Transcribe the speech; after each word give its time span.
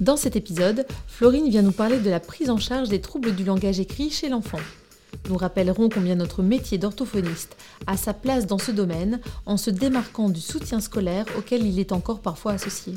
Dans 0.00 0.16
cet 0.16 0.34
épisode, 0.34 0.86
Florine 1.06 1.50
vient 1.50 1.60
nous 1.60 1.72
parler 1.72 2.00
de 2.00 2.08
la 2.08 2.20
prise 2.20 2.48
en 2.48 2.56
charge 2.56 2.88
des 2.88 3.02
troubles 3.02 3.34
du 3.34 3.44
langage 3.44 3.80
écrit 3.80 4.08
chez 4.08 4.30
l'enfant. 4.30 4.60
Nous 5.28 5.36
rappellerons 5.36 5.90
combien 5.90 6.14
notre 6.14 6.42
métier 6.42 6.78
d'orthophoniste 6.78 7.54
a 7.86 7.98
sa 7.98 8.14
place 8.14 8.46
dans 8.46 8.56
ce 8.56 8.70
domaine 8.70 9.20
en 9.44 9.58
se 9.58 9.68
démarquant 9.68 10.30
du 10.30 10.40
soutien 10.40 10.80
scolaire 10.80 11.26
auquel 11.36 11.66
il 11.66 11.78
est 11.78 11.92
encore 11.92 12.20
parfois 12.20 12.52
associé. 12.52 12.94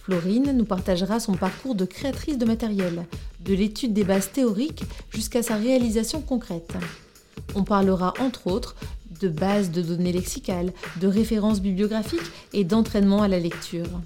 Florine 0.00 0.52
nous 0.56 0.64
partagera 0.64 1.20
son 1.20 1.34
parcours 1.34 1.74
de 1.74 1.84
créatrice 1.84 2.38
de 2.38 2.46
matériel, 2.46 3.04
de 3.40 3.52
l'étude 3.52 3.92
des 3.92 4.04
bases 4.04 4.32
théoriques 4.32 4.84
jusqu'à 5.10 5.42
sa 5.42 5.56
réalisation 5.56 6.22
concrète. 6.22 6.72
On 7.54 7.62
parlera 7.62 8.14
entre 8.20 8.46
autres 8.46 8.74
de 9.20 9.28
bases 9.28 9.70
de 9.70 9.82
données 9.82 10.12
lexicales, 10.12 10.72
de 10.98 11.08
références 11.08 11.60
bibliographiques 11.60 12.32
et 12.54 12.64
d'entraînement 12.64 13.20
à 13.20 13.28
la 13.28 13.38
lecture. 13.38 14.00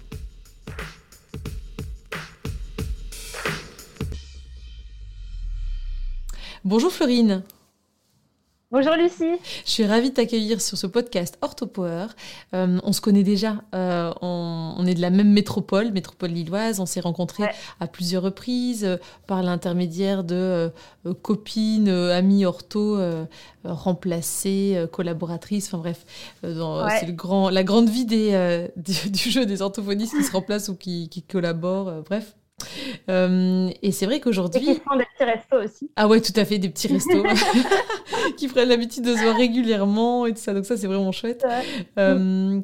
Bonjour 6.63 6.93
Florine. 6.93 7.43
Bonjour 8.71 8.93
Lucie. 8.93 9.39
Je 9.65 9.71
suis 9.71 9.87
ravie 9.87 10.11
de 10.11 10.15
t'accueillir 10.15 10.61
sur 10.61 10.77
ce 10.77 10.87
podcast 10.87 11.39
OrthoPower. 11.41 12.09
Euh, 12.53 12.79
on 12.85 12.93
se 12.93 13.01
connaît 13.01 13.23
déjà, 13.23 13.63
euh, 13.75 14.13
on, 14.21 14.85
est 14.87 14.93
de 14.93 15.01
la 15.01 15.09
même 15.09 15.33
métropole, 15.33 15.91
métropole 15.91 16.29
lilloise. 16.31 16.79
On 16.79 16.85
s'est 16.85 17.01
rencontrés 17.01 17.45
à 17.81 17.87
plusieurs 17.87 18.23
reprises 18.23 18.85
euh, 18.85 18.99
par 19.27 19.43
l'intermédiaire 19.43 20.23
de 20.23 20.71
copines, 21.23 21.89
amies 21.89 22.45
ortho, 22.45 23.01
remplacées, 23.65 24.87
collaboratrices. 24.93 25.69
Enfin 25.69 25.79
bref, 25.79 26.05
c'est 26.43 27.17
grand, 27.17 27.49
la 27.49 27.65
grande 27.65 27.89
vie 27.89 28.05
des, 28.05 28.69
du, 28.77 29.31
jeu 29.31 29.47
des 29.47 29.63
orthophonistes 29.63 30.15
qui 30.15 30.25
se 30.25 30.33
remplacent 30.33 30.69
ou 30.69 30.77
qui, 30.77 31.09
qui 31.09 31.23
collaborent. 31.23 32.03
bref, 32.03 32.37
euh, 33.09 33.71
et 33.83 33.93
c'est 33.93 34.07
vrai 34.07 34.21
qu'aujourd'hui. 34.21 34.63
Et 34.63 34.75
qui 34.75 34.81
font 34.81 34.97
des 34.97 35.05
petits 35.05 35.25
restos 35.25 35.65
aussi. 35.65 35.91
Ah 35.97 36.09
ouais, 36.09 36.21
tout 36.21 36.33
à 36.37 36.45
fait, 36.45 36.59
des 36.59 36.69
petits 36.69 36.89
restos 36.89 37.25
qui 38.37 38.49
prennent 38.49 38.69
l'habitude 38.69 39.05
de 39.05 39.15
se 39.15 39.23
voir 39.23 39.37
régulièrement 39.37 40.27
et 40.27 40.33
tout 40.33 40.41
ça. 40.41 40.53
Donc 40.53 40.67
ça, 40.67 40.77
c'est 40.77 40.87
vraiment 40.87 41.13
chouette. 41.13 41.47
Euh, 41.99 42.61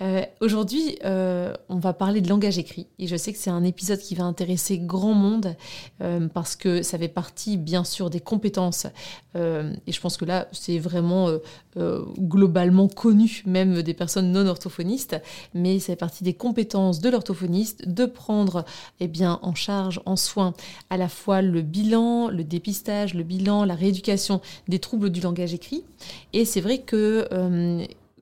euh, 0.00 0.22
aujourd'hui, 0.40 0.96
euh, 1.04 1.52
on 1.68 1.78
va 1.78 1.92
parler 1.92 2.20
de 2.20 2.28
langage 2.28 2.58
écrit. 2.58 2.86
Et 2.98 3.06
je 3.08 3.16
sais 3.16 3.32
que 3.32 3.38
c'est 3.38 3.50
un 3.50 3.64
épisode 3.64 3.98
qui 3.98 4.14
va 4.14 4.24
intéresser 4.24 4.78
grand 4.78 5.14
monde 5.14 5.56
euh, 6.02 6.28
parce 6.28 6.54
que 6.54 6.82
ça 6.82 6.98
fait 6.98 7.08
partie 7.08 7.56
bien 7.56 7.82
sûr 7.84 8.10
des 8.10 8.20
compétences. 8.20 8.86
Et 9.34 9.92
je 9.92 10.00
pense 10.00 10.16
que 10.16 10.24
là 10.24 10.48
c'est 10.50 10.80
vraiment 10.80 11.28
globalement 12.18 12.88
connu 12.88 13.44
même 13.46 13.82
des 13.82 13.94
personnes 13.94 14.32
non 14.32 14.48
orthophonistes, 14.48 15.22
mais 15.54 15.78
ça 15.78 15.92
fait 15.92 15.96
partie 15.96 16.24
des 16.24 16.34
compétences 16.34 16.98
de 16.98 17.08
l'orthophoniste 17.08 17.88
de 17.88 18.04
prendre 18.04 18.64
eh 18.98 19.06
bien 19.06 19.38
en 19.42 19.54
charge, 19.54 20.00
en 20.06 20.16
soin 20.16 20.54
à 20.90 20.96
la 20.96 21.08
fois 21.08 21.40
le 21.40 21.62
bilan, 21.62 22.30
le 22.30 22.42
dépistage, 22.42 23.14
le 23.14 23.22
bilan, 23.22 23.64
la 23.64 23.76
rééducation 23.76 24.40
des 24.66 24.80
troubles 24.80 25.10
du 25.10 25.20
langage 25.20 25.54
écrit. 25.54 25.84
Et 26.32 26.44
c'est 26.44 26.60
vrai 26.60 26.78
que 26.78 27.28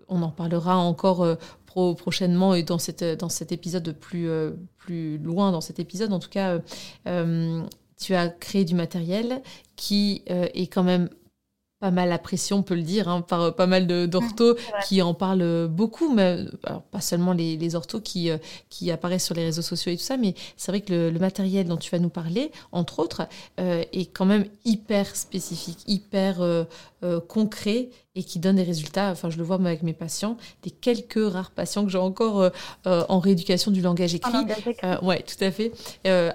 on 0.09 0.23
en 0.23 0.31
parlera 0.31 0.77
encore 0.77 1.27
prochainement 1.95 2.55
et 2.55 2.63
dans, 2.63 2.79
cette, 2.79 3.05
dans 3.05 3.29
cet 3.29 3.53
épisode 3.53 3.93
plus, 3.93 4.29
euh, 4.29 4.53
plus 4.79 5.19
loin, 5.19 5.53
dans 5.53 5.61
cet 5.61 5.79
épisode 5.79 6.13
en 6.13 6.19
tout 6.19 6.31
cas, 6.31 6.55
euh, 6.55 6.61
euh, 7.07 7.63
tu 7.99 8.15
as 8.15 8.29
créé 8.29 8.65
du 8.65 8.75
matériel 8.75 9.43
qui 9.75 10.23
est 10.27 10.67
quand 10.73 10.83
même 10.83 11.09
pas 11.79 11.91
mal 11.91 12.11
apprécié, 12.13 12.55
on 12.55 12.63
peut 12.63 12.75
le 12.75 12.83
dire, 12.83 13.09
hein, 13.09 13.21
par 13.21 13.55
pas 13.55 13.67
mal 13.67 13.87
d'orthos 14.09 14.57
qui 14.89 15.01
en 15.03 15.13
parlent 15.15 15.67
beaucoup, 15.69 16.13
mais 16.13 16.45
pas 16.91 17.01
seulement 17.01 17.33
les, 17.33 17.57
les 17.57 17.75
orthos 17.75 18.01
qui, 18.01 18.31
qui 18.69 18.91
apparaissent 18.91 19.25
sur 19.25 19.35
les 19.35 19.45
réseaux 19.45 19.63
sociaux 19.63 19.93
et 19.93 19.97
tout 19.97 20.03
ça, 20.03 20.17
mais 20.19 20.35
c'est 20.57 20.73
vrai 20.73 20.81
que 20.83 21.11
le, 21.11 21.19
matériel 21.19 21.69
dont 21.69 21.77
tu 21.77 21.91
vas 21.91 21.99
nous 21.99 22.11
parler, 22.11 22.51
entre 22.73 22.99
autres, 22.99 23.29
est 23.59 24.13
quand 24.13 24.27
même 24.27 24.47
hyper 24.67 25.15
spécifique, 25.17 25.79
hyper 25.87 26.67
concret 27.29 27.91
et 28.17 28.25
qui 28.25 28.39
donne 28.39 28.57
des 28.57 28.63
résultats. 28.63 29.11
Enfin, 29.11 29.31
je 29.31 29.37
le 29.37 29.45
vois 29.45 29.59
moi, 29.59 29.69
avec 29.69 29.83
mes 29.83 29.93
patients, 29.93 30.37
des 30.63 30.71
quelques 30.71 31.21
rares 31.31 31.51
patients 31.51 31.85
que 31.85 31.91
j'ai 31.91 31.99
encore 31.99 32.41
euh, 32.41 32.51
euh, 32.87 33.05
en 33.09 33.21
rééducation 33.21 33.71
du 33.71 33.83
langage 33.83 34.15
écrit. 34.15 34.33
Euh, 34.83 34.99
ouais, 35.03 35.23
tout 35.23 35.43
à 35.45 35.51
fait. 35.51 35.73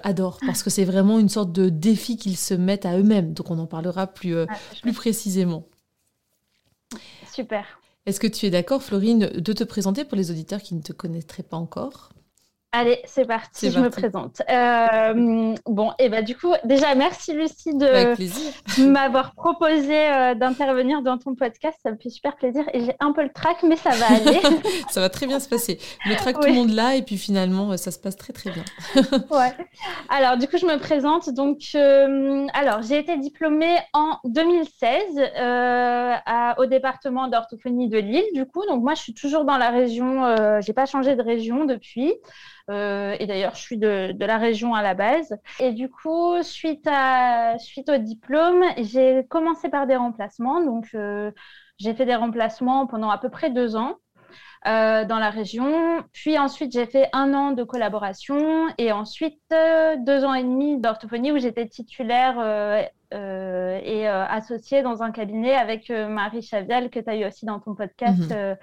adore 0.04 0.38
parce 0.46 0.62
que 0.62 0.70
c'est 0.70 0.84
vraiment 0.84 1.18
une 1.18 1.28
sorte 1.28 1.52
de 1.52 1.68
défi 1.68 2.16
qu'ils 2.16 2.36
se 2.36 2.54
mettent 2.54 2.86
à 2.86 2.96
eux-mêmes. 2.96 3.34
Donc, 3.34 3.50
on 3.50 3.58
en 3.58 3.66
parlera 3.66 4.06
plus, 4.06 4.38
ah, 4.38 4.46
plus 4.80 4.92
précisément. 4.92 5.66
Super. 7.32 7.64
Est-ce 8.06 8.20
que 8.20 8.26
tu 8.26 8.46
es 8.46 8.50
d'accord, 8.50 8.82
Florine, 8.82 9.28
de 9.28 9.52
te 9.52 9.64
présenter 9.64 10.04
pour 10.04 10.16
les 10.16 10.30
auditeurs 10.30 10.62
qui 10.62 10.74
ne 10.74 10.82
te 10.82 10.92
connaîtraient 10.92 11.42
pas 11.42 11.56
encore? 11.56 12.10
Allez, 12.74 13.02
c'est 13.04 13.26
parti, 13.26 13.70
je 13.70 13.78
me 13.78 13.90
présente. 13.90 14.40
Euh, 14.48 15.54
bon, 15.66 15.92
et 15.98 16.08
bah 16.08 16.22
du 16.22 16.34
coup, 16.34 16.54
déjà, 16.64 16.94
merci 16.94 17.34
Lucie 17.34 17.74
de 17.74 18.82
m'avoir 18.88 19.34
proposé 19.34 19.94
euh, 19.94 20.34
d'intervenir 20.34 21.02
dans 21.02 21.18
ton 21.18 21.34
podcast. 21.34 21.78
Ça 21.82 21.90
me 21.90 21.98
fait 21.98 22.08
super 22.08 22.34
plaisir. 22.34 22.64
Et 22.72 22.82
j'ai 22.82 22.94
un 22.98 23.12
peu 23.12 23.24
le 23.24 23.28
trac, 23.28 23.62
mais 23.62 23.76
ça 23.76 23.90
va 23.90 24.06
aller. 24.06 24.40
ça 24.88 25.02
va 25.02 25.10
très 25.10 25.26
bien 25.26 25.38
se 25.38 25.50
passer. 25.50 25.78
Le 26.06 26.16
trac, 26.16 26.40
tout 26.40 26.48
le 26.48 26.54
monde 26.54 26.70
là, 26.70 26.96
et 26.96 27.02
puis 27.02 27.18
finalement, 27.18 27.76
ça 27.76 27.90
se 27.90 27.98
passe 27.98 28.16
très 28.16 28.32
très 28.32 28.50
bien. 28.50 28.64
ouais. 29.30 29.52
Alors, 30.08 30.38
du 30.38 30.48
coup, 30.48 30.56
je 30.56 30.64
me 30.64 30.78
présente. 30.78 31.28
Donc, 31.28 31.58
euh, 31.74 32.46
alors, 32.54 32.80
j'ai 32.80 32.96
été 32.96 33.18
diplômée 33.18 33.76
en 33.92 34.16
2016 34.24 35.02
à, 35.36 36.54
au 36.58 36.64
département 36.64 37.28
d'orthophonie 37.28 37.90
de 37.90 37.98
Lille, 37.98 38.24
du 38.32 38.46
coup. 38.46 38.64
Donc, 38.66 38.82
moi, 38.82 38.94
je 38.94 39.02
suis 39.02 39.14
toujours 39.14 39.44
dans 39.44 39.58
la 39.58 39.68
région, 39.68 40.60
j'ai 40.62 40.72
pas 40.72 40.86
changé 40.86 41.16
de 41.16 41.22
région 41.22 41.66
depuis. 41.66 42.14
Euh, 42.72 43.16
et 43.20 43.26
d'ailleurs, 43.26 43.54
je 43.54 43.60
suis 43.60 43.78
de, 43.78 44.14
la 44.18 44.38
région 44.38 44.74
à 44.74 44.82
la 44.82 44.94
base. 44.94 45.36
Et 45.60 45.72
du 45.72 45.90
coup, 45.90 46.42
suite, 46.42 46.86
à, 46.90 47.58
suite 47.58 47.88
au 47.88 47.98
diplôme, 47.98 48.64
j'ai 48.78 49.26
commencé 49.28 49.68
par 49.68 49.86
des 49.86 49.96
remplacements. 49.96 50.62
Donc, 50.62 50.88
euh, 50.94 51.30
j'ai 51.78 51.94
fait 51.94 52.06
des 52.06 52.14
remplacements 52.14 52.86
pendant 52.86 53.10
à 53.10 53.18
peu 53.18 53.28
près 53.28 53.50
deux 53.50 53.76
ans. 53.76 53.96
Euh, 54.64 55.04
dans 55.04 55.18
la 55.18 55.30
région. 55.30 56.04
Puis 56.12 56.38
ensuite, 56.38 56.70
j'ai 56.70 56.86
fait 56.86 57.08
un 57.12 57.34
an 57.34 57.50
de 57.50 57.64
collaboration 57.64 58.68
et 58.78 58.92
ensuite 58.92 59.42
deux 59.50 60.24
ans 60.24 60.34
et 60.34 60.44
demi 60.44 60.80
d'orthophonie 60.80 61.32
où 61.32 61.38
j'étais 61.38 61.66
titulaire 61.66 62.38
et 63.10 64.06
associée 64.06 64.82
dans 64.82 65.02
un 65.02 65.10
cabinet 65.10 65.56
avec 65.56 65.90
Marie 65.90 66.42
Chavial 66.42 66.90
que 66.90 67.00
tu 67.00 67.10
as 67.10 67.16
eu 67.16 67.26
aussi 67.26 67.44
dans 67.44 67.58
ton 67.58 67.74
podcast. 67.74 68.30
Mhm 68.30 68.56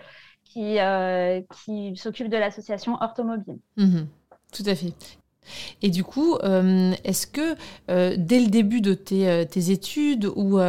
qui, 0.50 0.80
euh, 0.80 1.42
qui 1.64 1.96
s'occupe 1.96 2.30
de 2.30 2.38
l'association 2.38 2.98
Orthomobile. 3.02 3.60
Mhm. 3.78 4.08
tout 4.52 4.64
à 4.66 4.76
fait. 4.76 4.94
Et 5.82 5.90
du 5.90 6.04
coup, 6.04 6.36
euh, 6.44 6.94
est-ce 7.04 7.26
que 7.26 7.56
euh, 7.90 8.16
dès 8.18 8.40
le 8.40 8.48
début 8.48 8.82
de 8.82 8.94
tes, 8.94 9.48
tes 9.50 9.72
études 9.72 10.26
ou 10.36 10.60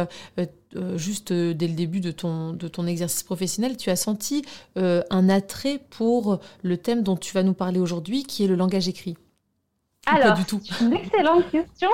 juste 0.95 1.33
dès 1.33 1.67
le 1.67 1.73
début 1.73 1.99
de 1.99 2.11
ton, 2.11 2.53
de 2.53 2.67
ton 2.67 2.87
exercice 2.87 3.23
professionnel, 3.23 3.77
tu 3.77 3.89
as 3.89 3.95
senti 3.95 4.43
un 4.75 5.29
attrait 5.29 5.79
pour 5.89 6.39
le 6.63 6.77
thème 6.77 7.03
dont 7.03 7.17
tu 7.17 7.33
vas 7.33 7.43
nous 7.43 7.53
parler 7.53 7.79
aujourd'hui, 7.79 8.23
qui 8.23 8.43
est 8.43 8.47
le 8.47 8.55
langage 8.55 8.87
écrit? 8.87 9.17
Alors, 10.07 10.35
du 10.35 10.45
tout? 10.45 10.61
une 10.81 10.93
excellente 10.93 11.49
question. 11.51 11.89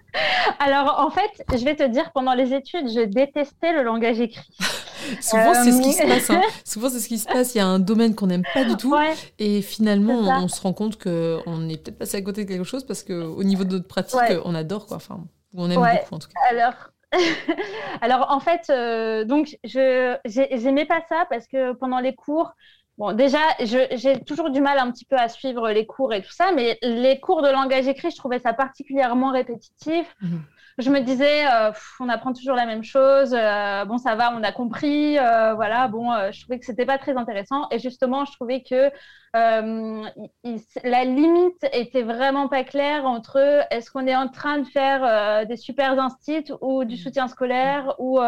Alors, 0.58 0.98
en 0.98 1.10
fait, 1.10 1.44
je 1.56 1.64
vais 1.64 1.76
te 1.76 1.86
dire, 1.86 2.10
pendant 2.12 2.34
les 2.34 2.52
études, 2.52 2.88
je 2.88 3.04
détestais 3.04 3.72
le 3.72 3.82
langage 3.82 4.20
écrit. 4.20 4.56
Souvent, 5.20 5.54
c'est 5.54 5.72
ce 5.72 5.82
qui 5.82 5.92
se 5.92 6.02
euh, 6.02 6.08
passe. 6.08 6.30
Hein. 6.30 6.42
Souvent, 6.64 6.88
c'est 6.88 7.00
ce 7.00 7.08
qui 7.08 7.18
se 7.18 7.26
passe. 7.26 7.54
Il 7.54 7.58
y 7.58 7.60
a 7.60 7.66
un 7.66 7.78
domaine 7.78 8.14
qu'on 8.14 8.26
n'aime 8.26 8.44
pas 8.54 8.64
du 8.64 8.76
tout. 8.76 8.94
et 9.38 9.62
finalement, 9.62 10.18
on, 10.42 10.48
se 10.48 10.60
rend 10.60 10.72
compte 10.72 11.02
qu'on 11.02 11.68
est 11.68 11.82
peut-être 11.82 11.98
passé 11.98 12.16
à 12.16 12.22
côté 12.22 12.44
de 12.44 12.48
quelque 12.48 12.64
chose 12.64 12.84
parce 12.84 13.02
qu'au 13.02 13.42
niveau 13.42 13.64
de 13.64 13.72
notre 13.72 13.88
pratique, 13.88 14.20
on 14.44 14.54
adore. 14.54 14.86
Quoi. 14.86 14.96
Enfin, 14.96 15.20
on 15.56 15.70
aime 15.70 15.80
beaucoup, 15.80 16.14
en 16.14 16.18
tout 16.18 16.28
cas. 16.28 16.40
Alors, 16.50 16.74
Alors 18.00 18.30
en 18.30 18.40
fait, 18.40 18.70
euh, 18.70 19.24
donc 19.24 19.56
je 19.64 20.16
j'aimais 20.24 20.86
pas 20.86 21.00
ça 21.08 21.26
parce 21.30 21.46
que 21.46 21.72
pendant 21.72 22.00
les 22.00 22.14
cours, 22.14 22.54
bon 22.98 23.12
déjà 23.12 23.38
j'ai 23.60 24.20
toujours 24.24 24.50
du 24.50 24.60
mal 24.60 24.78
un 24.78 24.90
petit 24.90 25.04
peu 25.04 25.16
à 25.16 25.28
suivre 25.28 25.70
les 25.70 25.86
cours 25.86 26.12
et 26.12 26.22
tout 26.22 26.32
ça, 26.32 26.52
mais 26.52 26.78
les 26.82 27.20
cours 27.20 27.42
de 27.42 27.48
langage 27.48 27.86
écrit, 27.88 28.10
je 28.10 28.16
trouvais 28.16 28.38
ça 28.38 28.52
particulièrement 28.52 29.32
répétitif. 29.32 30.14
Mhm. 30.20 30.42
Je 30.78 30.90
me 30.90 31.00
disais, 31.00 31.46
euh, 31.46 31.70
on 32.00 32.08
apprend 32.08 32.32
toujours 32.32 32.56
la 32.56 32.66
même 32.66 32.82
chose. 32.82 33.32
Euh, 33.32 33.84
bon, 33.84 33.98
ça 33.98 34.16
va, 34.16 34.32
on 34.34 34.42
a 34.42 34.50
compris. 34.50 35.16
Euh, 35.18 35.54
voilà, 35.54 35.86
bon, 35.86 36.10
je 36.32 36.40
trouvais 36.40 36.58
que 36.58 36.66
c'était 36.66 36.86
pas 36.86 36.98
très 36.98 37.16
intéressant. 37.16 37.68
Et 37.70 37.78
justement, 37.78 38.24
je 38.24 38.32
trouvais 38.32 38.62
que 38.62 38.90
la 39.34 41.04
limite 41.04 41.66
était 41.72 42.02
vraiment 42.02 42.48
pas 42.48 42.64
claire 42.64 43.04
entre 43.04 43.64
est-ce 43.70 43.90
qu'on 43.90 44.06
est 44.06 44.14
en 44.14 44.28
train 44.28 44.58
de 44.58 44.66
faire 44.66 45.46
des 45.46 45.56
super 45.56 45.98
instituts 46.00 46.52
ou 46.60 46.84
du 46.84 46.96
soutien 46.96 47.26
scolaire 47.26 47.94
ou, 47.98 48.20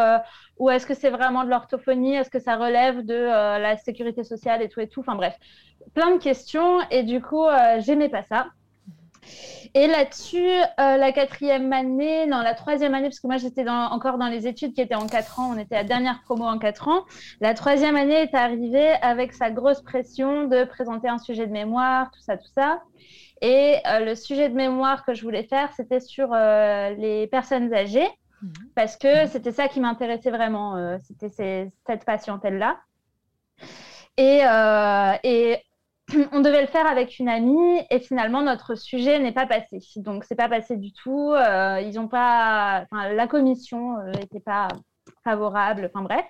ou 0.57 0.69
est-ce 0.69 0.85
que 0.85 0.93
c'est 0.93 1.09
vraiment 1.09 1.45
de 1.45 1.49
l'orthophonie 1.49 2.15
Est-ce 2.15 2.29
que 2.29 2.39
ça 2.39 2.57
relève 2.57 3.05
de 3.05 3.13
la 3.13 3.77
sécurité 3.77 4.25
sociale 4.25 4.61
et 4.61 4.67
tout 4.67 4.81
et 4.81 4.89
tout 4.89 4.99
Enfin 4.99 5.15
bref, 5.15 5.37
plein 5.93 6.13
de 6.13 6.21
questions. 6.21 6.79
Et 6.91 7.03
du 7.03 7.21
coup, 7.21 7.45
j'aimais 7.79 8.09
pas 8.09 8.23
ça. 8.23 8.47
Et 9.73 9.87
là-dessus, 9.87 10.37
euh, 10.39 10.97
la 10.97 11.11
quatrième 11.11 11.71
année, 11.73 12.25
non, 12.25 12.41
la 12.41 12.53
troisième 12.53 12.93
année, 12.93 13.07
parce 13.07 13.19
que 13.19 13.27
moi 13.27 13.37
j'étais 13.37 13.67
encore 13.69 14.17
dans 14.17 14.27
les 14.27 14.47
études 14.47 14.73
qui 14.73 14.81
étaient 14.81 14.95
en 14.95 15.07
quatre 15.07 15.39
ans, 15.39 15.51
on 15.53 15.57
était 15.57 15.75
à 15.75 15.83
dernière 15.83 16.21
promo 16.23 16.45
en 16.45 16.57
quatre 16.57 16.87
ans. 16.87 17.05
La 17.41 17.53
troisième 17.53 17.95
année 17.95 18.15
est 18.15 18.33
arrivée 18.33 18.93
avec 19.01 19.33
sa 19.33 19.51
grosse 19.51 19.81
pression 19.81 20.45
de 20.45 20.63
présenter 20.63 21.09
un 21.09 21.17
sujet 21.17 21.47
de 21.47 21.51
mémoire, 21.51 22.11
tout 22.11 22.21
ça, 22.21 22.37
tout 22.37 22.49
ça. 22.55 22.81
Et 23.41 23.75
euh, 23.85 23.99
le 23.99 24.15
sujet 24.15 24.49
de 24.49 24.55
mémoire 24.55 25.05
que 25.05 25.13
je 25.13 25.21
voulais 25.21 25.43
faire, 25.43 25.71
c'était 25.73 25.99
sur 25.99 26.33
euh, 26.33 26.89
les 26.95 27.27
personnes 27.27 27.71
âgées, 27.73 28.09
mhm. 28.41 28.53
parce 28.75 28.97
que 28.97 29.23
mhm. 29.23 29.29
c'était 29.29 29.51
ça 29.51 29.67
qui 29.67 29.79
m'intéressait 29.79 30.31
vraiment, 30.31 30.97
c'était 31.03 31.29
cette 31.85 32.05
patientèle-là. 32.05 32.77
Et, 34.17 34.41
et 35.23 35.61
on 36.31 36.39
devait 36.39 36.61
le 36.61 36.67
faire 36.67 36.87
avec 36.87 37.19
une 37.19 37.29
amie 37.29 37.81
et 37.89 37.99
finalement 37.99 38.41
notre 38.41 38.75
sujet 38.75 39.19
n'est 39.19 39.33
pas 39.33 39.45
passé. 39.45 39.79
Donc 39.97 40.23
c'est 40.23 40.35
pas 40.35 40.47
passé 40.47 40.77
du 40.77 40.93
tout. 40.93 41.33
Euh, 41.33 41.81
ils 41.81 41.99
ont 41.99 42.07
pas, 42.07 42.85
la 42.91 43.27
commission 43.27 43.97
n'était 44.15 44.37
euh, 44.37 44.45
pas 44.45 44.67
favorable. 45.23 45.89
Enfin 45.93 46.03
bref. 46.03 46.25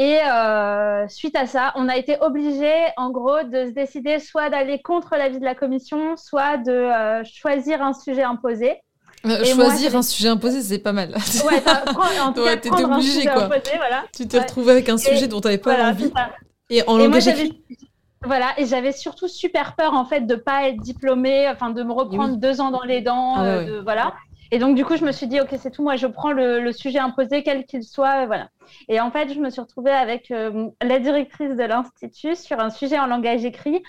Et 0.00 0.20
euh, 0.20 1.08
suite 1.08 1.34
à 1.34 1.46
ça, 1.46 1.72
on 1.74 1.88
a 1.88 1.96
été 1.96 2.18
obligé, 2.20 2.72
en 2.96 3.10
gros, 3.10 3.42
de 3.42 3.66
se 3.66 3.72
décider 3.72 4.20
soit 4.20 4.48
d'aller 4.48 4.80
contre 4.80 5.16
l'avis 5.16 5.40
de 5.40 5.44
la 5.44 5.56
commission, 5.56 6.16
soit 6.16 6.56
de 6.56 7.24
choisir 7.24 7.82
un 7.82 7.92
sujet 7.92 8.22
imposé. 8.22 8.76
choisir 9.24 9.96
un 9.96 10.02
sujet 10.02 10.28
imposé, 10.28 10.62
c'est 10.62 10.78
pas 10.78 10.92
mal. 10.92 11.16
Ouais, 11.44 12.20
en 12.20 12.32
tout 12.32 12.42
ouais, 12.42 12.84
obligé 12.84 13.24
quoi. 13.24 13.50
Tu 14.14 14.28
t'es 14.28 14.38
retrouvé 14.38 14.70
avec 14.70 14.88
un 14.88 14.98
sujet 14.98 15.26
dont 15.26 15.40
tu 15.40 15.48
n'avais 15.48 15.58
pas 15.58 15.90
envie. 15.90 16.12
Et 16.70 16.86
en 16.86 16.96
langage 16.96 17.26
écrit. 17.26 17.60
Voilà, 18.24 18.58
et 18.58 18.66
j'avais 18.66 18.92
surtout 18.92 19.28
super 19.28 19.76
peur 19.76 19.94
en 19.94 20.04
fait 20.04 20.22
de 20.22 20.34
pas 20.34 20.68
être 20.68 20.80
diplômée, 20.80 21.48
enfin 21.48 21.70
de 21.70 21.82
me 21.82 21.92
reprendre 21.92 22.36
deux 22.36 22.60
ans 22.60 22.70
dans 22.70 22.82
les 22.82 23.00
dents, 23.00 23.36
ah 23.36 23.44
euh, 23.44 23.82
voilà. 23.82 24.14
Et 24.50 24.58
donc 24.58 24.74
du 24.74 24.84
coup, 24.84 24.96
je 24.96 25.04
me 25.04 25.12
suis 25.12 25.28
dit 25.28 25.40
ok, 25.40 25.54
c'est 25.56 25.70
tout, 25.70 25.84
moi 25.84 25.94
je 25.94 26.06
prends 26.08 26.32
le, 26.32 26.72
sujet 26.72 26.98
imposé 26.98 27.44
quel 27.44 27.64
qu'il 27.64 27.84
soit, 27.84 28.26
voilà. 28.26 28.48
Et 28.88 29.00
en 29.00 29.12
fait, 29.12 29.32
je 29.32 29.38
me 29.38 29.50
suis 29.50 29.60
retrouvée 29.60 29.92
avec 29.92 30.32
euh, 30.32 30.68
la 30.82 30.98
directrice 30.98 31.50
de 31.50 31.62
l'institut 31.62 32.34
sur 32.34 32.58
un 32.58 32.70
sujet 32.70 32.98
en 32.98 33.06
langage 33.06 33.44
écrit 33.44 33.82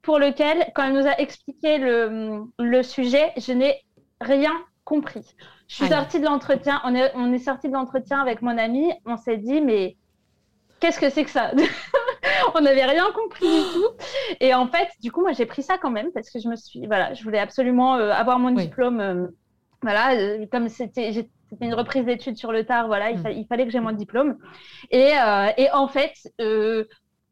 pour 0.00 0.18
lequel, 0.18 0.70
quand 0.74 0.84
elle 0.84 0.94
nous 0.94 1.06
a 1.06 1.18
expliqué 1.18 1.78
le, 1.78 2.42
le 2.58 2.82
sujet, 2.82 3.32
je 3.36 3.52
n'ai 3.52 3.80
rien 4.20 4.52
compris. 4.84 5.24
Je 5.66 5.76
suis 5.76 5.88
sortie 5.88 6.20
de 6.20 6.26
l'entretien, 6.26 6.80
on 6.84 6.94
est, 6.94 7.10
on 7.14 7.32
est 7.32 7.38
sorti 7.38 7.68
de 7.68 7.72
l'entretien 7.72 8.20
avec 8.20 8.42
mon 8.42 8.58
ami, 8.58 8.92
on 9.06 9.16
s'est 9.16 9.38
dit 9.38 9.60
mais 9.60 9.96
qu'est-ce 10.80 11.00
que 11.00 11.10
c'est 11.10 11.24
que 11.24 11.30
ça? 11.30 11.50
On 12.54 12.60
n'avait 12.60 12.84
rien 12.84 13.10
compris 13.12 13.46
du 13.46 13.72
tout. 13.72 13.86
Et 14.40 14.54
en 14.54 14.66
fait, 14.68 14.88
du 15.00 15.10
coup, 15.10 15.22
moi, 15.22 15.32
j'ai 15.32 15.46
pris 15.46 15.62
ça 15.62 15.78
quand 15.78 15.90
même 15.90 16.12
parce 16.12 16.30
que 16.30 16.38
je 16.38 16.48
me 16.48 16.56
suis, 16.56 16.86
voilà, 16.86 17.14
je 17.14 17.22
voulais 17.22 17.38
absolument 17.38 17.96
euh, 17.96 18.10
avoir 18.10 18.38
mon 18.38 18.50
diplôme. 18.50 19.00
Euh, 19.00 19.26
voilà, 19.82 20.14
euh, 20.14 20.46
comme 20.50 20.68
c'était 20.68 21.26
une 21.60 21.74
reprise 21.74 22.04
d'études 22.04 22.36
sur 22.36 22.52
le 22.52 22.64
tard, 22.64 22.86
voilà, 22.86 23.10
il, 23.10 23.18
mm. 23.18 23.46
fallait 23.46 23.64
que 23.64 23.70
j'ai 23.70 23.80
mon 23.80 23.92
diplôme. 23.92 24.38
Et, 24.90 25.12
et 25.56 25.70
en 25.72 25.88
fait, 25.88 26.14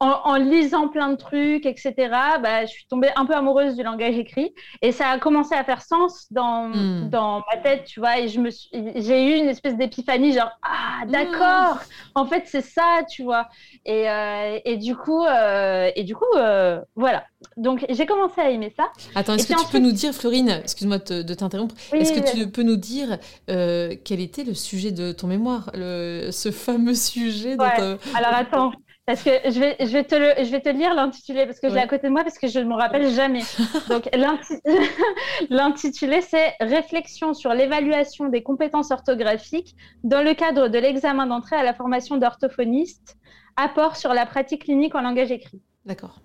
en, 0.00 0.36
lisant 0.36 0.88
plein 0.88 1.10
de 1.10 1.16
trucs, 1.16 1.66
etc., 1.66 1.94
bah, 2.42 2.64
je 2.64 2.70
suis 2.70 2.86
tombée 2.86 3.10
un 3.16 3.26
peu 3.26 3.34
amoureuse 3.34 3.76
du 3.76 3.82
langage 3.82 4.16
écrit 4.16 4.54
et 4.80 4.92
ça 4.92 5.08
a 5.08 5.18
commencé 5.18 5.54
à 5.54 5.62
faire 5.62 5.82
sens 5.82 6.26
dans, 6.30 6.68
hmm. 6.68 7.10
dans 7.10 7.42
ma 7.50 7.58
tête, 7.58 7.84
tu 7.84 8.00
vois. 8.00 8.18
Et 8.18 8.28
je 8.28 8.40
me 8.40 8.48
j'ai 8.72 9.26
eu 9.26 9.38
une 9.38 9.48
espèce 9.48 9.76
d'épiphanie, 9.76 10.32
genre 10.32 10.50
ah 10.62 11.04
hmm. 11.04 11.10
d'accord, 11.10 11.78
en 12.14 12.24
fait 12.24 12.44
c'est 12.46 12.62
ça, 12.62 13.02
tu 13.10 13.22
vois. 13.24 13.48
Et, 13.84 14.08
euh, 14.08 14.58
et 14.64 14.78
du 14.78 14.96
coup, 14.96 15.24
euh, 15.24 15.90
et 15.94 16.04
du 16.04 16.14
coup, 16.14 16.24
euh, 16.34 16.80
voilà. 16.96 17.24
Donc 17.58 17.84
j'ai 17.90 18.06
commencé 18.06 18.40
à 18.40 18.50
aimer 18.50 18.72
ça. 18.74 18.90
Attends, 19.14 19.34
est-ce 19.34 19.46
que 19.46 19.60
tu 19.60 19.70
peux 19.70 19.78
nous 19.78 19.92
dire, 19.92 20.14
Florine, 20.14 20.60
excuse-moi 20.62 20.98
de 20.98 21.34
t'interrompre, 21.34 21.74
est-ce 21.92 22.12
que 22.12 22.36
tu 22.36 22.50
peux 22.50 22.62
nous 22.62 22.76
dire 22.76 23.18
quel 23.46 24.20
était 24.20 24.44
le 24.44 24.54
sujet 24.54 24.92
de 24.92 25.12
ton 25.12 25.26
mémoire, 25.26 25.70
le, 25.74 26.30
ce 26.30 26.50
fameux 26.50 26.94
sujet 26.94 27.56
ouais. 27.56 27.98
Alors 28.14 28.32
attends. 28.32 28.72
Parce 29.06 29.22
que 29.22 29.30
je 29.30 29.58
vais, 29.58 29.76
je 29.80 29.92
vais, 29.92 30.04
te, 30.04 30.14
le, 30.14 30.44
je 30.44 30.50
vais 30.50 30.60
te 30.60 30.68
lire 30.68 30.94
l'intitulé 30.94 31.44
parce 31.46 31.58
que 31.58 31.68
j'ai 31.68 31.78
à 31.78 31.86
côté 31.86 32.06
de 32.06 32.12
moi 32.12 32.22
parce 32.22 32.38
que 32.38 32.46
je 32.46 32.60
ne 32.60 32.66
me 32.66 32.74
rappelle 32.74 33.10
jamais. 33.10 33.42
Donc 33.88 34.08
l'intitulé 35.50 36.20
c'est 36.20 36.54
Réflexion 36.60 37.34
sur 37.34 37.52
l'évaluation 37.52 38.28
des 38.28 38.42
compétences 38.42 38.90
orthographiques 38.90 39.74
dans 40.04 40.22
le 40.22 40.34
cadre 40.34 40.68
de 40.68 40.78
l'examen 40.78 41.26
d'entrée 41.26 41.56
à 41.56 41.64
la 41.64 41.74
formation 41.74 42.18
d'orthophoniste, 42.18 43.16
apport 43.56 43.96
sur 43.96 44.14
la 44.14 44.26
pratique 44.26 44.64
clinique 44.64 44.94
en 44.94 45.00
langage 45.00 45.32
écrit. 45.32 45.60
D'accord. 45.86 46.20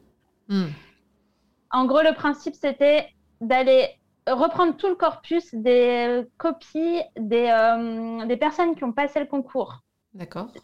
Hmm. 0.47 0.67
En 1.71 1.85
gros, 1.85 2.01
le 2.01 2.13
principe 2.13 2.55
c'était 2.55 3.07
d'aller 3.41 3.89
reprendre 4.27 4.75
tout 4.75 4.89
le 4.89 4.95
corpus 4.95 5.53
des 5.53 6.23
copies 6.37 7.01
des, 7.17 7.47
euh, 7.49 8.25
des 8.25 8.37
personnes 8.37 8.75
qui 8.75 8.83
ont 8.83 8.91
passé 8.91 9.19
le 9.19 9.25
concours 9.25 9.84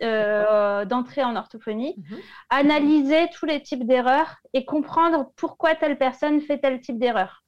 euh, 0.01 0.86
d'entrée 0.86 1.24
en 1.24 1.36
orthophonie, 1.36 1.95
mhm. 1.98 2.18
analyser 2.50 3.27
tous 3.33 3.45
les 3.45 3.62
types 3.62 3.86
d'erreurs 3.86 4.38
et 4.53 4.65
comprendre 4.65 5.31
pourquoi 5.36 5.75
telle 5.75 5.98
personne 5.98 6.42
fait 6.42 6.59
tel 6.59 6.80
type 6.80 7.00
d'erreur. 7.00 7.44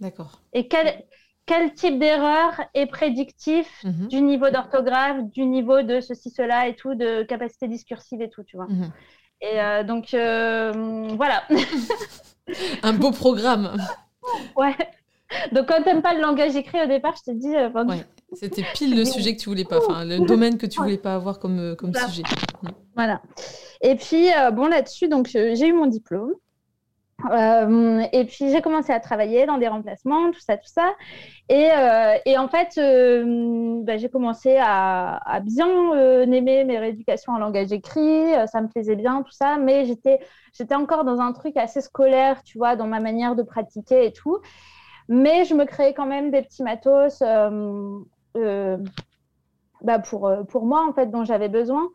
D'accord. 0.00 0.40
Et 0.52 0.68
quel, 0.68 1.04
quel 1.46 1.74
type 1.74 1.98
d'erreur 1.98 2.60
est 2.74 2.86
prédictif 2.86 3.84
mhm. 3.84 4.08
du 4.08 4.20
niveau 4.20 4.50
d'orthographe, 4.50 5.22
du 5.30 5.44
niveau 5.46 5.82
de 5.82 6.00
ceci, 6.00 6.30
cela 6.30 6.68
et 6.68 6.76
tout, 6.76 6.94
de 6.94 7.22
capacité 7.22 7.68
discursive 7.68 8.22
et 8.22 8.30
tout, 8.30 8.44
tu 8.44 8.56
vois. 8.56 8.66
Mhm. 8.66 8.92
Et 9.40 9.60
euh, 9.60 9.82
donc, 9.82 10.14
euh, 10.14 11.08
voilà. 11.16 11.42
Un 12.82 12.92
beau 12.92 13.10
programme. 13.10 13.76
ouais. 14.56 14.76
Donc, 15.52 15.66
quand 15.66 15.82
tu 15.82 15.84
n'aimes 15.84 16.02
pas 16.02 16.14
le 16.14 16.20
langage 16.20 16.54
écrit 16.54 16.80
au 16.82 16.86
départ, 16.86 17.14
je 17.16 17.32
te 17.32 17.36
dis. 17.36 17.54
C'était 18.34 18.64
pile 18.74 18.96
le 18.96 19.04
sujet 19.04 19.34
que 19.34 19.40
tu 19.40 19.48
voulais 19.48 19.64
pas, 19.64 19.78
enfin 19.78 20.04
le 20.04 20.20
domaine 20.20 20.58
que 20.58 20.66
tu 20.66 20.80
voulais 20.80 20.98
pas 20.98 21.14
avoir 21.14 21.38
comme, 21.38 21.58
euh, 21.58 21.74
comme 21.74 21.92
sujet. 21.94 22.22
Mm. 22.62 22.68
Voilà. 22.94 23.22
Et 23.82 23.96
puis, 23.96 24.28
euh, 24.32 24.50
bon, 24.50 24.66
là-dessus, 24.66 25.08
donc 25.08 25.30
euh, 25.34 25.54
j'ai 25.54 25.68
eu 25.68 25.72
mon 25.72 25.86
diplôme. 25.86 26.32
et 27.32 28.24
puis 28.26 28.50
j'ai 28.50 28.60
commencé 28.60 28.92
à 28.92 29.00
travailler 29.00 29.46
dans 29.46 29.56
des 29.58 29.68
remplacements, 29.68 30.30
tout 30.30 30.40
ça, 30.40 30.56
tout 30.56 30.68
ça. 30.68 30.92
Et, 31.48 31.68
et 32.26 32.36
en 32.38 32.48
fait, 32.48 32.78
bah, 33.84 33.96
j'ai 33.96 34.08
commencé 34.08 34.56
à, 34.58 35.16
à 35.24 35.40
bien 35.40 35.94
aimer 36.22 36.64
mes 36.64 36.78
rééducations 36.78 37.32
en 37.32 37.38
langage 37.38 37.72
écrit. 37.72 38.32
ça 38.46 38.60
me 38.60 38.68
plaisait 38.68 38.96
bien, 38.96 39.22
tout 39.22 39.32
ça. 39.32 39.56
Mais 39.58 39.84
j'étais, 39.86 40.18
j'étais 40.52 40.74
encore 40.74 41.04
dans 41.04 41.20
un 41.20 41.32
truc 41.32 41.56
assez 41.56 41.80
scolaire, 41.80 42.42
tu 42.42 42.58
vois, 42.58 42.76
dans 42.76 42.88
ma 42.88 43.00
manière 43.00 43.36
de 43.36 43.42
pratiquer 43.42 44.06
et 44.06 44.12
tout. 44.12 44.40
Mais 45.08 45.44
je 45.44 45.54
me 45.54 45.64
créais 45.64 45.92
quand 45.92 46.06
même 46.06 46.30
des 46.30 46.42
petits 46.42 46.62
matos 46.62 47.20
euh, 47.20 47.98
bah 49.84 49.98
pour, 49.98 50.26
euh, 50.26 50.42
pour 50.44 50.64
moi, 50.64 50.84
en 50.88 50.92
fait, 50.92 51.10
dont 51.10 51.24
j'avais 51.24 51.48
besoin. 51.48 51.90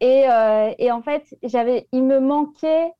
Et, 0.00 0.28
euh, 0.28 0.72
et, 0.78 0.90
en 0.90 1.02
fait, 1.02 1.22
j'avais, 1.42 1.86
il 1.92 2.04
me 2.04 2.18
manquait, 2.18 2.92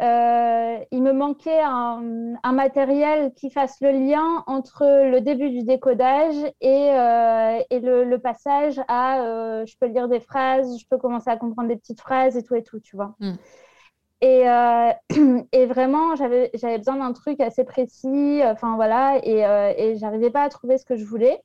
il 0.00 1.02
me 1.02 1.12
manquait 1.12 1.60
un, 1.60 2.34
un, 2.42 2.52
matériel 2.52 3.32
qui 3.34 3.50
fasse 3.50 3.80
le 3.80 3.92
lien 3.92 4.42
entre 4.48 4.84
le 4.84 5.20
début 5.20 5.50
du 5.50 5.62
décodage 5.62 6.34
et, 6.60 6.88
et 7.70 7.80
le, 7.80 8.02
le, 8.02 8.18
passage 8.18 8.80
à 8.88 9.64
je 9.64 9.76
peux 9.78 9.86
lire 9.86 10.08
des 10.08 10.18
phrases, 10.18 10.80
je 10.80 10.86
peux 10.90 10.98
commencer 10.98 11.30
à 11.30 11.36
comprendre 11.36 11.68
des 11.68 11.76
petites 11.76 12.00
phrases 12.00 12.36
et 12.36 12.42
tout 12.42 12.56
et 12.56 12.64
tout, 12.64 12.80
tu 12.80 12.96
vois. 12.96 13.14
Hmm. 13.20 13.34
Et, 14.20 14.42
et, 15.52 15.66
vraiment, 15.66 16.16
j'avais 16.16 16.50
besoin 16.78 16.96
d'un 16.96 17.12
truc 17.12 17.40
assez 17.40 17.62
précis, 17.62 18.40
enfin 18.44 18.74
voilà, 18.74 19.20
et, 19.22 19.44
et 19.78 19.96
j'arrivais 19.96 20.30
pas 20.30 20.42
à 20.42 20.48
trouver 20.48 20.76
ce 20.78 20.84
que 20.84 20.96
je 20.96 21.04
voulais. 21.04 21.40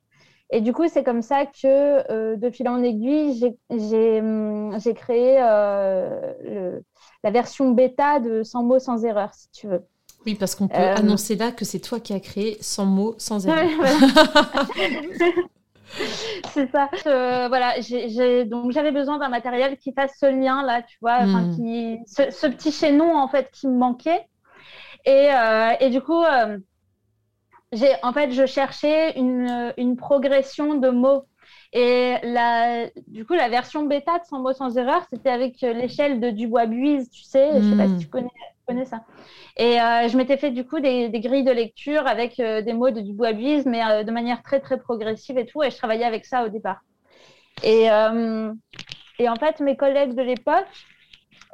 Et 0.52 0.60
du 0.60 0.72
coup, 0.72 0.88
c'est 0.88 1.04
comme 1.04 1.22
ça 1.22 1.46
que, 1.46 2.10
euh, 2.10 2.36
de 2.36 2.50
fil 2.50 2.68
en 2.68 2.82
aiguille, 2.82 3.56
j'ai 3.70 4.20
hum, 4.20 4.76
créé 4.96 5.38
euh, 5.40 6.80
la 7.22 7.30
version 7.30 7.70
bêta 7.70 8.18
de 8.18 8.42
100 8.42 8.64
mots 8.64 8.80
sans 8.80 9.04
erreur, 9.04 9.32
si 9.32 9.48
tu 9.52 9.68
veux. 9.68 9.86
Oui, 10.26 10.34
parce 10.34 10.56
qu'on 10.56 10.66
peut 10.68 10.76
euh, 10.76 10.96
annoncer 10.96 11.36
là 11.36 11.52
que 11.52 11.64
c'est 11.64 11.78
toi 11.78 12.00
qui 12.00 12.12
as 12.12 12.20
créé 12.20 12.58
100 12.60 12.84
mots 12.84 13.14
sans 13.16 13.46
erreur. 13.46 13.64
c'est 16.52 16.68
ça. 16.72 16.90
voilà, 17.48 17.74
donc 18.44 18.72
j'avais 18.72 18.92
besoin 18.92 19.18
d'un 19.18 19.28
matériel 19.28 19.78
qui 19.78 19.92
fasse 19.92 20.16
ce 20.18 20.26
lien 20.26 20.64
là, 20.64 20.82
tu 20.82 20.98
vois, 21.00 21.24
hmm. 21.24 21.54
qui, 21.54 21.98
ce, 22.06 22.48
petit 22.48 22.72
chaînon 22.72 23.16
en 23.16 23.28
fait 23.28 23.50
qui 23.52 23.68
me 23.68 23.78
manquait. 23.78 24.26
Et, 25.06 25.28
et 25.80 25.90
du 25.90 26.02
coup, 26.02 26.22
j'ai, 27.72 27.92
en 28.02 28.12
fait, 28.12 28.32
je 28.32 28.46
cherchais 28.46 29.18
une, 29.18 29.72
une 29.76 29.96
progression 29.96 30.74
de 30.74 30.90
mots. 30.90 31.24
Et 31.72 32.14
la, 32.24 32.86
du 33.06 33.24
coup, 33.24 33.34
la 33.34 33.48
version 33.48 33.84
bêta 33.84 34.18
de 34.18 34.24
Sans 34.24 34.40
mots 34.40 34.52
sans 34.52 34.76
erreur, 34.76 35.06
c'était 35.08 35.30
avec 35.30 35.60
l'échelle 35.60 36.20
de 36.20 36.30
Dubois-Buise, 36.30 37.10
tu 37.10 37.22
sais, 37.22 37.60
je 37.60 37.70
sais 37.70 37.76
pas 37.76 37.86
si 37.86 37.96
tu 37.96 38.08
connais, 38.08 38.28
connais 38.66 38.84
ça. 38.84 39.04
Et 39.56 39.76
je 39.76 40.16
m'étais 40.16 40.36
fait 40.36 40.50
du 40.50 40.66
coup 40.66 40.80
des, 40.80 41.08
des, 41.08 41.20
grilles 41.20 41.44
de 41.44 41.52
lecture 41.52 42.08
avec 42.08 42.38
des 42.38 42.72
mots 42.72 42.90
de 42.90 43.00
Dubois-Buise, 43.00 43.66
mais 43.66 44.04
de 44.04 44.10
manière 44.10 44.42
très 44.42 44.58
très 44.58 44.80
progressive 44.80 45.38
et 45.38 45.46
tout. 45.46 45.62
Et 45.62 45.70
je 45.70 45.76
travaillais 45.76 46.04
avec 46.04 46.26
ça 46.26 46.44
au 46.44 46.48
départ. 46.48 46.80
Et, 47.62 47.84
et 49.20 49.28
en 49.28 49.36
fait, 49.36 49.60
mes 49.60 49.76
collègues 49.76 50.16
de 50.16 50.22
l'époque, 50.22 50.66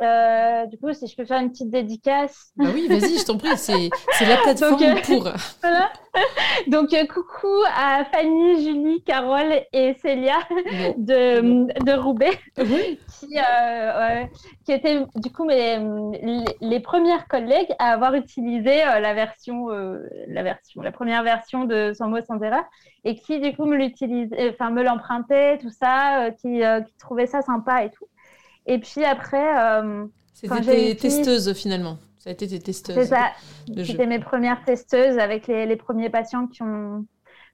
euh, 0.02 0.66
du 0.66 0.76
coup, 0.76 0.92
si 0.92 1.06
je 1.06 1.16
peux 1.16 1.24
faire 1.24 1.40
une 1.40 1.50
petite 1.50 1.70
dédicace. 1.70 2.52
Bah 2.56 2.66
oui, 2.72 2.86
vas-y, 2.86 3.18
je 3.18 3.24
t'en 3.24 3.38
prie, 3.38 3.56
c'est 3.56 3.88
la 4.26 4.36
plateforme 4.42 4.78
Donc, 4.80 4.92
euh, 4.92 5.02
pour. 5.02 5.24
Donc, 6.66 6.92
euh, 6.92 7.06
coucou 7.06 7.62
à 7.74 8.04
Fanny, 8.04 8.62
Julie, 8.62 9.02
Carole 9.04 9.62
et 9.72 9.94
Célia 9.94 10.38
de, 10.98 11.82
de, 11.84 11.92
Roubaix, 11.92 12.38
qui, 12.56 13.38
qui, 14.64 14.72
étaient 14.72 15.02
du 15.16 15.30
coup 15.32 15.44
mes, 15.44 15.78
les, 16.60 16.80
premières 16.80 17.26
collègues 17.26 17.72
à 17.78 17.92
avoir 17.92 18.14
utilisé 18.14 18.76
la, 18.78 19.14
version, 19.14 19.68
la 19.68 20.42
version, 20.42 20.82
la 20.82 20.92
première 20.92 21.22
version 21.22 21.64
de 21.64 21.92
Sans 21.94 22.08
mots, 22.08 22.22
sans 22.26 22.40
erreur, 22.40 22.64
et 23.04 23.16
qui 23.16 23.40
du 23.40 23.54
coup 23.56 23.64
me 23.64 23.76
l'utilisaient, 23.76 24.50
enfin 24.50 24.70
me 24.70 24.82
l'empruntaient, 24.82 25.58
tout 25.58 25.70
ça, 25.70 26.30
qui, 26.40 26.60
qui 26.60 26.96
trouvaient 26.98 27.26
ça 27.26 27.40
sympa 27.40 27.84
et 27.84 27.90
tout. 27.90 28.06
Et 28.66 28.78
puis 28.78 29.04
après. 29.04 29.58
Euh, 29.58 30.06
C'était 30.34 30.62
tes 30.62 30.96
testeuses 30.96 31.52
finalement. 31.54 31.98
Ça 32.18 32.30
a 32.30 32.32
été 32.32 32.48
tes 32.48 32.58
testeuses. 32.58 32.96
C'est 32.96 33.06
ça. 33.06 33.32
C'était 33.84 34.06
mes 34.06 34.18
premières 34.18 34.64
testeuses 34.64 35.18
avec 35.18 35.46
les, 35.46 35.66
les 35.66 35.76
premiers 35.76 36.10
patients 36.10 36.46
qui 36.48 36.62
ont 36.62 37.06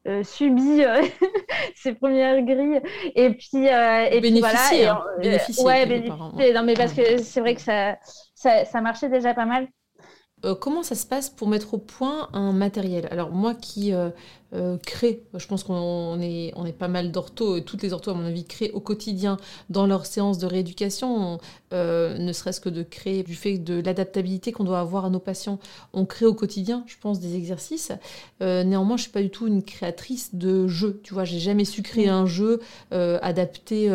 euh, 0.08 0.24
subi 0.24 0.82
euh, 0.82 1.02
ces 1.76 1.94
premières 1.94 2.40
grilles. 2.42 2.80
Et 3.14 3.30
puis, 3.30 3.66
et 3.66 4.20
puis 4.20 4.40
voilà. 4.40 4.74
Et, 4.74 4.86
hein. 4.86 5.02
bénéficier, 5.20 5.64
ouais, 5.64 5.86
bénéficier. 5.86 6.52
Non, 6.54 6.62
mais 6.62 6.74
parce 6.74 6.94
que 6.94 7.18
c'est 7.18 7.40
vrai 7.40 7.54
que 7.54 7.60
ça, 7.60 7.98
ça, 8.34 8.64
ça 8.64 8.80
marchait 8.80 9.10
déjà 9.10 9.34
pas 9.34 9.46
mal. 9.46 9.68
Comment 10.60 10.82
ça 10.82 10.94
se 10.94 11.06
passe 11.06 11.30
pour 11.30 11.48
mettre 11.48 11.74
au 11.74 11.78
point 11.78 12.28
un 12.32 12.52
matériel? 12.52 13.08
Alors 13.10 13.30
moi 13.30 13.54
qui 13.54 13.92
euh, 14.54 14.76
créent, 14.84 15.22
je 15.32 15.46
pense 15.46 15.64
qu'on 15.64 16.20
est, 16.20 16.52
on 16.56 16.66
est 16.66 16.74
pas 16.74 16.88
mal 16.88 17.10
d'orthos, 17.10 17.64
toutes 17.64 17.82
les 17.82 17.94
orthos 17.94 18.10
à 18.10 18.14
mon 18.14 18.26
avis 18.26 18.44
créent 18.44 18.70
au 18.72 18.80
quotidien 18.80 19.38
dans 19.70 19.86
leurs 19.86 20.04
séances 20.04 20.36
de 20.36 20.46
rééducation, 20.46 21.38
euh, 21.72 22.18
ne 22.18 22.32
serait-ce 22.34 22.60
que 22.60 22.68
de 22.68 22.82
créer 22.82 23.22
du 23.22 23.34
fait 23.34 23.56
de 23.56 23.80
l'adaptabilité 23.80 24.52
qu'on 24.52 24.64
doit 24.64 24.80
avoir 24.80 25.06
à 25.06 25.10
nos 25.10 25.20
patients, 25.20 25.58
on 25.94 26.04
crée 26.04 26.26
au 26.26 26.34
quotidien, 26.34 26.84
je 26.86 26.96
pense, 27.00 27.18
des 27.18 27.34
exercices. 27.34 27.92
Euh, 28.42 28.62
néanmoins, 28.62 28.98
je 28.98 29.04
suis 29.04 29.10
pas 29.10 29.22
du 29.22 29.30
tout 29.30 29.46
une 29.46 29.62
créatrice 29.62 30.34
de 30.34 30.68
jeux, 30.68 31.00
tu 31.02 31.14
vois, 31.14 31.24
j'ai 31.24 31.38
jamais 31.38 31.64
su 31.64 31.80
créer 31.80 32.08
un 32.10 32.26
jeu 32.26 32.60
adapté 32.90 33.90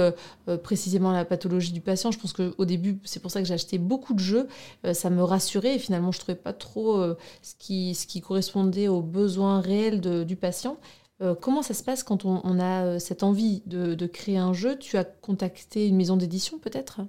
précisément 0.63 1.11
à 1.11 1.13
la 1.13 1.25
pathologie 1.25 1.71
du 1.71 1.81
patient. 1.81 2.11
Je 2.11 2.17
pense 2.17 2.33
qu'au 2.33 2.65
début, 2.65 2.99
c'est 3.03 3.21
pour 3.21 3.29
ça 3.29 3.41
que 3.41 3.47
j'ai 3.47 3.53
acheté 3.53 3.77
beaucoup 3.77 4.15
de 4.15 4.19
jeux, 4.19 4.47
ça 4.93 5.09
me 5.11 5.23
rassurait 5.23 5.75
et 5.75 5.79
finalement 5.79 6.11
je 6.11 6.19
trouvais 6.19 6.36
pas 6.37 6.53
trop 6.53 7.03
ce, 7.41 7.55
qui, 7.59 7.95
ce 7.95 8.07
qui 8.07 8.21
correspondait 8.21 8.87
aux 8.87 9.01
besoins 9.01 9.61
réels 9.61 10.01
du 10.25 10.35
patient 10.35 10.77
euh, 11.21 11.33
comment 11.33 11.63
ça 11.63 11.73
se 11.73 11.83
passe 11.83 12.03
quand 12.03 12.25
on, 12.25 12.59
a 12.59 12.85
euh, 12.85 12.99
cette 12.99 13.23
envie 13.23 13.63
de, 13.65 14.05
créer 14.05 14.37
un 14.37 14.53
jeu? 14.53 14.77
Tu 14.77 14.97
as 14.97 15.03
contacté 15.03 15.87
une 15.87 15.95
maison 15.95 16.15
d'édition 16.15 16.59
peut-être? 16.59 17.01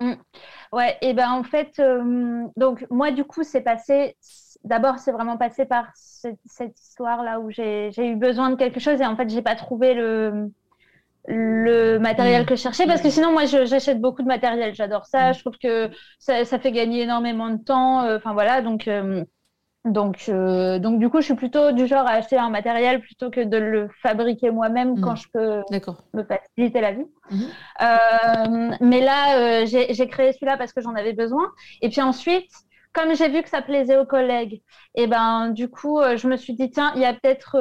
Mmh. 0.00 0.14
Ouais, 0.72 0.98
et 1.02 1.12
ben 1.12 1.30
en 1.30 1.44
fait, 1.44 1.78
euh, 1.78 2.46
donc 2.56 2.84
moi 2.90 3.12
du 3.12 3.24
coup 3.24 3.44
c'est 3.44 3.60
passé. 3.60 4.16
D'abord, 4.64 4.98
c'est 4.98 5.12
vraiment 5.12 5.36
passé 5.36 5.64
par 5.64 5.90
cette, 5.94 6.38
histoire-là 6.80 7.40
où 7.40 7.50
j'ai 7.50 7.90
eu 7.98 8.16
besoin 8.16 8.50
de 8.50 8.56
quelque 8.56 8.80
chose 8.80 9.00
et 9.00 9.06
en 9.06 9.16
fait, 9.16 9.28
j'ai 9.28 9.42
pas 9.42 9.56
trouvé 9.56 9.94
le, 9.94 10.50
le 11.28 11.98
matériel 11.98 12.42
mmh. 12.42 12.46
que 12.46 12.56
je 12.56 12.62
cherchais 12.62 12.86
parce 12.86 13.00
que 13.00 13.10
sinon 13.10 13.30
moi 13.30 13.44
j'achète 13.44 14.00
beaucoup 14.00 14.22
de 14.22 14.26
matériel 14.26 14.74
j'adore 14.74 15.06
ça 15.06 15.32
je 15.32 15.38
trouve 15.38 15.56
que 15.56 15.88
ça, 16.18 16.44
ça, 16.44 16.58
fait 16.58 16.72
gagner 16.72 17.02
énormément 17.02 17.48
de 17.48 17.62
temps 17.62 18.12
enfin 18.16 18.32
voilà 18.32 18.60
donc 18.60 18.88
donc, 19.84 20.26
euh, 20.28 20.78
donc 20.78 21.00
du 21.00 21.08
coup, 21.08 21.20
je 21.20 21.24
suis 21.24 21.34
plutôt 21.34 21.72
du 21.72 21.88
genre 21.88 22.06
à 22.06 22.12
acheter 22.12 22.38
un 22.38 22.50
matériel 22.50 23.00
plutôt 23.00 23.30
que 23.30 23.40
de 23.40 23.56
le 23.56 23.88
fabriquer 24.00 24.52
moi-même 24.52 25.00
quand 25.00 25.14
mmh. 25.14 25.16
je 25.16 25.28
peux 25.32 25.62
me 26.14 26.22
faciliter 26.22 26.80
la 26.80 26.92
vie. 26.92 27.06
Mmh. 27.30 27.42
Euh, 27.82 28.76
mais 28.80 29.00
là, 29.00 29.38
euh, 29.38 29.66
j'ai 29.66 30.06
créé 30.06 30.32
celui-là 30.32 30.56
parce 30.56 30.72
que 30.72 30.80
j'en 30.80 30.94
avais 30.94 31.14
besoin. 31.14 31.50
Et 31.80 31.88
puis 31.88 32.00
ensuite, 32.00 32.50
comme 32.92 33.14
j'ai 33.14 33.28
vu 33.28 33.42
que 33.42 33.48
ça 33.48 33.62
plaisait 33.62 33.96
aux 33.96 34.04
collègues, 34.04 34.62
et 34.94 35.04
eh 35.04 35.06
ben 35.06 35.50
du 35.50 35.68
coup, 35.68 36.00
je 36.16 36.28
me 36.28 36.36
suis 36.36 36.54
dit 36.54 36.70
tiens, 36.70 36.92
il 36.94 37.00
y 37.00 37.06
a 37.06 37.14
peut-être 37.14 37.52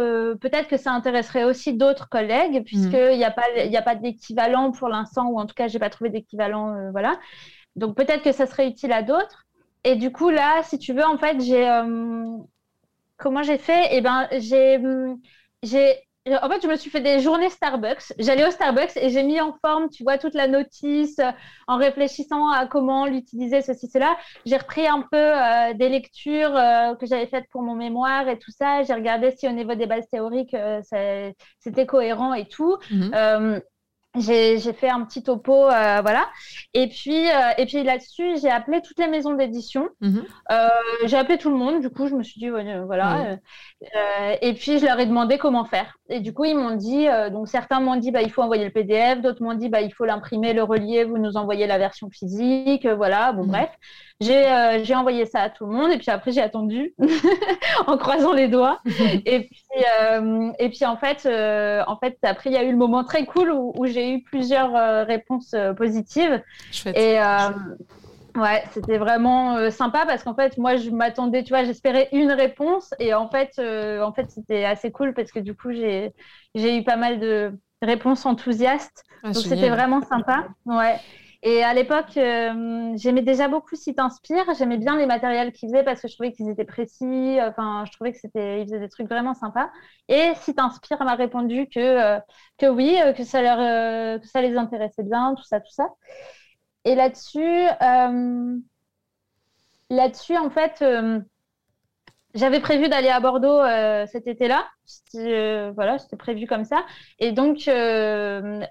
peut-être 0.41 0.67
que 0.67 0.77
ça 0.77 0.91
intéresserait 0.91 1.45
aussi 1.45 1.73
d'autres 1.73 2.09
collègues 2.09 2.59
mmh. 2.59 2.63
puisqu'il 2.63 3.17
n'y 3.17 3.23
a 3.23 3.31
pas 3.31 3.43
il 3.55 3.75
a 3.75 3.81
pas 3.81 3.95
d'équivalent 3.95 4.71
pour 4.71 4.89
l'instant 4.89 5.27
ou 5.27 5.39
en 5.39 5.45
tout 5.45 5.55
cas, 5.55 5.67
j'ai 5.67 5.79
pas 5.79 5.89
trouvé 5.89 6.09
d'équivalent, 6.09 6.91
voilà. 6.91 7.17
Donc 7.75 7.95
peut-être 7.95 8.23
que 8.23 8.31
ça 8.31 8.45
serait 8.45 8.67
utile 8.67 8.91
à 8.91 9.03
d'autres. 9.03 9.45
Et 9.83 9.95
du 9.95 10.11
coup, 10.11 10.29
là, 10.29 10.61
si 10.63 10.77
tu 10.77 10.93
veux, 10.93 11.05
en 11.05 11.17
fait, 11.17 11.39
j'ai. 11.41 11.67
Euh, 11.67 12.37
comment 13.17 13.43
j'ai 13.43 13.57
fait? 13.57 13.87
Eh 13.91 14.01
ben, 14.01 14.27
j'ai. 14.31 14.79
j'ai 15.63 15.95
en 16.27 16.49
fait, 16.49 16.61
je 16.61 16.67
me 16.67 16.75
suis 16.75 16.89
fait 16.89 17.01
des 17.01 17.19
journées 17.19 17.49
Starbucks. 17.49 18.13
J'allais 18.19 18.45
au 18.47 18.51
Starbucks 18.51 18.95
et 18.97 19.09
j'ai 19.09 19.23
mis 19.23 19.41
en 19.41 19.53
forme, 19.53 19.89
tu 19.89 20.03
vois, 20.03 20.17
toute 20.17 20.35
la 20.35 20.47
notice 20.47 21.17
euh, 21.19 21.31
en 21.67 21.77
réfléchissant 21.77 22.51
à 22.51 22.67
comment 22.67 23.05
l'utiliser, 23.05 23.61
ceci, 23.61 23.87
cela. 23.87 24.15
J'ai 24.45 24.57
repris 24.57 24.87
un 24.87 25.01
peu 25.01 25.17
euh, 25.17 25.73
des 25.73 25.89
lectures 25.89 26.53
que 26.99 27.05
j'avais 27.05 27.27
faites 27.27 27.45
pour 27.51 27.63
mon 27.63 27.75
mémoire 27.75 28.27
et 28.27 28.37
tout 28.37 28.51
ça. 28.51 28.83
J'ai 28.83 28.93
regardé 28.93 29.31
si 29.31 29.47
au 29.47 29.51
niveau 29.51 29.73
des 29.75 29.87
bases 29.87 30.07
théoriques, 30.11 30.55
c'était 31.59 31.85
cohérent 31.85 32.33
et 32.33 32.47
tout. 32.47 32.77
Mhm 32.91 33.61
j'ai 34.17 34.59
fait 34.73 34.89
un 34.89 35.05
petit 35.05 35.23
topo, 35.23 35.69
euh, 35.69 36.01
voilà. 36.01 36.27
Et 36.73 36.87
puis, 36.87 37.29
euh, 37.29 37.51
et 37.57 37.65
puis 37.65 37.81
là-dessus, 37.83 38.37
j'ai 38.41 38.49
appelé 38.49 38.81
toutes 38.81 38.99
les 38.99 39.07
maisons 39.07 39.33
d'édition. 39.33 39.87
Mhm. 40.01 40.25
Euh, 40.51 40.67
j'ai 41.05 41.17
appelé 41.17 41.37
tout 41.37 41.49
le 41.49 41.55
monde. 41.55 41.81
Du 41.81 41.89
coup, 41.89 42.07
je 42.07 42.15
me 42.15 42.23
suis 42.23 42.39
dit, 42.39 42.49
voilà. 42.49 43.37
et 44.41 44.53
puis, 44.53 44.79
je 44.79 44.85
leur 44.85 44.99
ai 44.99 45.05
demandé 45.05 45.37
comment 45.37 45.63
faire. 45.63 45.97
Et 46.09 46.19
du 46.19 46.33
coup, 46.33 46.43
ils 46.43 46.57
m'ont 46.57 46.75
dit, 46.75 47.07
donc 47.31 47.47
certains 47.47 47.79
m'ont 47.79 47.95
dit, 47.95 48.11
bah, 48.11 48.21
il 48.21 48.31
faut 48.31 48.41
envoyer 48.41 48.65
le 48.65 48.71
PDF. 48.71 49.21
D'autres 49.21 49.43
m'ont 49.43 49.53
dit, 49.53 49.69
bah, 49.69 49.81
il 49.81 49.93
faut 49.93 50.05
l'imprimer, 50.05 50.53
le 50.53 50.63
relier, 50.63 51.05
vous 51.05 51.17
nous 51.17 51.37
envoyez 51.37 51.65
la 51.65 51.77
version 51.77 52.09
physique. 52.09 52.85
voilà, 52.85 53.31
bon, 53.31 53.43
mhm. 53.43 53.51
bref. 53.51 53.69
Euh, 54.29 54.81
j'ai 54.83 54.95
envoyé 54.95 55.25
ça 55.25 55.41
à 55.41 55.49
tout 55.49 55.65
le 55.65 55.73
monde 55.73 55.91
et 55.91 55.97
puis 55.97 56.11
après 56.11 56.31
j'ai 56.31 56.41
attendu 56.41 56.93
en 57.87 57.97
croisant 57.97 58.33
les 58.33 58.47
doigts. 58.47 58.79
et, 59.25 59.47
puis, 59.47 59.83
euh, 60.01 60.51
et 60.59 60.69
puis 60.69 60.85
en 60.85 60.97
fait, 60.97 61.25
euh, 61.25 61.83
en 61.87 61.97
fait 61.97 62.17
après 62.23 62.49
il 62.51 62.53
y 62.53 62.57
a 62.57 62.63
eu 62.63 62.71
le 62.71 62.77
moment 62.77 63.03
très 63.03 63.25
cool 63.25 63.51
où, 63.51 63.85
j'ai 63.85 64.13
eu 64.13 64.23
plusieurs 64.23 65.05
réponses 65.07 65.55
positives. 65.75 66.41
Chouette. 66.71 66.97
Et 66.97 67.19
ouais, 68.39 68.63
c'était 68.71 68.97
vraiment 68.97 69.69
sympa 69.71 70.05
parce 70.05 70.23
qu'en 70.23 70.35
fait 70.35 70.57
moi 70.57 70.75
je 70.75 70.89
m'attendais, 70.91 71.43
tu 71.43 71.49
vois, 71.49 71.63
j'espérais 71.63 72.07
une 72.11 72.31
réponse 72.31 72.93
et 72.99 73.13
en 73.13 73.27
fait, 73.29 73.59
en 73.59 74.13
fait 74.13 74.29
c'était 74.29 74.65
assez 74.65 74.91
cool 74.91 75.13
parce 75.13 75.31
que 75.31 75.39
du 75.39 75.55
coup 75.55 75.71
j'ai 75.71 76.13
eu 76.55 76.83
pas 76.83 76.95
mal 76.95 77.19
de 77.19 77.53
réponses 77.81 78.25
enthousiastes. 78.25 79.03
Ah, 79.23 79.31
donc 79.31 79.43
c'était 79.43 79.69
vraiment 79.69 80.01
sympa. 80.01 80.45
Ouais. 80.65 80.99
Et 81.43 81.63
à 81.63 81.73
l'époque, 81.73 82.17
euh, 82.17 82.93
j'aimais 82.97 83.23
déjà 83.23 83.47
beaucoup 83.47 83.75
Site 83.75 83.99
Inspire. 83.99 84.45
J'aimais 84.57 84.77
bien 84.77 84.95
les 84.97 85.07
matériels 85.07 85.51
qu'ils 85.51 85.69
faisaient 85.69 85.83
parce 85.83 85.99
que 86.01 86.07
je 86.07 86.13
trouvais 86.13 86.31
qu'ils 86.31 86.49
étaient 86.49 86.65
précis. 86.65 87.39
Enfin, 87.41 87.83
je 87.87 87.91
trouvais 87.93 88.11
que 88.11 88.19
c'était, 88.19 88.61
ils 88.61 88.65
faisaient 88.65 88.79
des 88.79 88.89
trucs 88.89 89.07
vraiment 89.09 89.33
sympas. 89.33 89.71
Et 90.07 90.33
Site 90.35 90.59
Inspire 90.59 91.03
m'a 91.03 91.15
répondu 91.15 91.67
que, 91.67 91.79
euh, 91.79 92.19
que 92.59 92.67
oui, 92.67 92.95
euh, 93.01 93.13
que 93.13 93.23
ça, 93.23 93.41
leur, 93.41 94.21
que 94.21 94.27
ça 94.27 94.41
les 94.41 94.55
intéressait 94.55 95.03
bien, 95.03 95.33
tout 95.35 95.43
ça, 95.43 95.59
tout 95.59 95.71
ça. 95.71 95.89
Et 96.85 96.95
là-dessus, 96.95 97.67
là-dessus, 99.89 100.37
en 100.37 100.49
fait, 100.49 100.83
j'avais 102.33 102.59
prévu 102.59 102.87
d'aller 102.89 103.09
à 103.09 103.19
Bordeaux 103.19 103.59
euh, 103.59 104.05
cet 104.07 104.27
été-là. 104.27 104.67
Euh, 105.15 105.71
voilà, 105.75 105.97
c'était 105.99 106.15
prévu 106.15 106.47
comme 106.47 106.65
ça. 106.65 106.85
Et 107.19 107.31
donc, 107.31 107.67
euh, 107.67 108.61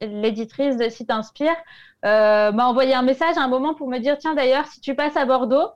l'éditrice 0.00 0.76
de 0.76 0.88
Site 0.88 1.10
Inspire 1.10 1.56
m'a 2.02 2.66
envoyé 2.66 2.94
un 2.94 3.02
message 3.02 3.36
à 3.36 3.42
un 3.42 3.48
moment 3.48 3.74
pour 3.74 3.88
me 3.88 3.98
dire 3.98 4.18
Tiens, 4.18 4.34
d'ailleurs, 4.34 4.66
si 4.66 4.80
tu 4.80 4.94
passes 4.94 5.16
à 5.16 5.24
Bordeaux, 5.24 5.68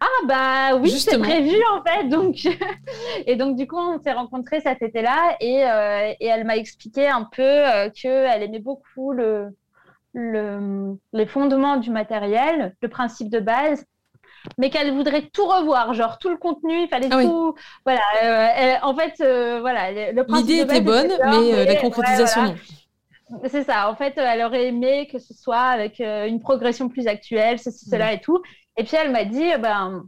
ah, 0.00 0.26
bah 0.26 0.76
oui, 0.76 0.90
c'est 0.90 1.18
prévu 1.18 1.56
en 1.72 1.82
fait. 1.82 2.08
Donc... 2.08 2.46
et 3.26 3.36
donc, 3.36 3.56
du 3.56 3.66
coup, 3.66 3.78
on 3.78 3.98
s'est 4.00 4.12
rencontrés 4.12 4.60
cet 4.60 4.82
été-là 4.82 5.36
et, 5.40 5.60
et, 6.20 6.26
elle 6.26 6.44
m'a 6.44 6.56
expliqué 6.56 7.08
un 7.08 7.24
peu 7.24 7.62
qu'elle 7.94 8.42
aimait 8.42 8.58
beaucoup 8.58 9.12
le, 9.12 9.56
le, 10.12 10.96
les 11.12 11.26
fondements 11.26 11.76
du 11.76 11.90
matériel, 11.90 12.74
le 12.80 12.88
principe 12.88 13.30
de 13.30 13.40
base 13.40 13.86
mais 14.58 14.70
qu'elle 14.70 14.92
voudrait 14.92 15.22
tout 15.32 15.46
revoir, 15.46 15.94
genre 15.94 16.18
tout 16.18 16.28
le 16.28 16.36
contenu, 16.36 16.82
il 16.82 16.88
fallait 16.88 17.08
ah 17.10 17.22
tout. 17.22 17.54
Voilà, 17.84 18.00
euh, 18.22 18.74
en 18.82 18.94
fait, 18.94 19.14
euh, 19.20 19.60
voilà. 19.60 19.90
L'idée 19.90 20.60
était 20.60 20.80
bonne, 20.80 21.08
mais 21.08 21.54
euh, 21.54 21.64
la 21.64 21.76
concrétisation 21.76 22.42
non. 22.44 22.54
C'est 23.48 23.64
ça. 23.64 23.88
En 23.90 23.96
fait, 23.96 24.12
elle 24.16 24.42
aurait 24.42 24.66
aimé 24.66 25.08
que 25.10 25.18
ce 25.18 25.32
soit 25.34 25.56
avec 25.56 25.98
une 25.98 26.40
progression 26.40 26.88
plus 26.88 27.06
actuelle, 27.06 27.58
ceci, 27.58 27.88
cela 27.88 28.10
mm. 28.10 28.14
et 28.14 28.20
tout. 28.20 28.42
Et 28.76 28.84
puis 28.84 28.96
elle 28.96 29.10
m'a 29.10 29.24
dit, 29.24 29.50
ben, 29.60 30.04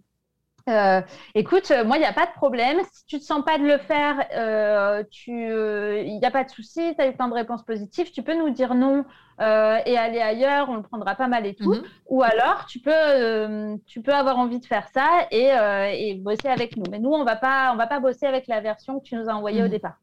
euh, 0.68 1.00
écoute, 1.34 1.70
euh, 1.70 1.84
moi, 1.84 1.96
il 1.96 2.00
n'y 2.00 2.06
a 2.06 2.12
pas 2.12 2.26
de 2.26 2.32
problème. 2.32 2.78
Si 2.92 3.06
tu 3.06 3.16
ne 3.16 3.20
te 3.20 3.24
sens 3.24 3.44
pas 3.44 3.58
de 3.58 3.64
le 3.64 3.78
faire, 3.78 4.26
euh, 4.34 5.04
il 5.26 6.18
n'y 6.18 6.24
a 6.24 6.30
pas 6.30 6.44
de 6.44 6.50
souci, 6.50 6.94
tu 6.96 7.02
as 7.02 7.08
eu 7.08 7.12
plein 7.12 7.28
de 7.28 7.34
réponses 7.34 7.64
positives, 7.64 8.10
tu 8.10 8.22
peux 8.22 8.34
nous 8.36 8.50
dire 8.50 8.74
non 8.74 9.04
et 9.38 9.98
aller 9.98 10.20
ailleurs, 10.20 10.70
on 10.70 10.76
le 10.76 10.82
prendra 10.82 11.14
pas 11.14 11.28
mal 11.28 11.44
et 11.44 11.54
tout. 11.54 11.74
Mhm. 11.74 11.82
Ou 12.08 12.22
alors, 12.22 12.64
tu 12.66 12.80
peux, 12.80 13.76
tu 13.86 14.00
peux 14.00 14.14
avoir 14.14 14.38
envie 14.38 14.60
de 14.60 14.64
faire 14.64 14.88
ça 14.88 15.26
et, 15.30 16.14
bosser 16.14 16.48
avec 16.48 16.76
nous. 16.76 16.84
Mais 16.90 16.98
nous, 16.98 17.10
on 17.10 17.22
va 17.22 17.36
pas, 17.36 17.70
on 17.72 17.76
va 17.76 17.86
pas 17.86 18.00
bosser 18.00 18.26
avec 18.26 18.46
la 18.46 18.60
version 18.60 18.98
que 18.98 19.04
tu 19.04 19.14
nous 19.14 19.28
as 19.28 19.34
envoyée 19.34 19.60
au 19.60 19.66
mhm. 19.66 19.70
départ. 19.70 19.98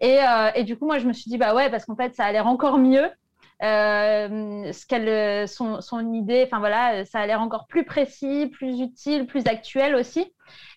Et, 0.00 0.20
et, 0.54 0.62
du 0.62 0.78
coup, 0.78 0.86
moi, 0.86 0.98
je 0.98 1.08
me 1.08 1.12
suis 1.12 1.28
dit, 1.28 1.38
bah 1.38 1.54
ouais, 1.54 1.70
parce 1.70 1.84
qu'en 1.84 1.96
fait, 1.96 2.14
ça 2.14 2.24
a 2.24 2.32
l'air 2.32 2.46
encore 2.46 2.78
mieux. 2.78 3.10
Euh, 3.62 4.72
ce 4.72 4.86
qu'elle, 4.86 5.48
son, 5.48 5.80
son, 5.80 6.12
idée, 6.12 6.44
enfin 6.46 6.60
voilà, 6.60 7.04
ça 7.04 7.18
a 7.18 7.26
l'air 7.26 7.40
encore 7.40 7.66
plus 7.66 7.84
précis, 7.84 8.46
plus 8.46 8.80
utile, 8.80 9.26
plus 9.26 9.46
actuel 9.46 9.96
aussi. 9.96 10.32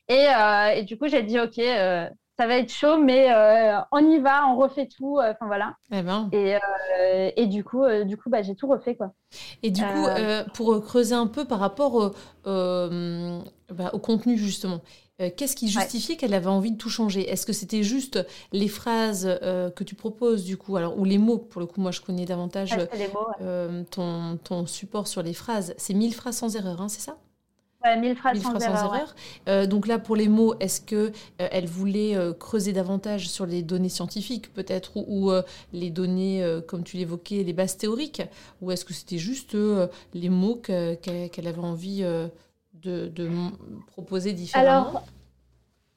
Et, 0.07 0.27
euh, 0.27 0.69
et 0.69 0.83
du 0.83 0.97
coup, 0.97 1.07
j'ai 1.07 1.21
dit, 1.21 1.39
OK, 1.39 1.59
euh, 1.59 2.09
ça 2.39 2.47
va 2.47 2.57
être 2.57 2.71
chaud, 2.71 2.97
mais 2.97 3.31
on 3.91 4.00
y 4.00 4.19
va, 4.19 4.47
on 4.47 4.57
refait 4.57 4.88
tout. 4.88 5.19
Enfin 5.19 5.45
voilà. 5.45 5.75
Eh 5.91 6.01
ben. 6.01 6.27
et, 6.31 6.57
et, 7.35 7.45
du 7.45 7.63
coup, 7.63 7.83
du 8.05 8.17
coup 8.17 8.29
bah, 8.31 8.41
j'ai 8.41 8.55
tout 8.55 8.67
refait. 8.67 8.95
Quoi. 8.95 9.11
Et 9.61 9.69
du 9.69 9.83
coup, 9.83 10.07
pour 10.55 10.81
creuser 10.83 11.13
un 11.13 11.27
peu 11.27 11.45
par 11.45 11.59
rapport 11.59 11.93
au, 11.93 12.11
bah, 13.71 13.91
au 13.93 14.00
contenu, 14.00 14.38
justement, 14.38 14.79
euh, 14.79 15.11
qu'est-ce 15.30 15.56
qui 15.56 15.70
justifiait 15.70 16.16
qu'elle 16.16 16.34
avait 16.34 16.48
envie 16.48 16.72
de 16.72 16.78
tout 16.78 16.90
changer? 16.90 17.30
Est-ce 17.30 17.46
que 17.46 17.54
c'était 17.54 17.84
juste 17.84 18.25
les 18.51 18.68
phrases 18.68 19.28
euh, 19.42 19.70
que 19.70 19.84
tu 19.84 19.96
proposes 19.96 20.44
du 20.44 20.58
coup, 20.58 20.78
alors 20.78 20.98
ou 20.98 21.06
les 21.06 21.18
mots 21.18 21.38
Pour 21.38 21.62
le 21.62 21.68
coup, 21.68 21.82
moi 21.82 21.92
je 21.92 22.01
connais 22.01 22.25
davantage 22.25 22.75
euh, 23.42 23.84
ton, 23.92 24.38
ton, 24.44 24.66
support 24.66 25.08
sur 25.08 25.24
les 25.24 25.34
phrases. 25.34 25.74
C'est 25.78 25.94
1000 25.94 26.13
phrases 26.13 26.38
sans 26.38 26.56
erreur, 26.56 26.82
hein, 26.82 26.90
c'est 26.90 27.01
ça? 27.01 27.18
Ouais, 27.84 28.00
1000 28.00 28.16
phrases, 28.16 28.40
sans, 28.40 28.60
erreur. 28.60 29.16
donc 29.68 29.88
là, 29.88 29.98
pour 29.98 30.16
les 30.16 30.28
mots, 30.28 30.54
est-ce 30.60 30.82
que 30.82 31.12
elle 31.40 31.66
voulait 31.66 32.16
creuser 32.40 32.74
davantage 32.74 33.28
sur 33.28 33.48
les 33.48 33.63
données 33.63 33.90
scientifiques, 33.90 34.54
peut-être, 34.54 34.92
ou, 34.98 35.32
les 35.74 35.90
données, 35.90 36.46
comme 36.68 36.84
tu 36.84 36.98
l'évoquais, 36.98 37.42
les 37.42 37.54
bases 37.54 37.78
théoriques, 37.78 38.22
ou 38.62 38.70
est-ce 38.72 38.86
que 38.86 38.94
c'était 38.94 39.18
juste 39.18 39.58
les 40.13 40.30
mots 40.30 40.58
qu'elle 40.58 41.48
avait 41.48 41.58
envie 41.58 42.06
de, 42.81 43.11
proposer 43.88 44.33
différemment 44.33 44.89
Alors, 44.89 45.03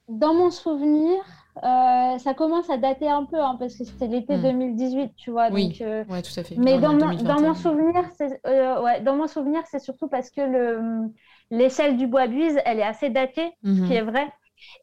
dans 0.09 0.35
mon 0.35 0.51
souvenir, 0.51 1.23
euh, 1.63 2.19
ça 2.19 2.35
commence 2.35 2.69
à 2.69 2.77
dater 2.77 3.09
un 3.09 3.25
peu, 3.25 3.41
hein, 3.41 3.57
parce 3.59 3.77
que 3.77 3.85
c'était 3.85 4.09
l'été 4.09 4.37
2018, 4.37 5.05
hmm. 5.05 5.09
tu 5.17 5.31
vois. 5.31 5.51
Oui, 5.51 5.79
euh, 5.81 6.05
ouais, 6.07 6.21
tout 6.21 6.39
à 6.39 6.43
fait. 6.43 6.57
Mais 6.57 6.79
dans, 6.79 6.93
mon, 6.93 7.15
dans 7.15 7.41
mon, 7.41 7.55
souvenir, 7.55 8.05
c'est 8.17 8.41
euh, 8.47 8.83
ouais, 8.83 9.01
dans 9.01 9.17
mon 9.17 9.29
souvenir, 9.29 9.63
c'est 9.71 9.79
surtout 9.79 10.09
parce 10.09 10.31
que 10.31 10.41
le 10.41 11.11
l'échelle 11.51 11.97
du 11.97 12.07
bois 12.07 12.27
buise, 12.27 12.59
elle 12.65 12.81
est 12.81 12.85
assez 12.85 13.11
datée, 13.11 13.53
ce 13.63 13.71
qui 13.71 13.81
mhm. 13.81 13.93
est 13.93 14.03
vrai. 14.03 14.33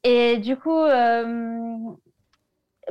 Et 0.03 0.37
du 0.37 0.55
coup, 0.55 0.79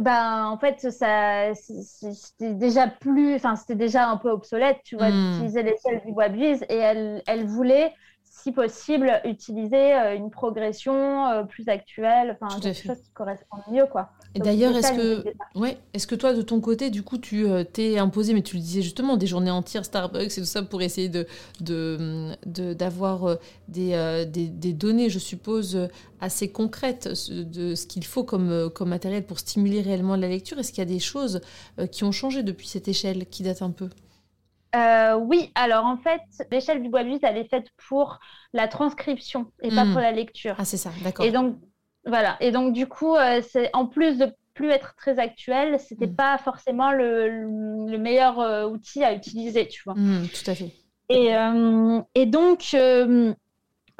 ben 0.00 0.46
en 0.46 0.58
fait, 0.58 0.90
ça, 0.90 1.54
c'était 1.54 2.54
déjà 2.54 2.86
plus, 2.88 3.34
enfin, 3.36 3.56
c'était 3.56 3.76
déjà 3.76 4.08
un 4.08 4.18
peu 4.18 4.30
obsolète, 4.30 4.80
tu 4.84 4.96
vois, 4.96 5.10
hmm. 5.10 5.32
d'utiliser 5.32 5.62
l'échelle 5.62 6.02
du 6.04 6.12
bois 6.12 6.28
buise, 6.28 6.64
et 6.68 6.76
elle, 6.76 7.22
elle 7.26 7.46
voulait 7.46 7.94
si 8.42 8.52
possible, 8.52 9.20
utiliser 9.24 9.94
euh, 9.94 10.16
une 10.16 10.30
progression 10.30 11.26
euh, 11.26 11.42
plus 11.44 11.68
actuelle, 11.68 12.36
enfin, 12.40 12.60
quelque 12.60 12.86
chose 12.86 12.98
qui 13.02 13.10
correspond 13.12 13.58
mieux, 13.70 13.86
quoi. 13.86 14.10
Et 14.34 14.38
d'ailleurs, 14.38 14.76
est-ce 14.76 14.92
que, 14.92 15.24
ouais, 15.58 15.76
est-ce 15.92 16.06
que 16.06 16.14
toi, 16.14 16.32
de 16.32 16.42
ton 16.42 16.60
côté, 16.60 16.90
du 16.90 17.02
coup, 17.02 17.18
tu 17.18 17.46
euh, 17.46 17.64
t'es 17.64 17.98
imposé, 17.98 18.32
mais 18.32 18.42
tu 18.42 18.56
le 18.56 18.62
disais 18.62 18.82
justement, 18.82 19.16
des 19.16 19.26
journées 19.26 19.50
entières 19.50 19.84
Starbucks 19.84 20.38
et 20.38 20.40
tout 20.40 20.44
ça 20.44 20.62
pour 20.62 20.82
essayer 20.82 21.08
de, 21.08 21.26
d'avoir 22.54 23.38
des, 23.68 24.26
des, 24.26 24.72
données, 24.72 25.10
je 25.10 25.18
suppose, 25.18 25.88
assez 26.20 26.48
concrètes 26.50 27.08
de 27.08 27.74
ce 27.74 27.86
qu'il 27.86 28.04
faut 28.04 28.22
comme, 28.22 28.70
comme 28.70 28.90
matériel 28.90 29.24
pour 29.24 29.40
stimuler 29.40 29.82
réellement 29.82 30.14
la 30.14 30.28
lecture? 30.28 30.58
Est-ce 30.60 30.70
qu'il 30.70 30.78
y 30.78 30.86
a 30.86 30.92
des 30.92 31.00
choses 31.00 31.40
qui 31.90 32.04
ont 32.04 32.12
changé 32.12 32.44
depuis 32.44 32.68
cette 32.68 32.86
échelle 32.86 33.26
qui 33.26 33.42
date 33.42 33.62
un 33.62 33.70
peu? 33.70 33.88
Euh, 34.74 35.16
oui, 35.16 35.50
alors 35.54 35.84
en 35.84 35.96
fait, 35.96 36.20
l'échelle 36.50 36.82
du 36.82 36.88
bois 36.88 37.02
de 37.02 37.18
elle 37.22 37.36
est 37.36 37.48
faite 37.48 37.66
pour 37.88 38.20
la 38.52 38.68
transcription 38.68 39.50
et 39.62 39.70
pas 39.70 39.84
hmm. 39.84 39.92
pour 39.92 40.00
la 40.00 40.12
lecture. 40.12 40.54
Ah, 40.58 40.64
c'est 40.64 40.76
ça, 40.76 40.90
d'accord. 41.02 41.24
Et 41.24 41.32
donc, 41.32 41.56
voilà. 42.04 42.36
Et 42.40 42.50
donc, 42.52 42.72
du 42.72 42.86
coup, 42.86 43.16
euh, 43.16 43.40
c'est 43.48 43.70
en 43.72 43.86
plus 43.86 44.18
de 44.18 44.32
plus 44.54 44.70
être 44.70 44.94
très 44.96 45.18
actuel, 45.18 45.78
c'était 45.78 46.06
n'était 46.06 46.12
hmm. 46.12 46.16
pas 46.16 46.38
forcément 46.38 46.92
le, 46.92 47.96
meilleur 47.98 48.40
euh, 48.40 48.66
outil 48.66 49.02
à 49.02 49.12
utiliser, 49.12 49.66
tu 49.68 49.82
vois. 49.84 49.94
Hmm, 49.94 50.26
tout 50.28 50.50
à 50.50 50.54
fait. 50.54 50.72
Et, 51.08 51.32
et 52.14 52.26
donc, 52.26 52.76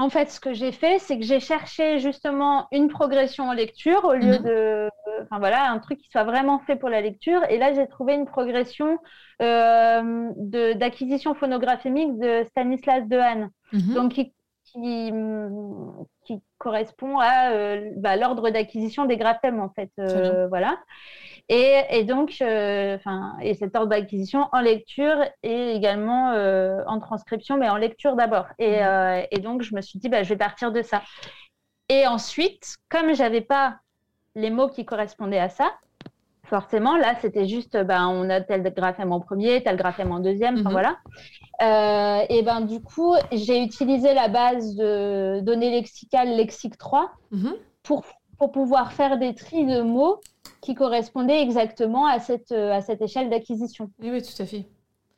en 0.01 0.09
fait, 0.09 0.31
ce 0.31 0.41
que 0.41 0.55
j'ai 0.55 0.73
fait, 0.73 0.99
c'est 0.99 1.19
que 1.19 1.27
j'ai 1.27 1.41
cherché 1.41 1.99
justement 1.99 2.69
une 2.73 2.89
progression 2.89 3.51
en 3.51 3.53
lecture 3.53 4.03
au 4.05 4.15
lieu 4.15 4.39
mhm. 4.39 4.45
de, 4.45 4.91
enfin 5.23 5.39
voilà, 5.39 5.71
un 5.71 5.79
truc 5.79 5.99
qui 5.99 6.09
soit 6.09 6.25
vraiment 6.25 6.59
fait 6.61 6.77
pour 6.77 6.89
la 6.89 7.03
lecture. 7.03 7.43
Et 7.51 7.59
là, 7.59 7.75
j'ai 7.75 7.87
trouvé 7.87 8.15
une 8.15 8.25
progression 8.25 8.97
euh, 9.43 10.31
d'acquisition 10.75 11.35
phonographique 11.35 12.19
de 12.19 12.45
Stanislas 12.49 13.07
Dehaene, 13.09 13.51
mhm. 13.75 13.95
donc 13.95 14.13
qui, 14.15 14.33
qui, 14.65 15.13
correspond 16.57 17.19
à 17.19 17.53
euh, 17.53 17.91
bah, 17.97 18.17
l'ordre 18.17 18.49
d'acquisition 18.49 19.05
des 19.05 19.19
graphèmes 19.19 19.61
en 19.61 19.69
fait, 19.71 19.91
euh, 19.99 20.47
voilà. 20.49 20.79
Et, 21.53 22.05
donc, 22.05 22.37
euh, 22.43 22.95
enfin, 22.95 23.37
et 23.43 23.55
cet 23.55 23.75
ordre 23.75 23.89
d'acquisition 23.89 24.47
en 24.53 24.61
lecture 24.61 25.17
et 25.43 25.73
également 25.73 26.31
euh, 26.31 26.85
en 26.87 27.01
transcription, 27.01 27.59
mais 27.59 27.69
en 27.69 27.77
lecture 27.77 28.15
d'abord. 28.15 28.47
Et, 28.61 28.77
mhm. 28.77 28.87
euh, 28.87 29.23
et, 29.33 29.41
donc, 29.41 29.63
je 29.63 29.75
me 29.75 29.81
suis 29.81 29.99
dit, 29.99 30.09
bah, 30.09 30.23
je 30.23 30.29
vais 30.29 30.37
partir 30.37 30.71
de 30.71 30.81
ça. 30.81 31.03
Et 31.89 32.07
ensuite, 32.07 32.77
comme 32.89 33.15
j'avais 33.17 33.41
pas 33.41 33.79
les 34.37 34.51
mots 34.51 34.69
qui 34.69 34.85
correspondaient 34.85 35.41
à 35.41 35.49
ça, 35.49 35.73
forcément, 36.45 36.97
là, 36.97 37.17
c'était 37.21 37.49
juste, 37.49 37.77
ben, 37.77 38.07
on 38.07 38.31
a 38.31 38.41
tel 38.41 38.63
graphème 38.63 39.11
en 39.11 39.19
premier, 39.19 39.61
tel 39.65 39.77
graphème 39.77 40.13
en 40.13 40.21
deuxième, 40.21 40.63
mhm. 40.63 40.71
voilà. 40.71 40.99
et 42.29 42.43
ben 42.43 42.61
du 42.61 42.81
coup, 42.81 43.17
j'ai 43.33 43.61
utilisé 43.61 44.15
la 44.15 44.29
base 44.29 44.77
de 44.77 45.41
données 45.41 45.73
lexicales 45.73 46.29
Lexique 46.29 46.79
3 46.79 47.11
mhm. 47.33 47.55
pour, 47.83 48.05
pour 48.40 48.53
pouvoir 48.53 48.94
faire 48.94 49.18
des 49.18 49.35
tris 49.35 49.66
de 49.66 49.83
mots 49.83 50.18
qui 50.62 50.74
correspondait 50.74 51.42
exactement 51.42 52.07
à 52.07 52.18
cette, 52.18 52.53
euh, 52.53 52.72
à 52.72 52.81
cette 52.81 53.03
échelle 53.03 53.29
d'acquisition. 53.29 53.90
Oui, 54.03 54.09
oui, 54.11 54.22
tout 54.22 54.42
à 54.42 54.46
fait. 54.46 54.64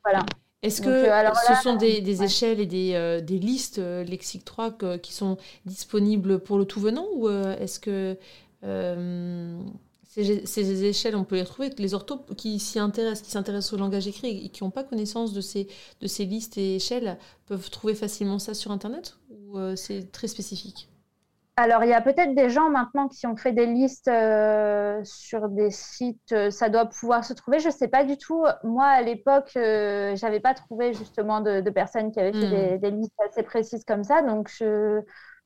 Voilà. 0.03 0.25
Est-ce 0.61 0.81
que 0.81 0.89
euh, 0.89 1.33
ce 1.47 1.63
sont 1.63 1.77
des, 1.77 2.01
des 2.01 2.23
échelles 2.23 2.59
et 2.59 2.65
des, 2.65 2.95
euh, 2.95 3.21
des 3.21 3.39
listes 3.39 3.77
Lexique 3.77 4.43
3 4.43 4.77
qui 5.01 5.13
sont 5.13 5.37
disponibles 5.65 6.39
pour 6.39 6.57
le 6.57 6.65
tout 6.65 6.81
venant 6.81 7.05
ou 7.15 7.29
est-ce 7.29 7.79
que 7.79 8.17
ces, 8.61 10.45
ces, 10.45 10.83
échelles, 10.83 11.15
on 11.15 11.23
peut 11.23 11.35
les 11.35 11.43
retrouver 11.43 11.69
Les 11.77 11.93
orthos 11.93 12.19
qui 12.37 12.59
s'y 12.59 12.77
intéressent, 12.77 13.25
qui 13.25 13.31
s'intéressent 13.31 13.73
au 13.73 13.77
langage 13.77 14.07
écrit 14.07 14.45
et 14.45 14.49
qui 14.49 14.63
n'ont 14.63 14.69
pas 14.69 14.83
connaissance 14.83 15.33
de 15.33 15.41
ces, 15.41 15.67
de 16.01 16.07
ces 16.07 16.25
listes 16.25 16.57
et 16.57 16.75
échelles 16.75 17.17
peuvent 17.45 17.69
trouver 17.69 17.95
facilement 17.95 18.39
ça 18.39 18.53
sur 18.53 18.71
Internet 18.71 19.17
ou 19.31 19.57
c'est 19.75 20.11
très 20.11 20.27
spécifique? 20.27 20.89
Alors, 21.55 21.83
il 21.83 21.89
y 21.91 21.93
a 21.93 22.01
peut-être 22.01 22.33
des 22.33 22.49
gens 22.49 22.71
maintenant 22.71 23.07
qui 23.07 23.27
ont 23.27 23.35
fait 23.35 23.51
des 23.51 23.67
listes 23.67 24.07
euh, 24.07 25.01
sur 25.03 25.49
des 25.49 25.69
sites, 25.69 26.31
euh, 26.31 26.49
ça 26.49 26.67
doit 26.69 26.87
pouvoir 26.87 27.23
se 27.23 27.33
trouver. 27.33 27.59
Je 27.59 27.67
ne 27.67 27.73
sais 27.73 27.87
pas 27.87 28.03
du 28.03 28.17
tout. 28.17 28.43
Moi, 28.63 28.85
à 28.85 29.03
l'époque, 29.03 29.51
euh, 29.55 30.15
je 30.15 30.25
n'avais 30.25 30.39
pas 30.39 30.55
trouvé 30.55 30.93
justement 30.93 31.41
de, 31.41 31.61
personnes 31.69 32.11
qui 32.11 32.19
avaient 32.19 32.33
fait 32.33 32.77
hmm. 32.77 32.79
des, 32.79 32.91
listes 32.91 33.13
assez 33.29 33.43
précises 33.43 33.83
comme 33.85 34.03
ça. 34.03 34.23
Donc, 34.23 34.49
je, 34.49 35.01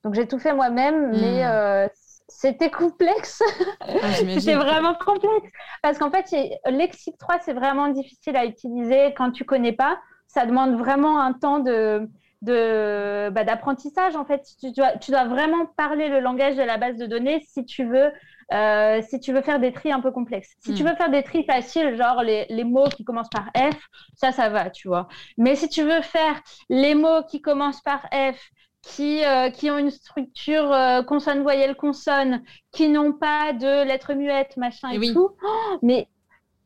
donc 0.05 0.13
j'ai 0.13 0.27
tout 0.27 0.39
fait 0.39 0.53
moi-même, 0.53 1.11
mais 1.11 1.43
hmm. 1.43 1.89
c'était 2.29 2.71
complexe. 2.71 3.43
Ah, 3.81 4.13
c'était 4.13 4.55
vraiment 4.55 4.95
complexe. 4.95 5.51
Parce 5.83 5.97
qu'en 5.97 6.09
fait, 6.09 6.33
Lexique 6.67 7.17
3, 7.17 7.39
c'est 7.41 7.53
vraiment 7.53 7.89
difficile 7.89 8.37
à 8.37 8.45
utiliser 8.45 9.13
quand 9.17 9.31
tu 9.31 9.43
ne 9.43 9.47
connais 9.47 9.73
pas. 9.73 9.99
Ça 10.27 10.45
demande 10.45 10.77
vraiment 10.77 11.19
un 11.19 11.33
temps 11.33 11.59
de 11.59 12.07
de 12.41 13.29
bah, 13.29 13.43
d'apprentissage 13.43 14.15
en 14.15 14.25
fait. 14.25 14.43
Tu 14.59 14.71
dois, 14.71 14.97
tu 14.97 15.11
dois 15.11 15.25
vraiment 15.25 15.65
parler 15.77 16.09
le 16.09 16.19
langage 16.19 16.55
de 16.55 16.63
la 16.63 16.77
base 16.77 16.97
de 16.97 17.05
données 17.05 17.43
si 17.47 17.65
tu 17.65 17.85
veux 17.85 18.11
euh, 18.53 19.01
si 19.01 19.19
tu 19.19 19.33
veux 19.33 19.41
faire 19.41 19.59
des 19.59 19.73
tris 19.73 19.91
un 19.91 19.99
peu 19.99 20.11
complexes. 20.11 20.53
Si 20.59 20.73
tu 20.73 20.83
hmm. 20.83 20.87
veux 20.87 20.95
faire 20.95 21.09
des 21.09 21.23
tris 21.23 21.43
faciles 21.43 21.97
genre 21.97 22.23
les, 22.23 22.45
les, 22.49 22.63
mots 22.63 22.87
qui 22.87 23.03
commencent 23.03 23.29
par 23.29 23.47
F 23.55 23.77
ça 24.15 24.31
ça 24.31 24.49
va 24.49 24.69
tu 24.69 24.87
vois. 24.87 25.07
Mais 25.37 25.55
si 25.55 25.67
tu 25.67 25.83
veux 25.83 26.01
faire 26.01 26.41
les 26.69 26.95
mots 26.95 27.23
qui 27.29 27.41
commencent 27.41 27.81
par 27.81 28.07
F 28.11 28.39
qui, 28.83 29.25
euh, 29.25 29.49
qui 29.49 29.69
ont 29.69 29.77
une 29.77 29.89
structure 29.89 30.71
euh, 30.71 31.03
consonne 31.03 31.41
voyelle 31.41 31.75
consonne 31.75 32.41
qui 32.71 32.87
n'ont 32.87 33.11
pas 33.11 33.51
de 33.53 33.85
lettres 33.85 34.13
muettes 34.13 34.55
machin 34.55 34.89
et, 34.91 35.13
tout. 35.13 35.29
Oh, 35.43 35.77
mais 35.81 36.07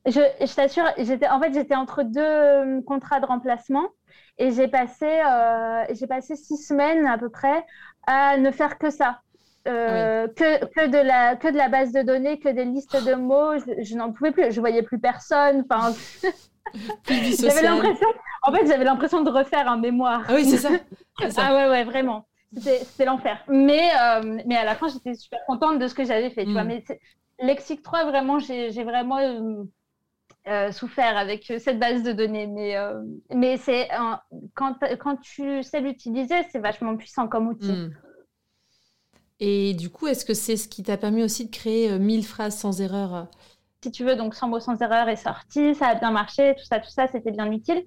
je, 0.06 0.22
je 0.40 0.56
t'assure 0.56 0.86
j'étais 0.98 1.28
en 1.28 1.40
fait 1.42 1.54
j'étais 1.54 1.76
entre 1.76 2.04
deux 2.04 2.82
contrats 2.84 3.20
de 3.20 3.26
remplacement 3.26 3.88
et 4.38 4.52
j'ai 4.52 4.68
passé, 4.68 5.06
euh, 5.06 5.86
j'ai 5.92 6.08
passé 6.08 6.36
six 6.36 6.58
semaines 6.58 7.06
à 7.06 7.18
peu 7.18 7.30
près 7.30 7.66
à 8.08 8.38
ne 8.38 8.52
faire 8.52 8.78
que 8.78 8.90
ça. 8.90 9.22
Euh, 9.68 10.28
que, 10.28 10.66
que, 10.66 10.88
de 10.88 10.98
la, 10.98 11.36
que 11.36 11.48
de 11.48 11.58
la 11.58 11.70
base 11.70 11.92
de 11.92 12.02
données, 12.02 12.40
que 12.40 12.50
des 12.50 12.66
listes 12.66 13.06
de 13.06 13.14
mots. 13.14 13.60
Je, 13.60 13.96
n'en 13.96 14.12
pouvais 14.12 14.32
plus. 14.32 14.52
Je 14.52 14.60
voyais 14.60 14.82
plus 14.82 15.00
personne. 15.00 15.64
Enfin, 15.70 15.94
j'avais 17.08 17.62
l'impression, 17.62 18.08
en 18.42 18.52
fait, 18.52 18.66
j'avais 18.66 18.84
l'impression 18.84 19.22
de 19.22 19.30
refaire 19.30 19.68
un 19.68 19.78
mémoire. 19.78 20.24
Ah 20.28 20.34
oui, 20.34 20.46
c'est 20.46 20.58
ça. 20.58 20.70
ah 21.38 21.54
ouais, 21.54 21.70
ouais, 21.70 21.84
vraiment. 21.84 22.26
c'était 22.58 23.06
l'enfer. 23.06 23.38
Mais, 23.48 23.92
euh, 24.02 24.40
mais 24.48 24.58
à 24.58 24.66
la 24.66 24.74
fin, 24.74 24.88
j'étais 24.88 25.14
super 25.14 25.40
contente 25.46 25.78
de 25.78 25.88
ce 25.88 25.94
que 25.94 26.06
j'avais 26.06 26.32
fait. 26.32 26.46
Tu 26.46 26.54
vois, 26.54 26.64
mm. 26.64 26.68
mais 26.68 26.84
Lexique 27.40 27.84
3, 27.84 28.06
vraiment, 28.06 28.40
j'ai 28.40 28.84
vraiment 28.84 29.20
euh, 29.20 29.64
euh, 30.48 30.72
souffert 30.72 31.18
avec 31.18 31.52
cette 31.60 31.80
base 31.80 32.04
de 32.04 32.12
données. 32.12 32.48
Mais, 32.48 32.76
mais 33.34 33.58
c'est 33.58 33.90
quand, 34.54 34.76
quand 35.00 35.16
tu 35.18 35.64
sais 35.64 35.82
l'utiliser, 35.82 36.36
c'est 36.52 36.60
vachement 36.60 36.96
puissant 36.98 37.28
comme 37.28 37.48
outil. 37.48 37.72
Mm. 37.72 37.94
Et 39.40 39.74
du 39.74 39.90
coup, 39.90 40.08
est-ce 40.08 40.24
que 40.24 40.36
c'est 40.36 40.58
ce 40.58 40.68
qui 40.68 40.84
t'a 40.84 40.98
permis 40.98 41.24
aussi 41.24 41.46
de 41.46 41.52
créer 41.52 41.98
1000 41.98 42.26
phrases 42.26 42.58
sans 42.58 42.82
erreur 42.82 43.28
si 43.84 43.92
tu 43.92 44.04
veux, 44.04 44.16
donc 44.16 44.36
100 44.36 44.50
mots 44.50 44.60
sans 44.60 44.80
erreur 44.80 45.10
est 45.10 45.16
sorti, 45.16 45.74
ça 45.74 45.88
a 45.88 45.96
bien 45.96 46.12
marché, 46.12 46.54
tout 46.56 46.64
ça, 46.64 46.80
tout 46.80 46.92
ça, 46.92 47.08
c'était 47.08 47.32
bien 47.32 47.52
utile. 47.52 47.84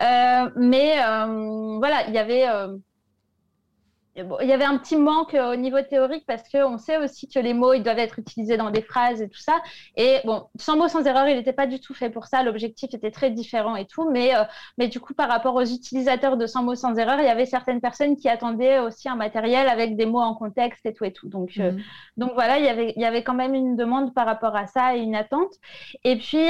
mais 0.00 0.96
voilà, 1.78 2.08
il 2.08 2.14
y 2.14 2.18
avait 2.18 2.46
il 4.16 4.48
y 4.48 4.52
avait 4.52 4.64
un 4.64 4.78
petit 4.78 4.96
manque 4.96 5.34
euh, 5.34 5.52
au 5.52 5.56
niveau 5.56 5.82
théorique 5.82 6.24
parce 6.26 6.48
qu'on 6.48 6.78
sait 6.78 6.98
aussi 6.98 7.28
que 7.28 7.40
les 7.40 7.52
mots, 7.52 7.72
ils 7.72 7.82
doivent 7.82 7.98
être 7.98 8.18
utilisés 8.18 8.56
dans 8.56 8.70
des 8.70 8.82
phrases 8.82 9.20
et 9.20 9.28
tout 9.28 9.40
ça. 9.40 9.60
Et 9.96 10.20
bon, 10.24 10.46
sans 10.56 10.76
mots, 10.76 10.88
sans 10.88 11.04
erreur, 11.04 11.28
il 11.28 11.36
n'était 11.36 11.52
pas 11.52 11.66
du 11.66 11.80
tout 11.80 11.94
fait 11.94 12.10
pour 12.10 12.26
ça. 12.26 12.44
L'objectif 12.44 12.94
était 12.94 13.10
très 13.10 13.30
différent 13.30 13.74
et 13.74 13.86
tout. 13.86 14.08
Mais, 14.10 14.36
euh, 14.36 14.44
mais 14.78 14.86
du 14.86 15.00
coup, 15.00 15.14
par 15.14 15.28
rapport 15.28 15.56
aux 15.56 15.64
utilisateurs 15.64 16.36
de 16.36 16.46
sans 16.46 16.62
mots, 16.62 16.76
sans 16.76 16.96
erreur, 16.96 17.18
il 17.18 17.24
y 17.24 17.28
avait 17.28 17.46
certaines 17.46 17.80
personnes 17.80 18.16
qui 18.16 18.28
attendaient 18.28 18.78
aussi 18.78 19.08
un 19.08 19.16
matériel 19.16 19.68
avec 19.68 19.96
des 19.96 20.06
mots 20.06 20.20
en 20.20 20.34
contexte 20.34 20.86
et 20.86 20.94
tout 20.94 21.04
et 21.04 21.12
tout. 21.12 21.28
Donc, 21.28 21.58
euh, 21.58 21.72
mhm. 21.72 21.82
donc 22.16 22.32
voilà, 22.34 22.58
il 22.58 22.64
y, 22.64 22.68
avait, 22.68 22.92
il 22.94 23.02
y 23.02 23.06
avait 23.06 23.24
quand 23.24 23.34
même 23.34 23.54
une 23.54 23.74
demande 23.74 24.14
par 24.14 24.26
rapport 24.26 24.54
à 24.54 24.68
ça 24.68 24.96
et 24.96 25.00
une 25.00 25.16
attente. 25.16 25.52
Et 26.04 26.16
puis, 26.18 26.44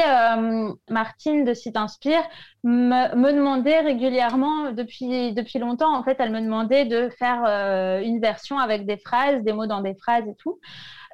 Martine 0.91 1.45
de 1.45 1.55
Site 1.55 1.77
Inspire 1.77 2.23
me, 2.65 3.15
me, 3.15 3.33
demandait 3.33 3.81
régulièrement, 3.81 4.73
depuis, 4.73 5.33
depuis 5.35 5.59
longtemps, 5.59 5.95
en 5.95 6.03
fait, 6.03 6.17
elle 6.19 6.33
me 6.33 6.41
demandait 6.41 6.87
de 6.87 7.11
faire 7.11 7.45
euh, 7.47 8.01
une 8.01 8.21
version 8.21 8.59
avec 8.59 8.87
des 8.87 8.97
phrases, 8.97 9.43
des 9.43 9.53
mots 9.53 9.67
dans 9.67 9.83
des 9.83 9.95
phrases 9.95 10.27
et 10.27 10.35
tout. 10.37 10.59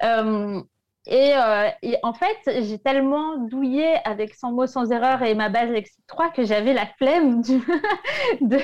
Euh, 0.03 0.61
euh, 1.09 1.69
et, 1.81 1.97
en 2.03 2.13
fait, 2.13 2.37
j'ai 2.45 2.77
tellement 2.77 3.35
douillé 3.37 3.95
avec 4.05 4.33
100 4.33 4.51
mots 4.53 4.67
sans 4.67 4.91
erreur 4.91 5.23
et 5.23 5.35
ma 5.35 5.49
base 5.49 5.69
Lexique 5.71 6.05
3 6.07 6.29
que 6.29 6.45
j'avais 6.45 6.73
la 6.73 6.85
flemme. 6.85 7.41
de... 8.41 8.57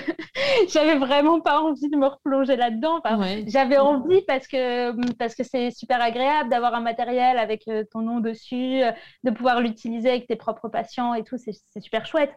j'avais 0.69 0.97
vraiment 0.97 1.41
pas 1.41 1.59
envie 1.59 1.89
de 1.89 1.97
me 1.97 2.05
replonger 2.05 2.55
là-dedans. 2.55 3.01
J'avais 3.47 3.79
envie 3.79 4.21
parce 4.27 4.47
que 4.47 4.91
parce 5.15 5.33
que 5.33 5.43
c'est 5.43 5.71
super 5.71 5.99
agréable 5.99 6.49
d'avoir 6.49 6.75
un 6.75 6.81
matériel 6.81 7.39
avec 7.39 7.67
ton 7.91 8.01
nom 8.01 8.19
dessus, 8.19 8.81
de 9.23 9.31
pouvoir 9.31 9.59
l'utiliser 9.59 10.09
avec 10.09 10.27
tes 10.27 10.35
propres 10.35 10.69
patients 10.69 11.15
et 11.15 11.23
tout. 11.23 11.37
C'est 11.37 11.81
super 11.81 12.05
chouette 12.05 12.31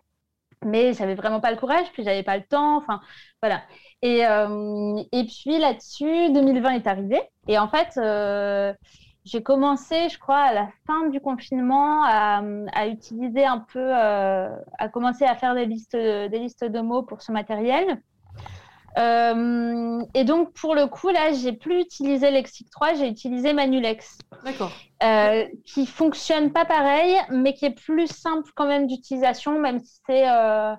mais 0.64 0.92
j'avais 0.94 1.14
vraiment 1.14 1.40
pas 1.40 1.50
le 1.50 1.56
courage, 1.56 1.90
puis 1.92 2.02
j'avais 2.04 2.22
pas 2.22 2.36
le 2.36 2.44
temps, 2.44 2.76
enfin 2.76 3.00
voilà. 3.42 3.62
Et, 4.02 4.26
euh, 4.26 5.02
et 5.12 5.24
puis 5.24 5.58
là-dessus, 5.58 6.32
2020 6.32 6.70
est 6.72 6.86
arrivé, 6.86 7.20
et 7.48 7.58
en 7.58 7.68
fait, 7.68 7.96
euh, 7.96 8.72
j'ai 9.24 9.42
commencé, 9.42 10.08
je 10.08 10.18
crois, 10.18 10.38
à 10.38 10.54
la 10.54 10.68
fin 10.86 11.08
du 11.08 11.20
confinement, 11.20 12.04
à, 12.04 12.86
utiliser 12.88 13.44
un 13.44 13.58
peu, 13.58 13.78
euh, 13.78 14.48
à 14.78 14.88
commencer 14.88 15.24
à 15.24 15.34
faire 15.36 15.54
des 15.54 15.66
listes, 15.66 15.96
des 15.96 16.38
listes 16.38 16.64
de 16.64 16.80
mots 16.80 17.02
pour 17.02 17.22
ce 17.22 17.32
matériel. 17.32 18.00
Euh, 18.98 20.00
et 20.14 20.24
donc, 20.24 20.52
pour 20.54 20.74
le 20.74 20.86
coup, 20.86 21.08
là, 21.08 21.32
j'ai 21.32 21.52
plus 21.52 21.80
utilisé 21.80 22.30
Lexic 22.30 22.70
3, 22.70 22.94
j'ai 22.94 23.08
utilisé 23.08 23.52
Manulex. 23.52 24.18
D'accord. 24.44 24.72
Euh, 25.02 25.46
qui 25.64 25.86
fonctionne 25.86 26.52
pas 26.52 26.64
pareil, 26.64 27.16
mais 27.30 27.54
qui 27.54 27.66
est 27.66 27.74
plus 27.74 28.08
simple 28.08 28.50
quand 28.54 28.66
même 28.66 28.86
d'utilisation, 28.86 29.58
même 29.58 29.80
si 29.80 30.00
c'est 30.06 30.28
euh, 30.28 30.74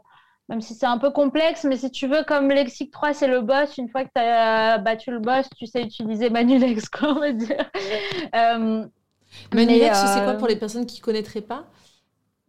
même 0.49 0.61
si 0.61 0.75
c'est 0.75 0.85
un 0.85 0.97
peu 0.97 1.11
complexe. 1.11 1.63
Mais 1.63 1.77
si 1.77 1.89
tu 1.91 2.07
veux, 2.07 2.23
comme 2.23 2.49
Lexic 2.49 2.91
3, 2.91 3.13
c'est 3.13 3.27
le 3.27 3.41
boss. 3.41 3.77
Une 3.77 3.89
fois 3.89 4.03
que 4.03 4.09
tu 4.13 4.21
as 4.21 4.77
battu 4.77 5.11
le 5.11 5.19
boss, 5.19 5.47
tu 5.57 5.65
sais 5.65 5.81
utiliser 5.81 6.29
Manulex, 6.29 6.89
quoi, 6.89 7.09
on 7.09 7.19
va 7.19 7.31
dire. 7.31 7.71
Manulex, 9.53 9.97
c'est 9.97 10.23
quoi 10.23 10.33
pour 10.33 10.47
les 10.47 10.57
personnes 10.57 10.85
qui 10.85 10.99
connaîtraient 10.99 11.41
pas 11.41 11.65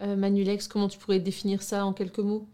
Manulex, 0.00 0.66
comment 0.66 0.88
tu 0.88 0.98
pourrais 0.98 1.20
définir 1.20 1.62
ça 1.62 1.86
en 1.86 1.92
quelques 1.92 2.18
mots? 2.18 2.48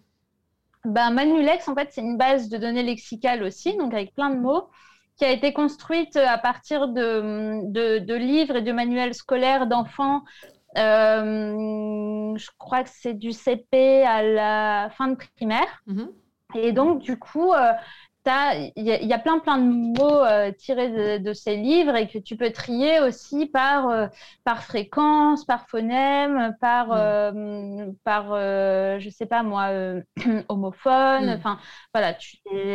Ben, 0.88 1.10
Manulex, 1.10 1.68
en 1.68 1.74
fait, 1.74 1.88
c'est 1.90 2.00
une 2.00 2.16
base 2.16 2.48
de 2.48 2.58
données 2.58 2.82
lexicales 2.82 3.42
aussi, 3.42 3.76
donc 3.76 3.92
avec 3.94 4.14
plein 4.14 4.30
de 4.30 4.40
mots, 4.40 4.68
qui 5.16 5.24
a 5.24 5.30
été 5.30 5.52
construite 5.52 6.16
à 6.16 6.38
partir 6.38 6.88
de, 6.88 7.70
de, 7.98 8.14
livres 8.14 8.56
et 8.56 8.62
de 8.62 8.72
manuels 8.72 9.14
scolaires 9.14 9.66
d'enfants. 9.66 10.22
Euh, 10.76 12.36
je 12.36 12.48
crois 12.58 12.84
que 12.84 12.90
c'est 12.92 13.14
du 13.14 13.32
CP 13.32 14.04
à 14.04 14.22
la 14.22 14.90
fin 14.90 15.08
de 15.08 15.16
primaire. 15.36 15.82
Mm-hmm. 15.88 16.08
Et 16.54 16.72
donc, 16.72 17.00
du 17.00 17.18
coup, 17.18 17.52
euh, 17.52 17.72
il 18.76 18.84
y, 18.84 19.12
a 19.12 19.18
plein 19.18 19.38
plein 19.38 19.58
de 19.58 19.98
mots 19.98 20.24
euh, 20.24 20.52
tirés 20.52 21.18
de, 21.18 21.32
ces 21.32 21.56
livres 21.56 21.96
et 21.96 22.08
que 22.08 22.18
tu 22.18 22.36
peux 22.36 22.50
trier 22.50 23.00
aussi 23.00 23.46
par, 23.46 23.88
euh, 23.88 24.06
par 24.44 24.62
fréquence, 24.62 25.44
par 25.44 25.68
phonème, 25.68 26.54
par, 26.60 26.88
mm. 26.88 26.92
euh, 26.96 27.86
par 28.04 28.28
je 29.00 29.08
sais 29.10 29.26
pas 29.26 29.42
moi, 29.42 29.70
homophone. 30.48 31.26
Mm. 31.26 31.36
Enfin, 31.36 31.58
voilà, 31.94 32.14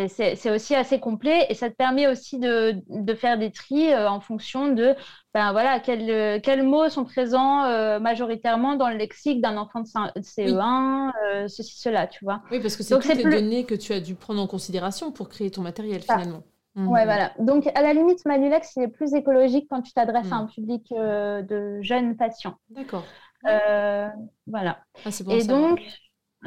c'est 0.08 0.52
aussi 0.52 0.76
assez 0.76 1.00
complet 1.00 1.46
et 1.50 1.54
ça 1.54 1.70
te 1.70 1.76
permet 1.76 2.08
aussi 2.08 2.40
de, 2.40 2.76
de 2.90 3.14
faire 3.14 3.38
des 3.38 3.52
tris 3.52 3.96
en 3.96 4.20
fonction 4.20 4.70
de 4.70 4.96
ben 5.34 5.52
voilà, 5.52 5.80
quels, 5.80 6.42
quels 6.42 6.64
mots 6.64 6.90
sont 6.90 7.06
présents 7.06 7.64
euh, 7.64 8.00
majoritairement 8.00 8.76
dans 8.76 8.90
le 8.90 8.98
lexique 8.98 9.42
d'un 9.42 9.58
enfant 9.58 9.82
de 9.82 9.88
CE1, 10.22 11.12
euh, 11.26 11.48
ceci, 11.48 11.80
cela, 11.80 12.06
tu 12.06 12.24
vois. 12.24 12.44
Oui, 12.52 12.60
parce 12.60 12.76
que 12.76 12.84
c'est 12.84 13.00
toutes 13.00 13.16
les 13.16 13.24
données 13.24 13.66
que 13.66 13.74
tu 13.74 13.94
as 13.94 14.00
dû 14.00 14.14
prendre 14.14 14.42
en 14.42 14.48
considération 14.48 15.12
pour 15.12 15.30
créer 15.30 15.50
ton 15.50 15.62
matériel 15.62 16.02
finalement. 16.02 16.44
Mmh. 16.76 16.88
Ouais, 16.88 17.06
voilà. 17.06 17.32
Donc, 17.40 17.68
à 17.74 17.82
la 17.82 17.94
limite, 17.94 18.26
Manulex, 18.26 18.76
il 18.76 18.84
est 18.84 18.88
plus 18.88 19.14
écologique 19.14 19.68
quand 19.70 19.82
tu 19.82 19.94
t'adresses 19.94 20.32
à 20.32 20.36
mmh. 20.36 20.42
un 20.42 20.46
public 20.48 20.88
euh, 20.92 21.42
de 21.42 21.82
jeunes 21.82 22.16
patients. 22.16 22.56
D'accord. 22.70 23.04
voilà. 23.44 24.80
Ah, 25.06 25.10
bon 25.24 25.32
Et 25.32 25.44
donc, 25.46 25.80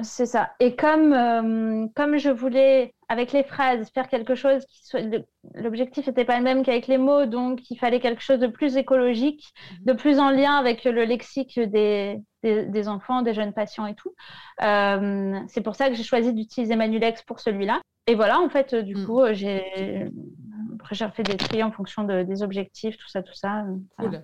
c'est 0.02 0.26
ça. 0.26 0.50
Et 0.60 0.76
comme, 0.76 1.12
euh, 1.12 1.86
comme 1.94 2.18
je 2.18 2.30
voulais, 2.30 2.94
avec 3.08 3.32
les 3.32 3.44
phrases, 3.44 3.90
faire 3.90 4.08
quelque 4.08 4.34
chose 4.34 4.64
qui 4.66 4.84
soit. 4.84 5.00
L'objectif 5.54 6.06
n'était 6.06 6.24
pas 6.24 6.38
le 6.38 6.44
même 6.44 6.64
qu'avec 6.64 6.86
les 6.86 6.98
mots, 6.98 7.26
donc 7.26 7.70
il 7.70 7.78
fallait 7.78 8.00
quelque 8.00 8.22
chose 8.22 8.40
de 8.40 8.46
plus 8.46 8.76
écologique, 8.76 9.52
de 9.82 9.92
plus 9.92 10.18
en 10.18 10.30
lien 10.30 10.56
avec 10.56 10.84
le 10.84 11.04
lexique 11.04 11.58
des, 11.60 12.20
des, 12.42 12.88
enfants, 12.88 13.22
des 13.22 13.34
jeunes 13.34 13.52
patients 13.52 13.86
et 13.86 13.94
tout. 13.94 14.14
Euh, 14.62 15.38
c'est 15.48 15.62
pour 15.62 15.76
ça 15.76 15.88
que 15.88 15.94
j'ai 15.94 16.02
choisi 16.02 16.32
d'utiliser 16.32 16.74
Manulex 16.76 17.22
pour 17.22 17.40
celui-là. 17.40 17.80
Et 18.08 18.14
voilà, 18.14 18.40
en 18.40 18.48
fait, 18.48 18.74
du 18.74 18.94
mm. 18.94 19.06
coup, 19.06 19.20
j'ai. 19.32 20.08
Après, 20.74 20.94
j'ai 20.94 21.08
fait 21.08 21.22
des 21.22 21.36
tri 21.36 21.62
en 21.62 21.72
fonction 21.72 22.04
des 22.04 22.42
objectifs, 22.42 22.96
tout 22.96 23.08
ça, 23.08 23.22
tout 23.22 23.34
ça. 23.34 23.64
Cool 23.98 24.20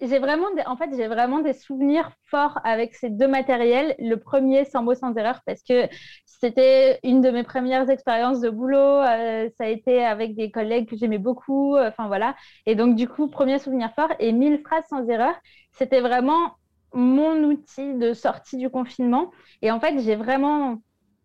j'ai 0.00 0.18
vraiment, 0.18 0.46
en 0.66 0.76
fait, 0.76 0.90
j'ai 0.96 1.06
vraiment 1.08 1.40
des 1.40 1.52
souvenirs 1.52 2.10
forts 2.26 2.58
avec 2.64 2.94
ces 2.94 3.10
deux 3.10 3.28
matériels. 3.28 3.94
Le 3.98 4.16
premier, 4.16 4.64
sans 4.64 4.82
mots, 4.82 4.94
sans 4.94 5.14
erreur, 5.16 5.40
parce 5.46 5.62
que 5.62 5.88
c'était 6.26 6.98
une 7.02 7.20
de 7.20 7.30
mes 7.30 7.42
premières 7.42 7.88
expériences 7.90 8.40
de 8.40 8.50
boulot. 8.50 8.78
Euh, 8.78 9.48
ça 9.58 9.64
a 9.64 9.68
été 9.68 10.04
avec 10.04 10.34
des 10.36 10.50
collègues 10.50 10.88
que 10.88 10.96
j'aimais 10.96 11.18
beaucoup. 11.18 11.76
Enfin, 11.76 12.06
voilà. 12.08 12.34
Et 12.66 12.74
donc, 12.74 12.96
du 12.96 13.08
coup, 13.08 13.28
premier 13.28 13.58
souvenir 13.58 13.92
fort. 13.94 14.10
Et 14.18 14.32
mille 14.32 14.60
phrases 14.60 14.84
sans 14.88 15.06
erreur, 15.08 15.34
c'était 15.72 16.00
vraiment 16.00 16.56
mon 16.92 17.42
outil 17.44 17.94
de 17.94 18.12
sortie 18.14 18.56
du 18.56 18.70
confinement. 18.70 19.30
Et 19.62 19.70
en 19.70 19.80
fait, 19.80 19.98
j'ai 20.00 20.16
vraiment 20.16 20.82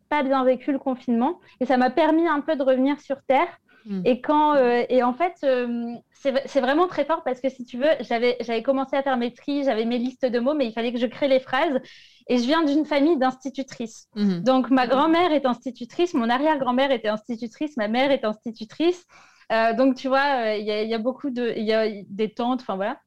pas 0.09 0.23
bien 0.23 0.43
vécu 0.43 0.71
le 0.71 0.79
confinement. 0.79 1.39
Et 1.59 1.65
ça 1.65 1.77
m'a 1.77 1.89
permis 1.89 2.27
un 2.27 2.41
peu 2.41 2.55
de 2.55 2.63
revenir 2.63 2.99
sur 2.99 3.21
Terre 3.23 3.47
Mm. 3.85 4.01
Et, 4.05 4.21
quand, 4.21 4.55
euh, 4.55 4.83
et 4.89 5.03
en 5.03 5.13
fait, 5.13 5.35
euh, 5.43 5.93
c'est 6.11 6.59
vraiment 6.59 6.87
très 6.87 7.05
fort 7.05 7.23
parce 7.23 7.39
que 7.39 7.49
si 7.49 7.65
tu 7.65 7.77
veux, 7.77 7.89
j'avais 8.01 8.63
commencé 8.63 8.95
à 8.95 9.03
faire 9.03 9.17
mes 9.17 9.31
tris, 9.31 9.63
j'avais 9.63 9.85
mes 9.85 9.99
listes 9.99 10.25
de 10.25 10.39
mots, 10.39 10.55
mais 10.55 10.65
il 10.65 10.73
fallait 10.73 10.91
que 10.91 10.97
je 10.99 11.05
crée 11.05 11.27
les 11.27 11.39
phrases. 11.39 11.79
Et 12.27 12.39
je 12.39 12.43
viens 12.43 12.63
d'une 12.63 12.85
famille 12.85 13.17
d'institutrices. 13.17 14.07
Mm-hmm. 14.15 14.41
Donc, 14.41 14.71
ma 14.71 14.87
grand-mère 14.87 15.31
est 15.31 15.45
institutrice, 15.45 16.15
mon 16.15 16.29
arrière-grand-mère 16.29 16.89
était 16.89 17.09
institutrice, 17.09 17.77
ma 17.77 17.87
mère 17.87 18.09
est 18.09 18.25
institutrice. 18.25 19.05
Euh, 19.51 19.73
donc, 19.73 19.95
tu 19.95 20.07
vois, 20.07 20.55
il 20.55 20.63
y, 20.63 20.87
y, 20.89 20.93
a 20.95 20.97
beaucoup 20.97 21.29
de. 21.29 21.53
Il 21.55 21.63
y 21.63 21.73
a 21.73 21.87
des 22.09 22.33
tantes, 22.33 22.61
enfin 22.61 22.77
voilà. 22.77 22.97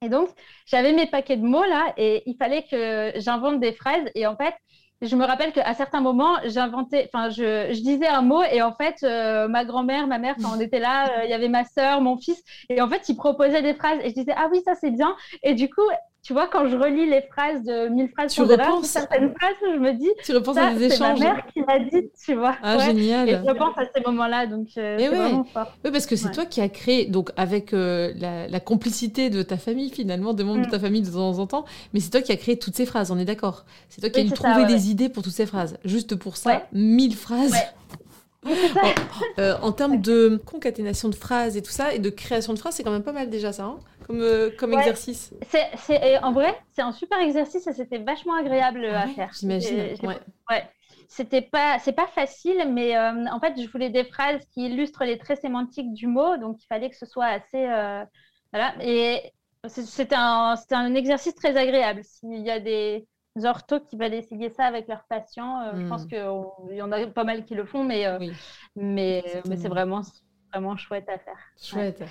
Et 0.00 0.08
donc, 0.08 0.30
j'avais 0.64 0.94
mes 0.94 1.06
paquets 1.06 1.36
de 1.36 1.44
mots 1.44 1.64
là, 1.64 1.92
et 1.98 2.22
il 2.24 2.36
fallait 2.36 2.62
que 2.62 3.12
j'invente 3.20 3.60
des 3.60 3.72
phrases. 3.72 4.08
Et 4.14 4.26
en 4.26 4.36
fait, 4.36 4.54
je 5.02 5.16
me 5.16 5.24
rappelle 5.24 5.52
qu'à 5.52 5.74
certains 5.74 6.00
moments, 6.00 6.36
j'inventais, 6.44 7.08
enfin, 7.12 7.30
je, 7.30 7.72
disais 7.72 8.06
un 8.06 8.22
mot 8.22 8.42
et 8.42 8.62
en 8.62 8.72
fait, 8.72 8.96
euh, 9.02 9.48
ma 9.48 9.64
grand-mère, 9.64 10.06
ma 10.06 10.18
mère, 10.18 10.36
on 10.44 10.60
était 10.60 10.78
là, 10.78 11.08
euh, 11.08 11.24
il 11.24 11.30
y 11.30 11.34
avait 11.34 11.48
ma 11.48 11.64
sœur, 11.64 12.00
mon 12.00 12.16
fils, 12.16 12.42
et 12.68 12.80
en 12.80 12.88
fait, 12.88 13.08
ils 13.08 13.16
proposaient 13.16 13.62
des 13.62 13.74
phrases 13.74 13.98
et 14.02 14.10
je 14.10 14.14
disais 14.14 14.34
ah 14.36 14.48
oui, 14.50 14.62
ça 14.64 14.74
c'est 14.74 14.90
bien. 14.90 15.16
Et 15.42 15.54
du 15.54 15.68
coup, 15.68 15.88
tu 16.24 16.32
vois, 16.32 16.46
quand 16.46 16.66
je 16.70 16.76
relis 16.76 17.04
les 17.04 17.20
phrases 17.20 17.62
de 17.64 17.88
mille 17.88 18.08
phrases 18.08 18.32
tu 18.32 18.40
repenses... 18.40 18.86
certaines 18.86 19.34
phrases, 19.34 19.56
je 19.62 19.78
me 19.78 19.92
dis, 19.92 20.08
tu 20.24 20.32
repenses 20.32 20.56
à 20.56 20.72
des 20.72 20.84
échanges. 20.86 21.18
C'est 21.18 21.24
ma 21.24 21.34
mère 21.34 21.46
qui 21.52 21.60
m'a 21.60 21.78
dit, 21.78 22.10
tu 22.24 22.34
vois. 22.34 22.56
Ah, 22.62 22.78
génial. 22.78 23.28
Et 23.28 23.32
je 23.32 23.46
repense 23.46 23.76
à 23.76 23.82
ces 23.94 24.00
moments-là, 24.00 24.46
donc 24.46 24.68
euh, 24.78 24.96
c'est 24.98 25.08
vraiment 25.08 25.44
fort. 25.44 25.70
Oui, 25.84 25.90
parce 25.90 26.06
que 26.06 26.16
c'est 26.16 26.30
toi 26.30 26.46
qui 26.46 26.62
as 26.62 26.70
créé, 26.70 27.04
donc 27.04 27.30
avec 27.36 27.74
euh, 27.74 28.14
la, 28.16 28.60
complicité 28.60 29.28
de 29.28 29.42
ta 29.42 29.58
famille, 29.58 29.90
finalement, 29.90 30.32
des 30.32 30.44
membres 30.44 30.64
de 30.64 30.70
ta 30.70 30.78
mm. 30.78 30.80
famille 30.80 31.02
de 31.02 31.10
temps 31.10 31.38
en 31.38 31.46
temps, 31.46 31.66
mais 31.92 32.00
c'est 32.00 32.08
toi 32.08 32.22
qui 32.22 32.32
as 32.32 32.38
créé 32.38 32.58
toutes 32.58 32.74
ces 32.74 32.86
phrases, 32.86 33.10
on 33.10 33.18
est 33.18 33.26
d'accord. 33.26 33.66
C'est 33.90 34.00
toi 34.00 34.08
qui 34.08 34.26
as 34.26 34.34
trouvé 34.34 34.64
des 34.64 34.90
idées 34.90 35.10
pour 35.10 35.22
toutes 35.22 35.34
ces 35.34 35.46
phrases. 35.46 35.76
Juste 35.84 36.16
pour 36.16 36.38
ça, 36.38 36.62
mille 36.72 37.14
phrases. 37.14 37.54
Euh, 39.38 39.56
en 39.62 39.72
termes 39.72 40.00
de 40.00 40.40
concaténation 40.44 41.08
de 41.08 41.14
phrases 41.14 41.56
et 41.56 41.62
tout 41.62 41.70
ça, 41.70 41.92
et 41.94 41.98
de 41.98 42.10
création 42.10 42.52
de 42.52 42.58
phrases, 42.58 42.74
c'est 42.74 42.84
quand 42.84 42.92
même 42.92 43.02
pas 43.02 43.12
mal 43.12 43.30
déjà 43.30 43.52
ça, 43.52 43.64
hein, 43.64 43.78
comme, 44.06 44.20
euh, 44.20 44.50
comme 44.58 44.72
exercice. 44.74 45.34
C'est, 45.76 46.18
en 46.22 46.32
vrai, 46.32 46.56
c'est 46.72 46.82
un 46.82 46.92
super 46.92 47.18
exercice 47.18 47.66
et 47.66 47.72
c'était 47.72 47.98
vachement 47.98 48.34
agréable 48.34 48.86
ah 48.92 49.02
à 49.02 49.06
faire. 49.08 49.30
J'imagine. 49.38 49.94
Ouais. 50.48 50.68
C'était 51.08 51.42
pas, 51.42 51.78
c'est 51.78 51.92
pas 51.92 52.06
facile, 52.06 52.70
mais 52.72 52.96
euh, 52.96 53.26
en 53.30 53.38
fait, 53.38 53.54
je 53.60 53.68
voulais 53.68 53.90
des 53.90 54.04
phrases 54.04 54.44
qui 54.52 54.66
illustrent 54.66 55.04
les 55.04 55.18
traits 55.18 55.40
sémantiques 55.40 55.92
du 55.92 56.06
mot, 56.06 56.36
donc 56.38 56.62
il 56.62 56.66
fallait 56.66 56.90
que 56.90 56.96
ce 56.96 57.06
soit 57.06 57.26
assez, 57.26 57.66
voilà. 58.52 58.74
Et 58.80 59.32
c'était 59.66 60.16
un, 60.16 60.54
un 60.70 60.94
exercice 60.94 61.34
très 61.34 61.56
agréable. 61.56 62.02
S'il 62.04 62.40
y 62.40 62.50
a 62.50 62.60
des 62.60 63.06
orthos 63.42 63.80
qui 63.80 63.96
veulent 63.96 64.14
essayer 64.14 64.50
ça 64.50 64.64
avec 64.64 64.86
leurs 64.86 65.04
patients. 65.04 65.60
Euh, 65.62 65.72
je 65.74 65.88
pense 65.88 66.04
hmm. 66.04 66.08
qu'il 66.08 66.76
y 66.76 66.82
en 66.82 66.92
a 66.92 67.06
pas 67.06 67.24
mal 67.24 67.44
qui 67.44 67.54
le 67.54 67.64
font, 67.64 67.84
mais, 67.84 68.06
euh, 68.06 68.18
mais, 68.76 69.24
mais 69.48 69.56
c'est 69.56 69.68
vraiment, 69.68 70.02
vraiment 70.54 70.76
chouette 70.76 71.08
à 71.08 71.18
faire. 71.18 71.38
Chouette. 71.60 72.02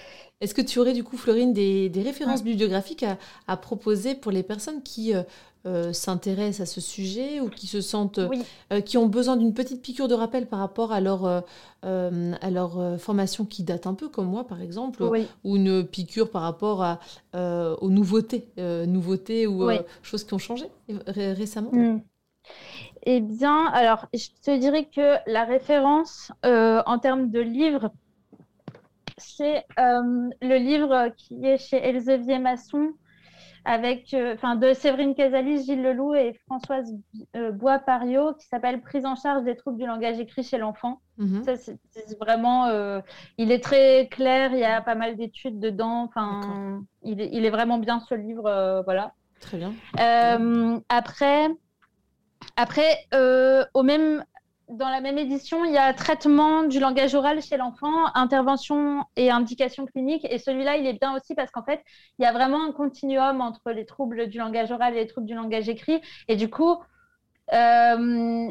Est-ce 0.41 0.53
que 0.53 0.61
tu 0.61 0.79
aurais 0.79 0.93
du 0.93 1.03
coup, 1.03 1.17
Florine, 1.17 1.53
des, 1.53 1.89
des 1.89 2.01
références 2.01 2.43
bibliographiques 2.43 3.03
à, 3.03 3.17
à, 3.47 3.57
proposer 3.57 4.15
pour 4.15 4.31
les 4.31 4.43
personnes 4.43 4.83
qui 4.83 5.13
euh, 5.13 5.23
euh, 5.65 5.93
s'intéressent 5.93 6.59
à 6.59 6.65
ce 6.65 6.81
sujet 6.81 7.39
ou 7.39 7.47
qui 7.47 7.67
se 7.67 7.79
sentent, 7.79 8.19
euh, 8.19 8.81
qui 8.81 8.97
ont 8.97 9.07
besoin 9.07 9.37
d'une 9.37 9.53
petite 9.53 9.81
piqûre 9.81 10.09
de 10.09 10.13
rappel 10.13 10.45
par 10.45 10.59
rapport 10.59 10.91
à 10.91 10.99
leur, 10.99 11.25
euh, 11.85 12.33
à 12.41 12.51
leur 12.51 12.99
formation 12.99 13.45
qui 13.45 13.63
date 13.63 13.87
un 13.87 13.93
peu, 13.93 14.09
comme 14.09 14.25
moi 14.25 14.45
par 14.45 14.61
exemple, 14.61 15.01
ou 15.45 15.55
une 15.55 15.87
piqûre 15.87 16.29
par 16.29 16.41
rapport 16.41 16.83
à, 16.83 16.99
aux 17.33 17.89
nouveautés, 17.89 18.45
nouveautés 18.57 19.47
ou 19.47 19.69
choses 20.01 20.25
qui 20.25 20.33
ont 20.33 20.37
changé 20.37 20.65
récemment 21.07 21.71
hmm. 21.71 22.01
Eh 23.05 23.21
bien, 23.21 23.67
alors, 23.67 24.07
je 24.13 24.27
te 24.43 24.57
dirais 24.57 24.89
que 24.93 25.15
la 25.31 25.45
référence 25.45 26.33
en 26.43 26.99
termes 26.99 27.29
de 27.31 27.39
livres, 27.39 27.89
c'est 29.17 29.65
le 29.77 30.57
livre 30.57 31.09
qui 31.17 31.45
est 31.45 31.57
chez 31.57 31.77
Elsevier 31.77 32.39
Masson, 32.39 32.93
avec, 33.65 34.13
euh, 34.13 34.33
enfin, 34.33 34.55
de 34.55 34.73
Séverine 34.73 35.15
Casalis, 35.15 35.63
Gilles 35.63 35.81
Leloup 35.81 36.15
et 36.15 36.33
Françoise 36.45 36.93
euh, 37.35 37.51
Bois-Pario, 37.51 38.33
qui 38.33 38.47
s'appelle 38.47 38.81
Prise 38.81 39.05
en 39.05 39.15
charge 39.15 39.43
des 39.43 39.55
troubles 39.55 39.77
du 39.77 39.85
langage 39.85 40.19
écrit 40.19 40.43
chez 40.43 40.57
l'enfant. 40.57 40.99
Mhm. 41.17 41.43
Ça, 41.43 41.55
c'est 41.55 41.79
vraiment, 42.19 42.67
euh, 42.67 42.99
il 43.37 43.51
est 43.51 43.63
très 43.63 44.07
clair, 44.11 44.51
il 44.51 44.59
y 44.59 44.65
a 44.65 44.81
pas 44.81 44.95
mal 44.95 45.15
d'études 45.15 45.59
dedans. 45.59 46.03
Enfin, 46.03 46.81
il 47.03 47.21
est, 47.21 47.29
il 47.31 47.45
est, 47.45 47.49
vraiment 47.49 47.77
bien 47.77 47.99
ce 48.01 48.15
livre, 48.15 48.81
voilà. 48.83 49.13
Très 49.39 49.57
bien. 49.57 49.73
après, 50.89 51.47
après 52.57 53.07
au 53.73 53.83
même 53.83 54.25
dans 54.69 54.89
la 54.89 55.01
même 55.01 55.17
édition, 55.17 55.65
il 55.65 55.71
y 55.73 55.77
a 55.77 55.93
traitement 55.93 56.63
du 56.63 56.79
langage 56.79 57.13
oral 57.15 57.41
chez 57.41 57.57
l'enfant, 57.57 58.07
intervention 58.15 59.03
et 59.15 59.29
indication 59.29 59.85
clinique. 59.85 60.25
Et 60.29 60.39
celui-là, 60.39 60.77
il 60.77 60.87
est 60.87 60.99
bien 60.99 61.15
aussi 61.15 61.35
parce 61.35 61.51
qu'en 61.51 61.63
fait, 61.63 61.81
il 62.17 62.23
y 62.23 62.25
a 62.25 62.31
vraiment 62.31 62.63
un 62.63 62.71
continuum 62.71 63.41
entre 63.41 63.71
les 63.71 63.85
troubles 63.85 64.27
du 64.27 64.37
langage 64.37 64.71
oral 64.71 64.95
et 64.95 65.01
les 65.01 65.07
troubles 65.07 65.27
du 65.27 65.35
langage 65.35 65.69
écrit. 65.69 66.01
Et 66.27 66.35
du 66.35 66.49
coup, 66.49 66.77
euh, 67.53 68.49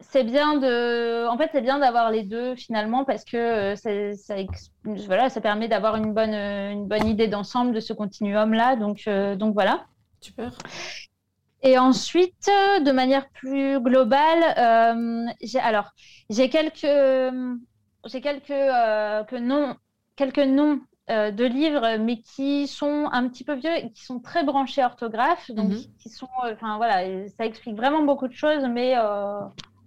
c'est 0.00 0.24
bien 0.24 0.58
de, 0.58 1.26
en 1.26 1.36
fait, 1.36 1.50
c'est 1.52 1.62
bien 1.62 1.78
d'avoir 1.78 2.10
les 2.10 2.22
deux 2.22 2.54
finalement 2.54 3.04
parce 3.04 3.24
que 3.24 3.36
euh, 3.36 3.76
ça, 3.76 4.34
voilà, 5.06 5.28
ça 5.28 5.40
permet 5.40 5.68
d'avoir 5.68 5.96
une 5.96 6.12
bonne, 6.12 6.34
une 6.34 6.86
bonne 6.86 7.06
idée 7.06 7.28
d'ensemble 7.28 7.72
de 7.72 7.80
ce 7.80 7.92
continuum-là. 7.92 8.76
Donc, 8.76 9.02
euh, 9.06 9.36
donc 9.36 9.54
voilà. 9.54 9.86
Super. 10.20 10.52
Et 11.62 11.78
ensuite, 11.78 12.50
de 12.84 12.92
manière 12.92 13.28
plus 13.30 13.80
globale, 13.80 14.44
euh, 14.58 15.26
j'ai 15.40 15.58
alors 15.58 15.90
j'ai 16.28 16.48
quelques 16.48 16.86
j'ai 18.04 18.20
quelques 18.20 18.50
euh, 18.50 19.24
que 19.24 19.36
noms, 19.36 19.74
quelques 20.16 20.38
noms 20.38 20.80
euh, 21.10 21.30
de 21.30 21.44
livres, 21.44 21.96
mais 21.98 22.20
qui 22.20 22.66
sont 22.66 23.08
un 23.10 23.28
petit 23.28 23.42
peu 23.42 23.54
vieux 23.54 23.74
et 23.74 23.90
qui 23.90 24.04
sont 24.04 24.20
très 24.20 24.44
branchés 24.44 24.84
orthographe, 24.84 25.50
donc 25.50 25.70
mhm. 25.70 25.78
qui 25.98 26.08
sont, 26.10 26.28
enfin 26.52 26.76
voilà, 26.76 27.28
ça 27.36 27.46
explique 27.46 27.76
vraiment 27.76 28.02
beaucoup 28.02 28.28
de 28.28 28.34
choses, 28.34 28.64
mais 28.70 28.94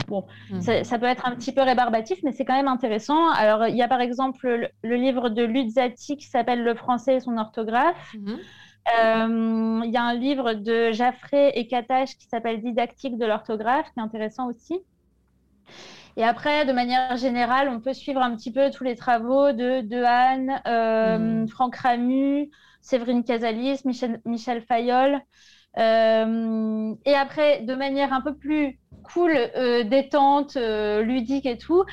bon, 0.08 0.26
mhm. 0.50 0.84
ça, 0.84 1.00
peut 1.00 1.06
être 1.06 1.28
un 1.28 1.36
petit 1.36 1.54
peu 1.54 1.62
rébarbatif, 1.62 2.20
mais 2.24 2.32
c'est 2.32 2.46
quand 2.46 2.56
même 2.56 2.68
intéressant. 2.68 3.30
Alors 3.30 3.68
il 3.68 3.76
y 3.76 3.84
a 3.84 3.88
par 3.88 4.02
exemple 4.02 4.70
le, 4.82 4.96
livre 4.96 5.30
de 5.30 5.44
Luzzati 5.44 6.18
qui 6.18 6.26
s'appelle 6.26 6.64
Le 6.64 6.74
français 6.74 7.16
et 7.16 7.20
son 7.20 7.38
orthographe. 7.38 8.14
Mhm. 8.16 8.40
Euh, 8.88 9.82
il 9.84 9.92
y 9.92 9.98
a 9.98 10.04
un 10.04 10.13
livre 10.13 10.54
de 10.54 10.92
Jaffré 10.92 11.50
et 11.50 11.68
Katache 11.68 12.18
qui 12.18 12.28
s'appelle 12.28 12.62
Didactique 12.62 13.18
de 13.18 13.26
l'orthographe, 13.26 13.92
qui 13.94 14.00
est 14.00 14.04
intéressant 14.04 14.48
aussi. 14.48 14.80
Et 16.18 16.24
après, 16.24 16.65
de 16.65 16.74
manière 16.74 17.15
générale, 17.18 17.70
on 17.70 17.80
peut 17.80 17.94
suivre 17.94 18.22
un 18.22 18.36
petit 18.36 18.52
peu 18.52 18.72
tous 18.72 18.84
les 18.84 18.96
travaux 18.96 19.52
de 19.52 19.82
Dehaene, 19.82 20.62
euh, 20.68 21.44
hmm. 21.44 21.48
Franck 21.48 21.76
Ramu, 21.76 22.50
Séverine 22.82 23.24
Casalis, 23.24 23.82
Michel, 23.86 24.22
Michel 24.26 24.62
Fayol. 24.62 25.22
Euh, 25.78 26.96
et 27.06 27.13
après, 27.13 27.62
de 27.62 27.76
manière 27.76 28.12
un 28.12 28.22
peu 28.22 28.36
plus 28.36 28.80
cool, 29.04 29.34
détente, 29.86 30.56
ludique 30.56 31.46
et 31.46 31.58
tout, 31.58 31.86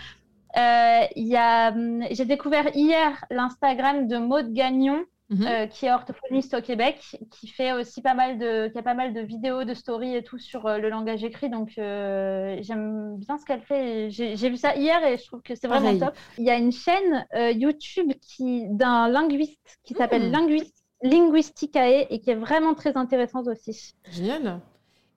hum, 0.57 2.05
j'ai 2.11 2.25
découvert 2.25 2.75
hier 2.75 3.25
l'Instagram 3.31 4.09
de 4.09 4.17
Maude 4.17 4.53
Gagnon, 4.53 5.05
Mhm. 5.29 5.45
Euh, 5.45 5.67
qui 5.67 5.87
est 5.87 5.93
orthophoniste 5.93 6.55
au 6.55 6.61
Québec, 6.61 7.01
qui 7.33 7.49
fait 7.49 7.73
aussi 7.73 8.01
pas 8.01 8.15
mal 8.15 8.39
de, 8.39 8.69
qui 8.69 8.79
a 8.79 8.83
pas 8.83 8.95
mal 8.95 9.13
de 9.13 9.21
vidéos, 9.21 9.65
de 9.65 9.75
stories 9.75 10.15
et 10.15 10.23
tout 10.23 10.39
sur 10.39 10.67
euh, 10.67 10.79
le 10.79 10.89
langage 10.89 11.25
écrit. 11.25 11.51
Donc 11.51 11.73
euh, 11.79 12.57
j'aime 12.61 13.17
bien 13.17 13.37
ce 13.37 13.45
qu'elle 13.45 13.63
fait. 13.63 14.09
J'ai 14.11 14.49
vu 14.49 14.57
ça 14.57 14.77
hier 14.77 15.05
et 15.05 15.19
je 15.19 15.27
trouve 15.27 15.43
que 15.43 15.57
c'est 15.57 15.67
vraiment 15.67 15.99
top. 15.99 16.15
Il 16.39 16.45
y 16.45 16.51
a 16.51 16.57
une 16.57 16.71
chaîne 16.71 17.27
YouTube 17.59 18.13
qui 18.23 18.69
d'un 18.69 19.09
linguiste 19.09 19.81
qui 19.83 19.95
s'appelle 19.95 20.31
mmh. 20.31 20.61
Linguisticae 21.03 22.07
et 22.09 22.21
qui 22.21 22.31
est 22.31 22.37
vraiment 22.37 22.75
très 22.75 22.97
intéressante 22.97 23.49
aussi. 23.49 23.95
Génial. 24.13 24.61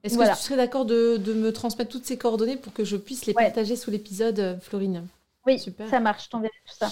Est-ce 0.04 0.18
que 0.18 0.28
tu 0.28 0.42
serais 0.42 0.58
d'accord 0.58 0.86
de, 0.86 1.18
de, 1.18 1.34
me 1.34 1.54
transmettre 1.54 1.92
toutes 1.92 2.06
ces 2.06 2.18
coordonnées 2.18 2.58
pour 2.58 2.74
que 2.74 2.84
je 2.84 2.98
puisse 2.98 3.28
les 3.28 3.34
partager 3.34 3.76
sous 3.76 3.92
l'épisode, 3.92 4.58
Florine? 4.62 5.06
Oui, 5.46 5.60
Super. 5.60 5.88
ça 5.88 6.00
marche, 6.00 6.26
je 6.26 6.30
t'enverrai 6.30 6.54
tout 6.66 6.74
ça. 6.74 6.90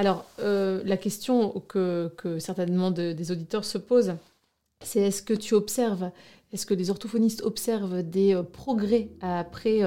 Alors, 0.00 0.24
euh, 0.38 0.80
la 0.86 0.96
question 0.96 1.62
que, 1.68 2.10
certainement 2.38 2.90
des 2.90 3.32
auditeurs 3.32 3.66
se 3.66 3.76
posent, 3.76 4.14
c'est 4.82 5.00
est-ce 5.00 5.22
que 5.22 5.34
tu 5.34 5.52
observes, 5.52 6.10
est-ce 6.54 6.64
que 6.64 6.72
les 6.72 6.88
orthophonistes 6.88 7.42
observent 7.42 8.02
des 8.02 8.34
euh, 8.34 8.42
progrès 8.42 9.10
après 9.20 9.82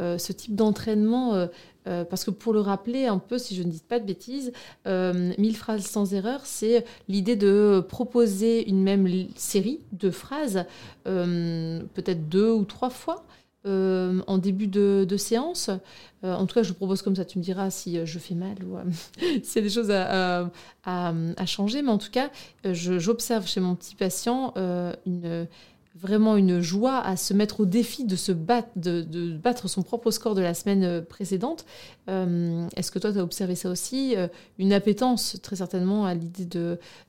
euh, 0.00 0.18
ce 0.18 0.32
type 0.32 0.56
d'entraînement 0.56 1.46
parce 1.84 2.24
que 2.24 2.30
pour 2.30 2.52
le 2.52 2.60
rappeler 2.60 3.06
un 3.06 3.18
peu, 3.18 3.38
si 3.38 3.54
je 3.54 3.62
ne 3.62 3.70
dis 3.70 3.82
pas 3.86 4.00
de 4.00 4.04
bêtises, 4.04 4.52
mille 4.86 5.56
phrases 5.56 5.84
sans 5.84 6.12
erreur, 6.12 6.40
c'est 6.44 6.84
l'idée 7.08 7.36
de 7.36 7.84
proposer 7.88 8.68
une 8.68 8.82
même 8.82 9.08
série 9.36 9.80
de 9.92 10.10
phrases, 10.10 10.64
peut-être 11.04 12.28
deux 12.28 12.50
ou 12.50 12.64
trois 12.64 12.90
fois, 12.90 13.24
euh, 13.64 14.22
en 14.26 14.38
début 14.38 14.66
de, 14.66 15.16
séance. 15.16 15.70
Euh, 16.24 16.34
en 16.34 16.46
tout 16.46 16.54
cas, 16.54 16.64
je 16.64 16.72
propose 16.72 17.00
comme 17.00 17.14
ça. 17.14 17.24
Tu 17.24 17.38
me 17.38 17.44
diras 17.44 17.70
si 17.70 17.96
euh, 17.96 18.06
je 18.06 18.18
fais 18.18 18.34
mal 18.34 18.56
ou 18.64 18.76
s'il 19.42 19.56
y 19.56 19.58
a 19.58 19.62
des 19.62 19.68
choses 19.68 19.90
à, 19.92 21.46
changer. 21.46 21.82
Mais 21.82 21.90
en 21.90 21.98
tout 21.98 22.10
cas, 22.10 22.30
j'observe 22.64 23.46
chez 23.46 23.60
mon 23.60 23.74
petit 23.74 23.94
patient 23.94 24.54
vraiment 25.94 26.36
une 26.36 26.62
joie 26.62 27.00
à 27.00 27.16
se 27.16 27.34
mettre 27.34 27.60
au 27.60 27.66
défi 27.66 28.04
de 28.04 28.16
se 28.16 28.32
battre, 28.32 28.70
de, 28.76 29.36
battre 29.36 29.68
son 29.68 29.82
propre 29.82 30.10
score 30.10 30.34
de 30.34 30.40
la 30.40 30.54
semaine 30.54 31.04
précédente. 31.04 31.64
Est-ce 32.08 32.90
que 32.90 32.98
toi, 32.98 33.12
tu 33.12 33.18
as 33.18 33.22
observé 33.22 33.54
ça 33.54 33.70
aussi 33.70 34.16
Une 34.58 34.72
appétence, 34.72 35.36
très 35.42 35.56
certainement, 35.56 36.04
à 36.04 36.14
l'idée 36.14 36.46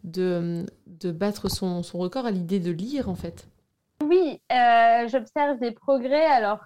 de, 0.04 0.66
battre 1.12 1.50
son 1.50 1.82
record, 1.94 2.28
à 2.28 2.32
l'idée 2.32 2.60
de 2.60 2.72
lire, 2.72 3.10
en 3.10 3.16
fait? 3.16 3.48
Oui, 4.02 4.42
euh, 4.52 5.08
j'observe 5.08 5.60
des 5.60 5.72
progrès. 5.72 6.26
Alors, 6.26 6.62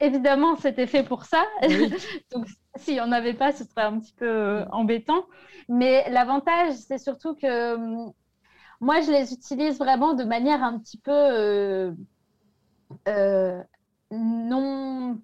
évidemment, 0.00 0.56
c'était 0.56 0.86
fait 0.86 1.02
pour 1.02 1.24
ça. 1.24 1.44
Donc, 2.32 2.46
s'il 2.76 2.94
n'y 2.94 3.00
en 3.00 3.12
avait 3.12 3.34
pas, 3.34 3.52
ce 3.52 3.64
serait 3.64 3.82
un 3.82 3.98
petit 3.98 4.14
peu 4.14 4.26
euh, 4.26 4.64
embêtant. 4.70 5.26
Mais 5.68 6.08
l'avantage, 6.10 6.74
c'est 6.74 6.98
surtout 6.98 7.34
que 7.34 7.74
hum, 7.74 8.12
moi, 8.80 9.00
je 9.00 9.10
les 9.10 9.32
utilise 9.32 9.78
vraiment 9.78 10.14
de 10.14 10.24
manière 10.24 10.62
un 10.62 10.78
petit 10.78 10.98
peu 10.98 11.12
euh, 13.08 13.62
non 14.10 15.18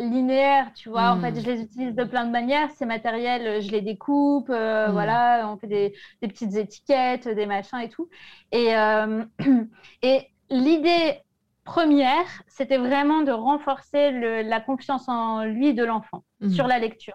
linéaire, 0.00 0.72
tu 0.74 0.88
vois. 0.88 1.10
En 1.12 1.20
fait, 1.20 1.32
hmm. 1.32 1.40
je 1.40 1.50
les 1.50 1.60
utilise 1.60 1.94
de 1.94 2.04
plein 2.04 2.24
de 2.24 2.30
manières. 2.30 2.70
Ces 2.72 2.86
matériels, 2.86 3.62
je 3.62 3.70
les 3.70 3.82
découpe, 3.82 4.48
hmm. 4.48 4.90
voilà, 4.90 5.48
on 5.52 5.58
fait 5.58 5.66
des, 5.66 5.94
des, 6.22 6.28
petites 6.28 6.56
étiquettes, 6.56 7.28
des 7.28 7.46
machins 7.46 7.78
et 7.78 7.90
tout. 7.90 8.08
Et, 8.50 8.70
et 10.02 10.33
l'idée 10.54 11.20
première, 11.64 12.26
c'était 12.46 12.78
vraiment 12.78 13.22
de 13.22 13.32
renforcer 13.32 14.42
la 14.42 14.60
confiance 14.60 15.08
en 15.08 15.44
lui 15.44 15.74
de 15.74 15.84
l'enfant 15.84 16.24
mhm. 16.40 16.50
sur 16.50 16.66
la 16.66 16.78
lecture. 16.78 17.14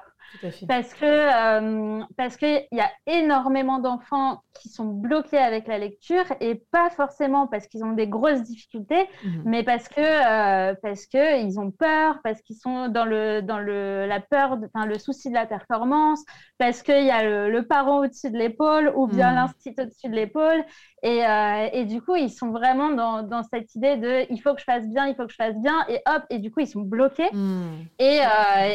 Parce 0.68 0.94
que 0.94 1.06
euh, 1.06 2.04
parce 2.18 2.38
qu'il 2.38 2.68
y 2.72 2.80
a 2.80 2.92
énormément 3.08 3.80
d'enfants 3.80 4.42
qui 4.54 4.70
sont 4.70 4.86
bloqués 4.86 5.38
avec 5.38 5.68
la 5.68 5.78
lecture 5.78 6.26
et 6.40 6.56
pas 6.72 6.90
forcément 6.90 7.48
parce 7.48 7.68
qu'ils 7.68 7.84
ont 7.84 7.94
des 7.94 8.08
grosses 8.08 8.44
difficultés, 8.44 9.08
mhm. 9.24 9.44
mais 9.46 9.64
parce 9.64 9.88
que 9.88 10.02
euh, 10.02 10.76
parce 10.82 11.06
que 11.08 11.44
ils 11.44 11.60
ont 11.60 11.72
peur, 11.72 12.20
parce 12.24 12.42
qu'ils 12.42 12.58
sont 12.58 12.90
dans 12.90 13.06
le 13.06 13.42
dans 13.42 13.60
le 13.60 14.06
la 14.06 14.20
peur, 14.20 14.58
enfin 14.66 14.86
le 14.86 15.00
souci 15.00 15.30
de 15.30 15.36
la 15.36 15.46
performance, 15.46 16.24
parce 16.58 16.84
qu'il 16.84 17.06
y 17.06 17.12
a 17.12 17.24
le, 17.24 17.60
parent 17.70 18.00
au-dessus 18.00 18.32
de 18.32 18.38
l'épaule 18.38 18.92
ou 18.96 19.06
bien 19.06 19.34
l'institut 19.34 19.82
au-dessus 19.82 20.10
de 20.10 20.16
l'épaule 20.16 20.64
et, 21.04 21.26
euh, 21.26 21.70
et, 21.72 21.86
du 21.86 22.02
coup 22.02 22.16
ils 22.16 22.32
sont 22.32 22.52
vraiment 22.52 22.90
dans, 22.90 23.22
dans, 23.22 23.44
cette 23.44 23.76
idée 23.76 23.98
de 23.98 24.26
il 24.32 24.42
faut 24.42 24.54
que 24.54 24.60
je 24.60 24.66
fasse 24.66 24.88
bien, 24.88 25.06
il 25.08 25.16
faut 25.16 25.26
que 25.26 25.32
je 25.32 25.36
fasse 25.36 25.56
bien 25.58 25.86
et 25.88 26.02
hop 26.08 26.24
et 26.30 26.40
du 26.40 26.52
coup 26.52 26.62
ils 26.62 26.68
sont 26.68 26.82
bloqués 26.82 27.30
mhm. 27.32 27.86
et, 28.00 28.22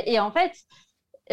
et 0.07 0.21
en 0.21 0.31
fait 0.31 0.53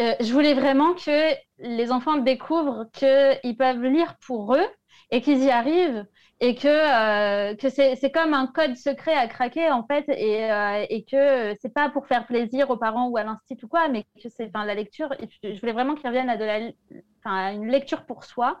euh, 0.00 0.14
je 0.20 0.32
voulais 0.32 0.54
vraiment 0.54 0.94
que 0.94 1.34
les 1.58 1.92
enfants 1.92 2.16
découvrent 2.16 2.86
qu'ils 2.92 3.56
peuvent 3.56 3.84
lire 3.84 4.14
pour 4.26 4.54
eux 4.54 4.66
et 5.10 5.20
qu'ils 5.20 5.42
y 5.44 5.50
arrivent 5.50 6.06
et 6.40 6.54
que, 6.54 6.66
euh, 6.66 7.54
que 7.54 7.68
c'est 7.68 8.10
comme 8.10 8.34
un 8.34 8.46
code 8.46 8.76
secret 8.76 9.14
à 9.14 9.28
craquer 9.28 9.70
en 9.70 9.86
fait 9.86 10.04
et, 10.08 10.50
euh, 10.50 10.84
et 10.88 11.04
que 11.04 11.54
c'est 11.60 11.72
pas 11.72 11.88
pour 11.90 12.06
faire 12.06 12.26
plaisir 12.26 12.70
aux 12.70 12.76
parents 12.76 13.08
ou 13.08 13.16
à 13.16 13.22
l'institut 13.22 13.66
ou 13.66 13.68
quoi, 13.68 13.88
mais 13.88 14.04
que 14.22 14.28
c'est 14.28 14.50
la 14.54 14.74
lecture. 14.74 15.14
Je 15.42 15.60
voulais 15.60 15.72
vraiment 15.72 15.94
qu'ils 15.94 16.08
reviennent 16.08 16.30
à, 16.30 16.36
de 16.36 16.44
la, 16.44 17.52
une 17.52 17.68
lecture 17.68 18.04
pour 18.06 18.24
soi 18.24 18.60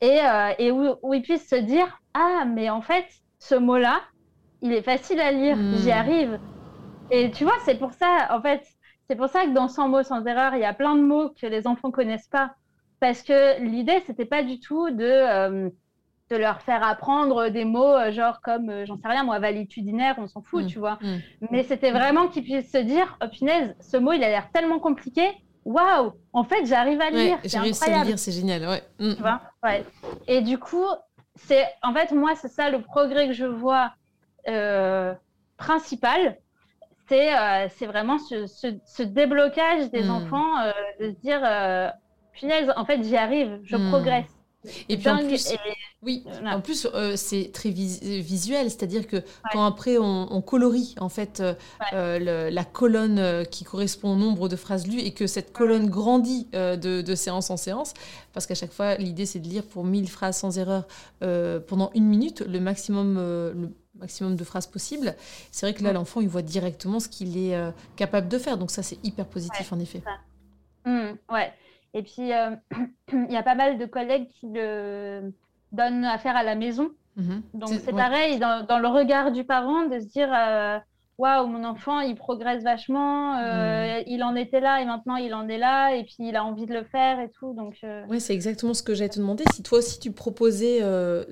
et, 0.00 0.18
et 0.58 0.70
où, 0.70 0.94
où, 1.02 1.14
ils 1.14 1.22
puissent 1.22 1.48
se 1.48 1.56
dire 1.56 2.00
ah 2.14 2.44
mais 2.46 2.70
en 2.70 2.80
fait 2.80 3.06
ce 3.38 3.54
mot-là 3.54 4.00
il 4.62 4.72
est 4.72 4.82
facile 4.82 5.20
à 5.20 5.32
lire, 5.32 5.56
j'y 5.76 5.88
hmm. 5.88 5.92
arrive. 5.92 6.40
Et 7.10 7.30
tu 7.30 7.44
vois, 7.44 7.54
c'est 7.64 7.76
pour 7.76 7.92
ça, 7.92 8.28
en 8.30 8.40
fait, 8.40 8.62
c'est 9.10 9.16
pour 9.16 9.28
ça 9.28 9.44
que 9.44 9.50
dans 9.50 9.66
100 9.66 9.88
mots 9.88 10.04
sans 10.04 10.24
erreur, 10.24 10.54
il 10.54 10.60
y 10.60 10.64
a 10.64 10.72
plein 10.72 10.94
de 10.94 11.00
mots 11.00 11.30
que 11.30 11.44
les 11.44 11.66
enfants 11.66 11.90
connaissent 11.90 12.28
pas. 12.28 12.54
Parce 13.00 13.22
que 13.22 13.60
l'idée, 13.60 14.00
c'était 14.06 14.24
pas 14.24 14.44
du 14.44 14.60
tout 14.60 14.88
de, 14.90 15.02
euh, 15.04 15.68
de 16.30 16.36
leur 16.36 16.62
faire 16.62 16.84
apprendre 16.84 17.48
des 17.48 17.64
mots 17.64 17.92
euh, 17.92 18.12
genre 18.12 18.40
comme, 18.40 18.70
euh, 18.70 18.86
j'en 18.86 18.96
sais 18.98 19.08
rien, 19.08 19.24
moi, 19.24 19.40
valitudinaire, 19.40 20.14
on 20.18 20.28
s'en 20.28 20.42
fout, 20.42 20.62
mm. 20.62 20.66
tu 20.68 20.78
vois. 20.78 21.00
Mm. 21.02 21.16
Mais 21.50 21.64
c'était 21.64 21.90
vraiment 21.90 22.28
qu'ils 22.28 22.44
puissent 22.44 22.70
se 22.70 22.78
dire, 22.78 23.18
oh 23.20 23.26
punaise, 23.26 23.74
ce 23.80 23.96
mot, 23.96 24.12
il 24.12 24.22
a 24.22 24.28
l'air 24.28 24.48
tellement 24.52 24.78
compliqué. 24.78 25.28
Waouh, 25.64 26.12
en 26.32 26.44
fait, 26.44 26.64
j'arrive 26.66 27.00
à 27.00 27.10
lire. 27.10 27.38
J'ai 27.42 27.58
réussi 27.58 27.90
à 27.90 28.04
lire, 28.04 28.16
c'est 28.16 28.30
génial, 28.30 28.62
ouais. 28.62 28.82
Mm. 29.00 29.14
Tu 29.16 29.22
vois 29.22 29.40
ouais. 29.64 29.84
Et 30.28 30.40
du 30.40 30.56
coup, 30.56 30.86
c'est, 31.34 31.66
en 31.82 31.92
fait, 31.92 32.12
moi, 32.12 32.36
c'est 32.36 32.46
ça 32.46 32.70
le 32.70 32.80
progrès 32.80 33.26
que 33.26 33.34
je 33.34 33.46
vois 33.46 33.92
principal 35.56 36.38
euh, 37.12 37.66
c'est 37.76 37.86
vraiment 37.86 38.18
ce, 38.18 39.02
déblocage 39.02 39.90
des 39.90 40.04
hmm. 40.04 40.10
enfants, 40.10 40.60
euh, 40.60 40.72
de 41.00 41.10
se 41.10 41.20
dire, 41.20 41.40
euh, 41.44 41.88
en 42.76 42.84
fait, 42.84 43.02
j'y 43.02 43.16
arrive, 43.16 43.60
je 43.64 43.76
hmm. 43.76 43.90
progresse. 43.90 44.26
Et 44.90 44.98
puis 44.98 45.08
en 45.08 45.16
plus, 45.16 45.54
oui, 46.02 46.22
en 46.44 46.60
plus 46.60 46.86
c'est 47.16 47.50
très 47.50 47.70
visuel, 47.70 48.68
c'est-à-dire 48.68 49.06
que 49.06 49.16
quand 49.52 49.64
après 49.64 49.96
on, 49.96 50.42
colorie 50.42 50.94
en 51.00 51.08
fait 51.08 51.42
la 51.92 52.64
colonne 52.64 53.46
qui 53.46 53.64
correspond 53.64 54.12
au 54.12 54.16
nombre 54.16 54.50
de 54.50 54.56
phrases 54.56 54.86
lues 54.86 55.00
et 55.00 55.14
que 55.14 55.26
cette 55.26 55.54
colonne 55.54 55.88
grandit 55.88 56.46
de, 56.52 57.14
séance 57.14 57.48
en 57.48 57.56
séance, 57.56 57.94
parce 58.34 58.44
qu'à 58.46 58.54
chaque 58.54 58.72
fois 58.72 58.96
l'idée 58.96 59.24
c'est 59.24 59.38
de 59.38 59.48
lire 59.48 59.64
pour 59.64 59.82
1000 59.82 60.10
phrases 60.10 60.36
sans 60.36 60.58
erreur 60.58 60.86
pendant 61.66 61.90
une 61.94 62.04
minute, 62.04 62.42
le 62.42 62.60
maximum, 62.60 63.14
le 63.14 63.70
maximum 64.00 64.36
de 64.36 64.44
phrases 64.44 64.66
possibles. 64.66 65.14
C'est 65.52 65.66
vrai 65.66 65.74
que 65.74 65.84
là, 65.84 65.92
l'enfant, 65.92 66.20
il 66.20 66.28
voit 66.28 66.42
directement 66.42 67.00
ce 67.00 67.08
qu'il 67.08 67.36
est 67.38 67.54
euh, 67.54 67.70
capable 67.96 68.28
de 68.28 68.38
faire. 68.38 68.58
Donc 68.58 68.70
ça, 68.70 68.82
c'est 68.82 68.98
hyper 69.04 69.26
positif, 69.26 69.72
en 69.72 69.78
effet. 69.78 70.02
Mmh, 70.84 71.10
ouais. 71.30 71.52
Et 71.94 72.02
puis, 72.02 72.32
euh, 72.32 72.56
il 73.12 73.32
y 73.32 73.36
a 73.36 73.42
pas 73.42 73.54
mal 73.54 73.78
de 73.78 73.86
collègues 73.86 74.28
qui 74.28 74.46
le 74.48 75.32
donnent 75.72 76.04
à 76.04 76.18
faire 76.18 76.36
à 76.36 76.42
la 76.42 76.54
maison. 76.54 76.90
Mmh 77.16 77.40
Donc 77.54 77.70
c'est 77.70 77.92
pareil, 77.92 78.38
dans, 78.38 78.64
dans, 78.64 78.78
le 78.78 78.88
regard 78.88 79.32
du 79.32 79.44
parent, 79.44 79.86
de 79.86 79.98
se 79.98 80.06
dire, 80.06 80.30
euh, 80.32 80.78
waouh, 81.20 81.46
mon 81.46 81.64
enfant, 81.64 82.00
il 82.00 82.14
progresse 82.16 82.62
vachement, 82.62 83.36
euh, 83.38 84.02
il 84.06 84.24
en 84.24 84.34
était 84.34 84.60
là 84.60 84.80
et 84.80 84.86
maintenant 84.86 85.16
il 85.16 85.34
en 85.34 85.48
est 85.48 85.58
là 85.58 85.94
et 85.94 86.04
puis 86.04 86.16
il 86.20 86.34
a 86.34 86.44
envie 86.44 86.64
de 86.64 86.72
le 86.72 86.82
faire 86.84 87.20
et 87.20 87.30
tout. 87.30 87.52
Donc, 87.52 87.76
euh. 87.84 88.04
Oui, 88.08 88.20
c'est 88.20 88.32
exactement 88.32 88.72
ce 88.72 88.82
que 88.82 88.94
j'allais 88.94 89.10
te 89.10 89.18
demander. 89.18 89.44
Si 89.52 89.62
toi 89.62 89.78
aussi 89.78 90.00
tu 90.00 90.12
proposais 90.12 90.78
euh, 90.80 91.24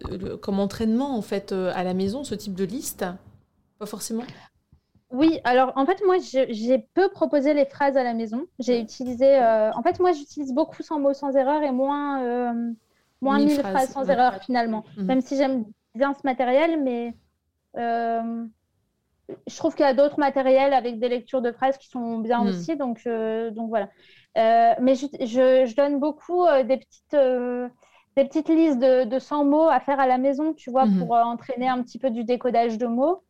comme 0.43 0.61
entraînement 0.61 1.17
en 1.17 1.23
fait 1.23 1.53
à 1.53 1.83
la 1.85 1.95
maison 1.95 2.23
ce 2.23 2.35
type 2.35 2.55
de 2.55 2.65
liste, 2.65 3.07
pas 3.79 3.87
forcément? 3.87 4.25
Oui, 5.11 5.41
alors 5.45 5.73
en 5.75 5.87
fait, 5.87 6.03
moi, 6.05 6.17
j'ai 6.51 6.87
peu 6.93 7.09
proposé 7.09 7.55
les 7.55 7.65
phrases 7.65 7.97
à 7.97 8.05
la 8.05 8.13
maison. 8.13 8.45
J'ai 8.59 8.79
utilisé. 8.79 9.39
en 9.39 9.83
fait, 9.83 9.99
moi, 10.01 10.13
j'utilise 10.13 10.53
beaucoup 10.53 10.83
sans 10.83 11.01
mots, 11.01 11.15
sans 11.15 11.35
erreur 11.35 11.63
et 11.63 11.73
moins, 11.73 12.53
moins 13.23 13.39
mille, 13.39 13.59
phrases, 13.59 13.89
sans 13.89 14.07
erreur 14.11 14.35
finalement. 14.43 14.85
Mm-hmm. 14.99 15.05
Même 15.05 15.21
si 15.23 15.39
j'aime 15.39 15.65
bien 15.95 16.13
ce 16.13 16.21
matériel, 16.25 16.83
mais 16.83 17.15
je 19.47 19.57
trouve 19.57 19.75
qu'il 19.75 19.85
y 19.85 19.89
a 19.89 19.95
d'autres 19.95 20.19
matériels 20.19 20.73
avec 20.73 20.99
des 20.99 21.09
lectures 21.09 21.43
de 21.43 21.53
phrases 21.53 21.79
qui 21.79 21.89
sont 21.89 22.19
bien 22.19 22.45
hmm. 22.45 22.49
aussi. 22.49 22.77
Donc, 22.77 23.01
euh, 23.07 23.51
donc 23.51 23.69
voilà. 23.69 23.89
Euh, 24.37 24.75
mais 24.81 24.95
je, 24.95 25.07
je, 25.21 25.75
donne 25.75 25.99
beaucoup 25.99 26.45
euh, 26.45 26.63
des, 26.63 26.77
petites, 26.79 27.17
des 28.17 28.25
petites 28.25 28.49
listes 28.49 28.79
de, 28.79 29.05
de, 29.05 29.19
100 29.19 29.45
mots 29.45 29.69
à 29.69 29.81
faire 29.81 30.01
à 30.01 30.07
la 30.07 30.19
maison, 30.19 30.55
tu 30.55 30.71
vois, 30.71 30.87
hmm. 30.87 30.99
pour 30.99 31.13
entraîner 31.13 31.69
un 31.69 31.83
petit 31.83 31.99
peu 31.99 32.11
du 32.11 32.25
décodage 32.25 32.79
de 32.79 32.87
mots. 32.87 33.23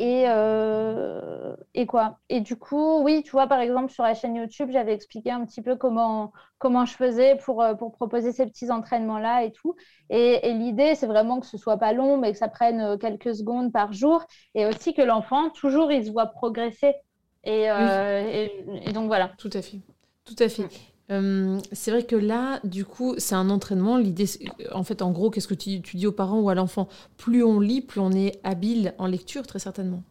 Et, 0.00 0.26
euh, 0.28 1.56
et 1.74 1.84
quoi? 1.84 2.20
Et 2.28 2.40
du 2.40 2.54
coup, 2.54 3.02
oui, 3.02 3.24
tu 3.24 3.32
vois, 3.32 3.48
par 3.48 3.58
exemple, 3.58 3.92
sur 3.92 4.04
la 4.04 4.14
chaîne 4.14 4.36
YouTube, 4.36 4.70
j'avais 4.70 4.94
expliqué 4.94 5.32
un 5.32 5.44
petit 5.44 5.60
peu 5.60 5.74
comment, 5.74 6.32
comment 6.58 6.84
je 6.84 6.94
faisais 6.94 7.34
pour, 7.44 7.60
euh, 7.60 7.74
pour 7.74 7.90
proposer 7.90 8.30
ces 8.30 8.46
petits 8.46 8.70
entraînements-là 8.70 9.42
et 9.42 9.50
tout. 9.50 9.74
Et, 10.08 10.52
l'idée, 10.52 10.94
c'est 10.94 11.08
vraiment 11.08 11.40
que 11.40 11.46
ce 11.46 11.58
soit 11.58 11.78
pas 11.78 11.92
long, 11.92 12.16
mais 12.16 12.30
que 12.30 12.38
ça 12.38 12.46
prenne 12.46 12.80
euh, 12.80 12.96
quelques 12.96 13.34
secondes 13.34 13.72
par 13.72 13.92
jour. 13.92 14.24
Et 14.54 14.66
aussi 14.66 14.94
que 14.94 15.02
l'enfant, 15.02 15.50
toujours, 15.50 15.90
il 15.90 16.06
se 16.06 16.12
voit 16.12 16.26
progresser. 16.26 16.94
Et, 17.42 17.64
et, 17.64 18.92
donc, 18.92 19.08
voilà. 19.08 19.32
Tout 19.36 19.50
à 19.52 19.62
fait. 19.62 19.78
Tout 20.24 20.36
à 20.38 20.48
fait. 20.48 20.68
Euh, 21.10 21.58
c'est 21.72 21.90
vrai 21.90 22.02
que 22.02 22.16
là, 22.16 22.60
du 22.64 22.84
coup, 22.84 23.14
c'est 23.18 23.34
un 23.34 23.50
entraînement. 23.50 23.96
L'idée, 23.96 24.26
en 24.72 24.84
fait, 24.84 25.00
en 25.02 25.10
gros, 25.10 25.30
qu'est-ce 25.30 25.48
que 25.48 25.54
tu, 25.54 25.78
dis 25.78 26.06
aux 26.06 26.12
parents 26.12 26.40
ou 26.40 26.50
à 26.50 26.54
l'enfant? 26.54 26.88
Plus 27.16 27.42
on 27.42 27.60
lit, 27.60 27.80
plus 27.80 28.00
on 28.00 28.12
est 28.12 28.40
habile 28.44 28.94
en 28.98 29.06
lecture, 29.06 29.46
très 29.46 29.58
certainement. 29.58 30.02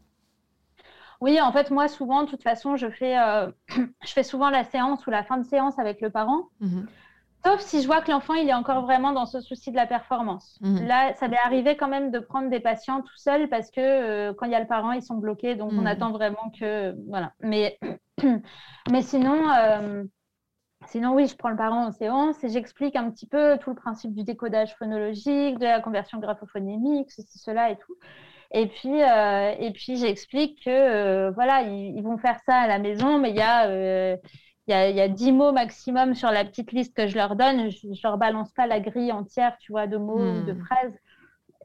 Oui, 1.22 1.40
en 1.42 1.52
fait, 1.52 1.72
moi, 1.72 1.88
souvent, 1.88 2.24
de 2.24 2.30
toute 2.30 2.44
façon, 2.44 2.76
je 2.76 2.90
fais, 2.90 3.18
euh, 3.18 3.48
je 3.70 4.12
fais 4.12 4.24
souvent 4.24 4.50
la 4.50 4.64
séance 4.64 5.06
ou 5.08 5.12
la 5.12 5.24
fin 5.24 5.38
de 5.38 5.46
séance 5.46 5.78
avec 5.78 6.02
le 6.02 6.10
parent. 6.10 6.50
Mhm. 6.62 6.88
Sauf 7.46 7.62
si 7.62 7.82
je 7.82 7.88
vois 7.88 8.02
que 8.02 8.12
l'enfant, 8.12 8.34
il 8.34 8.50
est 8.50 8.54
encore 8.54 8.82
vraiment 8.82 9.14
dans 9.14 9.28
ce 9.28 9.40
souci 9.40 9.72
de 9.72 9.76
la 9.76 9.86
performance. 9.86 10.58
Mhm. 10.62 10.88
Là, 10.88 11.14
ça 11.14 11.28
m'est 11.28 11.38
arrivé 11.38 11.78
quand 11.78 11.88
même 11.88 12.10
de 12.10 12.20
prendre 12.20 12.50
des 12.50 12.60
patients 12.60 13.02
tout 13.02 13.16
seul 13.16 13.48
parce 13.48 13.70
que 13.70 13.80
euh, 13.80 14.34
quand 14.34 14.48
il 14.48 14.52
y 14.52 14.56
a 14.56 14.60
le 14.60 14.68
parent, 14.68 14.92
ils 14.92 15.04
sont 15.04 15.16
bloqués. 15.16 15.56
Donc, 15.56 15.72
on 15.74 15.82
mhm. 15.82 15.88
attend 15.88 16.12
vraiment 16.12 16.52
que. 16.60 16.96
Voilà. 17.08 17.34
Mais, 17.40 17.80
mais 18.92 19.04
sinon. 19.04 19.44
Sinon, 20.88 21.14
oui, 21.14 21.28
je 21.28 21.36
prends 21.36 21.50
le 21.50 21.58
parent 21.58 21.88
en 21.88 21.92
séance 21.92 22.42
et 22.44 22.50
j'explique 22.50 22.96
un 22.96 23.12
petit 23.12 23.28
peu 23.28 23.58
tout 23.60 23.70
le 23.70 23.76
principe 23.76 24.14
du 24.14 24.24
décodage 24.24 24.74
phonologique, 24.76 25.60
de 25.60 25.66
la 25.66 25.82
conversion 25.82 26.18
graphophonémique, 26.20 27.12
ceci, 27.12 27.40
cela 27.40 27.72
et 27.72 27.78
tout. 27.78 27.96
Et 28.52 28.68
puis, 28.68 29.04
euh, 29.04 29.54
et 29.60 29.72
puis 29.72 29.98
j'explique 29.98 30.64
que 30.64 30.70
euh, 30.70 31.32
voilà, 31.32 31.64
ils, 31.64 32.02
vont 32.02 32.18
faire 32.18 32.40
ça 32.46 32.56
à 32.56 32.68
la 32.68 32.80
maison, 32.80 33.20
mais 33.20 33.32
il 33.32 33.36
y 33.36 33.42
a, 33.42 33.68
euh, 33.68 34.16
il 34.68 34.72
y 34.72 34.74
a, 34.74 34.90
y 34.90 35.02
a 35.02 35.10
10 35.10 35.34
mots 35.34 35.52
maximum 35.52 36.16
sur 36.16 36.32
la 36.32 36.46
petite 36.46 36.72
liste 36.72 36.96
que 36.96 37.08
je 37.08 37.16
leur 37.18 37.36
donne. 37.36 37.70
Je, 37.70 37.88
ne 37.88 37.94
leur 38.02 38.18
balance 38.18 38.54
pas 38.54 38.66
la 38.66 38.80
grille 38.80 39.12
entière, 39.12 39.58
tu 39.60 39.74
vois, 39.74 39.88
de 39.88 39.98
mots 39.98 40.20
ou 40.20 40.46
de 40.46 40.54
hmm. 40.54 40.64
phrases. 40.64 40.98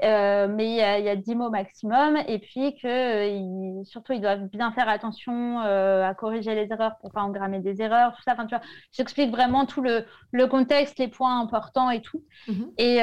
Euh, 0.02 0.48
mais 0.48 0.66
il 0.66 1.04
y, 1.04 1.08
a, 1.08 1.16
10 1.16 1.34
mots 1.36 1.50
maximum, 1.50 2.18
et 2.26 2.38
puis 2.40 2.74
que 2.74 2.88
euh, 2.88 3.84
surtout 3.84 4.12
ils 4.12 4.20
doivent 4.20 4.48
bien 4.48 4.72
faire 4.72 4.88
attention 4.88 5.60
euh, 5.60 6.04
à 6.04 6.14
corriger 6.14 6.56
les 6.56 6.72
erreurs 6.72 6.96
pour 7.00 7.12
pas 7.12 7.22
engrammer 7.22 7.60
des 7.60 7.80
erreurs, 7.82 8.12
tout 8.16 8.22
ça. 8.22 8.32
Enfin, 8.32 8.46
tu 8.46 8.56
vois, 8.56 8.64
j'explique 8.90 9.30
vraiment 9.30 9.64
tout 9.64 9.80
le, 9.80 10.04
le, 10.32 10.46
contexte, 10.48 10.98
les 10.98 11.08
points 11.08 11.40
importants 11.40 11.90
et 11.90 12.00
tout. 12.00 12.24
Mhm. 12.48 12.72
Et 12.78 13.00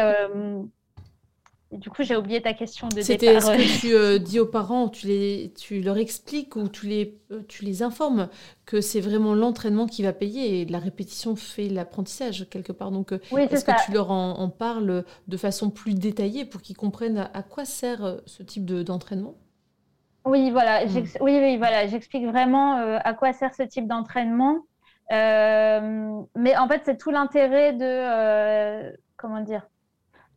du 1.71 1.91
coup, 1.91 2.01
j'ai 2.01 2.15
oublié 2.15 2.41
ta 2.41 2.53
question 2.53 2.87
de 2.87 3.01
C'était 3.01 3.27
est-ce 3.27 3.51
que 3.51 3.79
tu 3.79 3.93
euh, 3.93 4.17
dis 4.17 4.39
aux 4.39 4.47
parents, 4.47 4.89
tu, 4.89 5.05
les, 5.05 5.53
tu 5.55 5.81
leur 5.81 5.97
expliques 5.97 6.55
ou 6.55 6.67
tu 6.67 6.87
les, 6.87 7.19
euh, 7.31 7.43
tu 7.47 7.63
les 7.63 7.83
informes 7.83 8.27
que 8.65 8.81
c'est 8.81 9.01
vraiment 9.01 9.35
l'entraînement 9.35 9.85
qui 9.85 10.01
va 10.01 10.11
payer 10.11 10.61
et 10.61 10.65
la 10.65 10.79
répétition 10.79 11.35
fait 11.35 11.69
l'apprentissage 11.69 12.47
quelque 12.49 12.71
part. 12.71 12.89
Donc, 12.89 13.11
euh, 13.11 13.19
est-ce 13.37 13.63
que 13.63 13.85
tu 13.85 13.91
leur 13.91 14.09
en, 14.09 14.49
parles 14.49 15.03
de 15.27 15.37
façon 15.37 15.69
plus 15.69 15.93
détaillée 15.93 16.43
pour 16.43 16.61
qu'ils 16.61 16.75
comprennent 16.75 17.29
à, 17.33 17.43
quoi 17.43 17.65
sert 17.65 18.17
ce 18.25 18.41
type 18.41 18.65
d'entraînement? 18.65 19.35
Oui, 20.25 20.49
voilà. 20.49 20.85
Hmm. 20.85 21.03
Oui, 21.21 21.37
oui, 21.39 21.57
voilà. 21.57 21.85
J'explique 21.85 22.25
vraiment 22.25 22.77
à 22.97 23.13
quoi 23.13 23.31
sert 23.31 23.53
ce 23.53 23.63
type 23.63 23.87
d'entraînement. 23.87 24.65
mais 25.11 26.57
en 26.57 26.67
fait, 26.67 26.81
c'est 26.83 26.97
tout 26.97 27.11
l'intérêt 27.11 27.73
de 27.73 28.91
comment 29.17 29.41
dire 29.41 29.68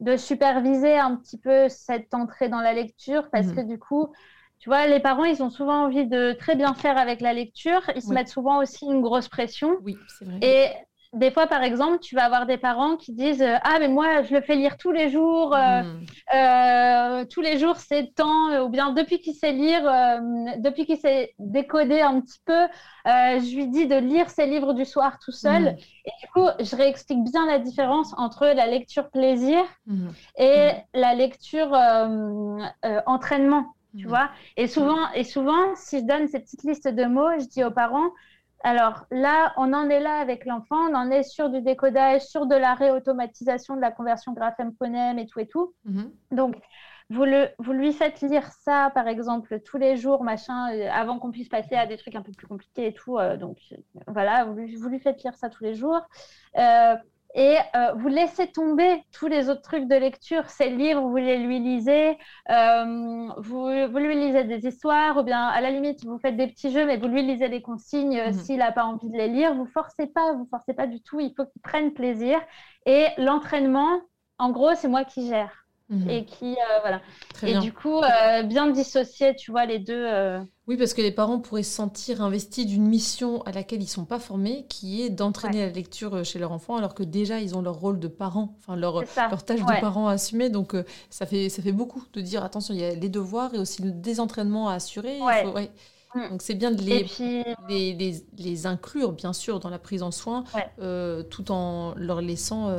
de 0.02 0.16
superviser 0.16 0.98
un 0.98 1.16
petit 1.16 1.38
peu 1.38 1.68
cette 1.68 2.12
entrée 2.12 2.48
dans 2.48 2.60
la 2.60 2.72
lecture 2.72 3.30
parce 3.30 3.46
mhm. 3.46 3.54
que 3.54 3.60
du 3.62 3.78
coup, 3.78 4.12
tu 4.58 4.68
vois, 4.68 4.86
les 4.86 5.00
parents, 5.00 5.24
ils 5.24 5.42
ont 5.42 5.50
souvent 5.50 5.84
envie 5.84 6.06
de 6.06 6.32
très 6.32 6.54
bien 6.54 6.74
faire 6.74 6.98
avec 6.98 7.20
la 7.20 7.32
lecture. 7.32 7.82
Ils 7.96 8.02
se 8.02 8.12
mettent 8.12 8.28
souvent 8.28 8.60
aussi 8.60 8.84
une 8.84 9.00
grosse 9.00 9.28
pression. 9.28 9.76
Oui, 9.82 9.96
c'est 10.06 10.24
vrai. 10.24 10.38
Et 10.40 10.68
des 11.12 11.30
fois, 11.30 11.46
par 11.46 11.62
exemple, 11.62 11.98
tu 11.98 12.14
vas 12.14 12.24
avoir 12.24 12.46
des 12.46 12.56
parents 12.56 12.96
qui 12.96 13.12
disent 13.12 13.42
euh, 13.42 13.56
Ah, 13.64 13.78
mais 13.78 13.88
moi, 13.88 14.22
je 14.22 14.34
le 14.34 14.40
fais 14.40 14.56
lire 14.56 14.78
tous 14.78 14.92
les 14.92 15.10
jours, 15.10 15.54
euh, 15.54 15.82
hmm. 15.82 16.04
euh, 16.34 17.24
tous 17.26 17.42
les 17.42 17.58
jours, 17.58 17.76
c'est 17.76 18.14
temps, 18.14 18.64
ou 18.64 18.70
bien 18.70 18.92
depuis 18.92 19.20
qu'il 19.20 19.34
sait 19.34 19.52
lire, 19.52 19.82
depuis 20.58 20.86
qu'il 20.86 20.96
sait 20.96 21.34
décoder 21.38 22.00
un 22.00 22.20
petit 22.20 22.40
peu, 22.46 22.66
je 23.04 23.54
lui 23.54 23.68
dis 23.68 23.86
de 23.86 23.96
lire 23.96 24.30
ses 24.30 24.46
livres 24.46 24.72
du 24.72 24.86
soir 24.86 25.18
tout 25.22 25.32
seul. 25.32 25.62
Hmm. 25.62 25.76
Et 26.06 26.10
du 26.22 26.28
coup, 26.32 26.48
je 26.58 26.76
réexplique 26.76 27.22
bien 27.24 27.46
la 27.46 27.58
différence 27.58 28.14
entre 28.16 28.46
la 28.46 28.66
lecture 28.66 29.10
plaisir 29.10 29.62
hmm. 29.86 30.08
et 30.38 30.70
la 30.94 31.14
lecture 31.14 31.76
entraînement. 33.06 33.66
Tu 33.98 34.06
vois 34.06 34.30
et 34.56 34.68
souvent, 34.68 35.12
et 35.14 35.22
souvent, 35.22 35.74
si 35.74 35.98
je 35.98 36.04
donne 36.04 36.26
ces 36.26 36.40
petites 36.40 36.62
listes 36.62 36.88
de 36.88 37.04
mots, 37.04 37.38
je 37.38 37.44
dis 37.44 37.62
aux 37.62 37.70
parents 37.70 38.08
alors 38.62 39.06
là, 39.10 39.52
on 39.56 39.72
en 39.72 39.88
est 39.88 40.00
là 40.00 40.16
avec 40.16 40.44
l'enfant, 40.44 40.76
on 40.90 40.94
en 40.94 41.10
est 41.10 41.22
sur 41.22 41.50
du 41.50 41.60
décodage, 41.62 42.22
sur 42.22 42.46
de 42.46 42.54
la 42.54 42.74
réautomatisation 42.74 43.76
de 43.76 43.80
la 43.80 43.90
conversion 43.90 44.32
graphème-phonème 44.32 45.18
et 45.18 45.26
tout 45.26 45.40
et 45.40 45.46
tout. 45.46 45.74
Mhm. 45.84 46.12
Donc, 46.30 46.56
vous, 47.10 47.24
le, 47.24 47.48
vous, 47.58 47.72
lui 47.72 47.92
faites 47.92 48.20
lire 48.22 48.46
ça, 48.64 48.90
par 48.94 49.06
exemple, 49.06 49.60
tous 49.60 49.76
les 49.76 49.96
jours, 49.96 50.24
machin, 50.24 50.72
euh, 50.72 50.88
avant 50.90 51.18
qu'on 51.18 51.30
puisse 51.30 51.48
passer 51.48 51.74
à 51.74 51.86
des 51.86 51.96
trucs 51.96 52.14
un 52.14 52.22
peu 52.22 52.32
plus 52.32 52.46
compliqués 52.46 52.86
et 52.86 52.94
tout. 52.94 53.18
Euh, 53.18 53.36
donc, 53.36 53.58
voilà, 54.06 54.44
vous 54.44 54.54
lui, 54.54 54.76
vous 54.76 54.88
lui, 54.88 54.98
faites 55.00 55.22
lire 55.22 55.34
ça 55.34 55.50
tous 55.50 55.62
les 55.62 55.74
jours. 55.74 56.00
Euh, 56.56 56.94
et 57.34 57.56
euh, 57.74 57.92
vous 57.94 58.08
laissez 58.08 58.46
tomber 58.48 59.02
tous 59.10 59.26
les 59.26 59.48
autres 59.48 59.62
trucs 59.62 59.88
de 59.88 59.94
lecture, 59.94 60.50
ces 60.50 60.68
livres, 60.68 61.00
vous 61.00 61.16
les 61.16 61.38
lui 61.38 61.60
lisez, 61.60 62.18
euh, 62.50 63.28
vous, 63.38 63.68
vous, 63.90 63.98
lui 63.98 64.14
lisez 64.14 64.44
des 64.44 64.66
histoires, 64.66 65.16
ou 65.16 65.22
bien 65.22 65.46
à 65.46 65.60
la 65.62 65.70
limite, 65.70 66.04
vous 66.04 66.18
faites 66.18 66.36
des 66.36 66.48
petits 66.48 66.70
jeux, 66.70 66.84
mais 66.84 66.98
vous 66.98 67.08
lui 67.08 67.22
lisez 67.22 67.48
les 67.48 67.62
consignes 67.62 68.18
euh, 68.18 68.26
mhm. 68.26 68.32
s'il 68.34 68.58
n'a 68.58 68.72
pas 68.72 68.84
envie 68.84 69.08
de 69.08 69.16
les 69.16 69.28
lire. 69.28 69.54
Vous 69.54 69.66
forcez 69.66 70.06
pas, 70.06 70.34
vous 70.34 70.46
forcez 70.50 70.74
pas 70.74 70.86
du 70.86 71.02
tout, 71.02 71.20
il 71.20 71.32
faut 71.34 71.46
qu'il 71.46 71.62
prenne 71.62 71.94
plaisir. 71.94 72.38
Et 72.84 73.06
l'entraînement, 73.16 74.00
en 74.38 74.50
gros, 74.50 74.74
c'est 74.74 74.88
moi 74.88 75.04
qui 75.04 75.26
gère. 75.26 75.61
Mhm. 75.92 76.10
Et 76.10 76.24
qui, 76.24 76.52
euh, 76.52 76.78
voilà. 76.80 77.02
et 77.42 77.58
du 77.58 77.72
coup, 77.72 78.00
euh, 78.00 78.42
bien 78.44 78.68
dissocier, 78.70 79.36
tu 79.36 79.50
vois, 79.50 79.66
les 79.66 79.78
deux. 79.78 79.92
Euh. 79.94 80.40
Oui, 80.66 80.78
parce 80.78 80.94
que 80.94 81.02
les 81.02 81.10
parents 81.10 81.38
pourraient 81.38 81.62
se 81.62 81.74
sentir 81.74 82.22
investis 82.22 82.66
d'une 82.66 82.86
mission 82.86 83.42
à 83.42 83.52
laquelle 83.52 83.80
ils 83.80 83.86
ne 83.86 83.90
sont 83.90 84.06
pas 84.06 84.18
formés, 84.18 84.64
qui 84.70 85.02
est 85.02 85.10
d'entraîner 85.10 85.66
la 85.66 85.72
lecture 85.72 86.24
chez 86.24 86.38
leur 86.38 86.50
enfant, 86.52 86.76
alors 86.76 86.94
que 86.94 87.02
déjà, 87.02 87.40
ils 87.40 87.54
ont 87.56 87.62
leur 87.62 87.74
rôle 87.74 88.00
de 88.00 88.08
parents, 88.08 88.56
enfin, 88.58 88.74
leur, 88.74 89.02
leur 89.02 89.44
tâche 89.44 89.60
de 89.60 89.80
parents 89.80 90.08
à 90.08 90.12
assumer. 90.12 90.48
Donc, 90.48 90.74
ça, 91.10 91.26
fait, 91.26 91.50
ça 91.50 91.62
fait 91.62 91.72
beaucoup 91.72 92.02
de 92.14 92.20
dire, 92.22 92.42
attention, 92.42 92.72
il 92.72 92.80
y 92.80 92.84
a 92.84 92.94
les 92.94 93.08
devoirs 93.10 93.54
et 93.54 93.58
aussi 93.58 93.82
le 93.82 93.90
désentraînement 93.90 94.68
à 94.68 94.74
assurer. 94.74 95.18
Mm. 96.14 96.28
Donc 96.28 96.42
c'est 96.42 96.54
bien 96.54 96.70
de 96.70 96.82
les, 96.82 97.06
les, 97.70 97.94
les, 97.94 98.24
les, 98.36 98.66
inclure, 98.66 99.12
bien 99.12 99.32
sûr, 99.32 99.60
dans 99.60 99.70
la 99.70 99.78
prise 99.78 100.02
en 100.02 100.10
soin, 100.10 100.44
tout 101.30 101.50
en 101.50 101.94
leur 101.96 102.22
laissant 102.22 102.70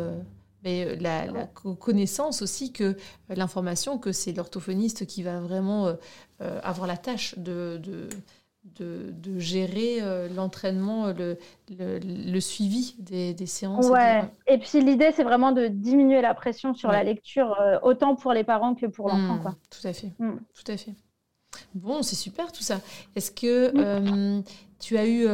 mais 0.64 0.86
euh, 0.86 0.96
la, 1.00 1.48
connaissance 1.80 2.42
aussi 2.42 2.72
que 2.72 2.84
euh, 2.84 2.96
l'information 3.30 3.98
que 3.98 4.12
c'est 4.12 4.32
l'orthophoniste 4.32 5.06
qui 5.06 5.24
va 5.24 5.40
vraiment 5.40 5.88
euh, 5.88 6.60
avoir 6.64 6.88
la 6.88 6.98
tâche 6.98 7.38
de, 7.38 7.80
de, 7.84 9.12
de, 9.12 9.40
gérer 9.40 10.00
l'entraînement, 10.36 11.08
le, 11.08 11.38
le, 11.70 12.40
suivi 12.40 12.96
des, 13.00 13.34
des 13.34 13.46
séances. 13.46 13.88
Ouais. 13.88 14.24
Et 14.48 14.58
puis 14.58 14.82
l'idée, 14.82 15.12
c'est 15.14 15.24
vraiment 15.24 15.52
de 15.52 15.68
diminuer 15.68 16.22
la 16.22 16.34
pression 16.34 16.74
sur 16.74 16.92
la 16.92 17.04
lecture, 17.04 17.58
autant 17.84 18.16
pour 18.16 18.34
les 18.34 18.44
parents 18.44 18.74
que 18.74 18.86
pour 18.86 19.10
l'enfant. 19.10 19.36
Mmh, 19.36 19.56
tout 19.70 19.88
à 19.88 19.94
fait. 19.94 20.12
Mmh. 20.20 20.32
Tout 20.54 20.72
à 20.72 20.78
fait. 20.78 20.94
Bon, 21.76 22.02
c'est 22.02 22.16
super 22.16 22.52
tout 22.52 22.64
ça. 22.64 22.80
Est-ce 23.16 23.32
que 23.32 24.38
mmh. 24.40 24.44
tu 24.80 24.98
as 24.98 25.08
eu 25.08 25.28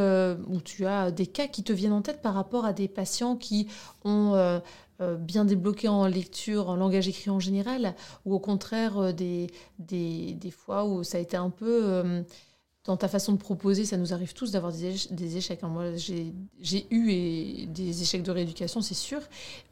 ou 0.48 0.62
tu 0.62 0.86
as 0.86 1.12
des 1.12 1.28
cas 1.28 1.48
qui 1.48 1.64
te 1.64 1.72
viennent 1.72 1.94
en 1.94 2.02
tête 2.02 2.22
par 2.22 2.34
rapport 2.34 2.66
à 2.66 2.74
des 2.74 2.88
patients 2.88 3.36
qui 3.36 3.68
ont 4.04 4.62
bien 5.00 5.46
débloqué 5.46 5.88
en 5.88 6.06
lecture, 6.08 6.70
en 6.70 6.76
langage 6.76 7.08
écrit 7.08 7.30
en 7.30 7.40
général, 7.40 7.96
ou 8.26 8.34
au 8.34 8.40
contraire 8.40 8.98
euh, 8.98 9.12
des, 9.12 9.48
des, 9.80 10.34
des, 10.34 10.52
fois 10.52 10.86
où 10.86 11.04
ça 11.04 11.18
a 11.18 11.22
été 11.22 11.38
un 11.38 11.50
peu... 11.50 11.82
Euh, 11.84 12.24
dans 12.86 12.98
ta 12.98 13.08
façon 13.08 13.34
de 13.34 13.38
proposer, 13.38 13.86
ça 13.86 13.98
nous 13.98 14.14
arrive 14.14 14.34
tous 14.34 14.52
d'avoir 14.52 14.72
des, 14.72 15.38
échecs. 15.38 15.62
Moi, 15.62 15.92
j'ai 15.96 16.88
eu 16.90 17.12
et 17.12 17.68
des 17.68 18.02
échecs 18.02 18.24
de 18.24 18.32
rééducation, 18.32 18.82
c'est 18.82 18.96
sûr. 18.96 19.20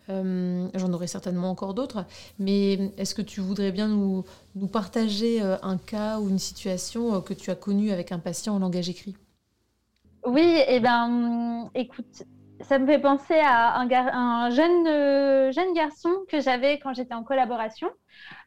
J'en 0.08 0.94
aurai 0.94 1.08
certainement 1.08 1.50
encore 1.50 1.74
d'autres. 1.74 2.06
Mais 2.38 2.92
est-ce 2.98 3.16
que 3.16 3.24
tu 3.24 3.40
voudrais 3.40 3.72
bien 3.72 3.88
nous, 3.88 4.24
nous 4.54 4.68
partager 4.68 5.42
un 5.42 5.78
cas 5.78 6.20
ou 6.20 6.30
une 6.30 6.38
situation 6.38 7.20
que 7.22 7.34
tu 7.34 7.50
as 7.50 7.56
connue 7.56 7.90
avec 7.92 8.12
un 8.12 8.20
patient 8.20 8.54
en 8.54 8.60
langage 8.60 8.90
écrit? 8.90 9.16
Oui, 10.24 10.42
et 10.42 10.76
eh 10.76 10.80
ben, 10.80 11.72
écoute, 11.74 12.24
ça 12.62 12.80
me 12.80 12.86
fait 12.86 13.00
penser 13.00 13.40
à 13.40 13.80
un, 13.80 14.50
jeune, 14.50 14.88
euh, 14.88 15.52
jeune 15.52 15.74
garçon 15.74 16.10
que 16.30 16.40
j'avais 16.42 16.80
quand 16.80 16.94
j'étais 16.94 17.14
en 17.14 17.24
collaboration, 17.24 17.90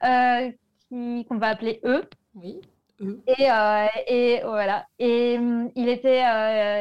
euh, 0.05 0.51
qu'on 0.91 1.39
va 1.39 1.49
appeler 1.49 1.81
E. 1.85 2.09
Oui. 2.35 2.61
E. 3.01 3.19
Et, 3.27 3.51
euh, 3.51 3.87
et, 4.09 4.41
voilà. 4.45 4.87
Et 4.99 5.39
hum, 5.39 5.71
il, 5.75 5.89
était, 5.89 6.23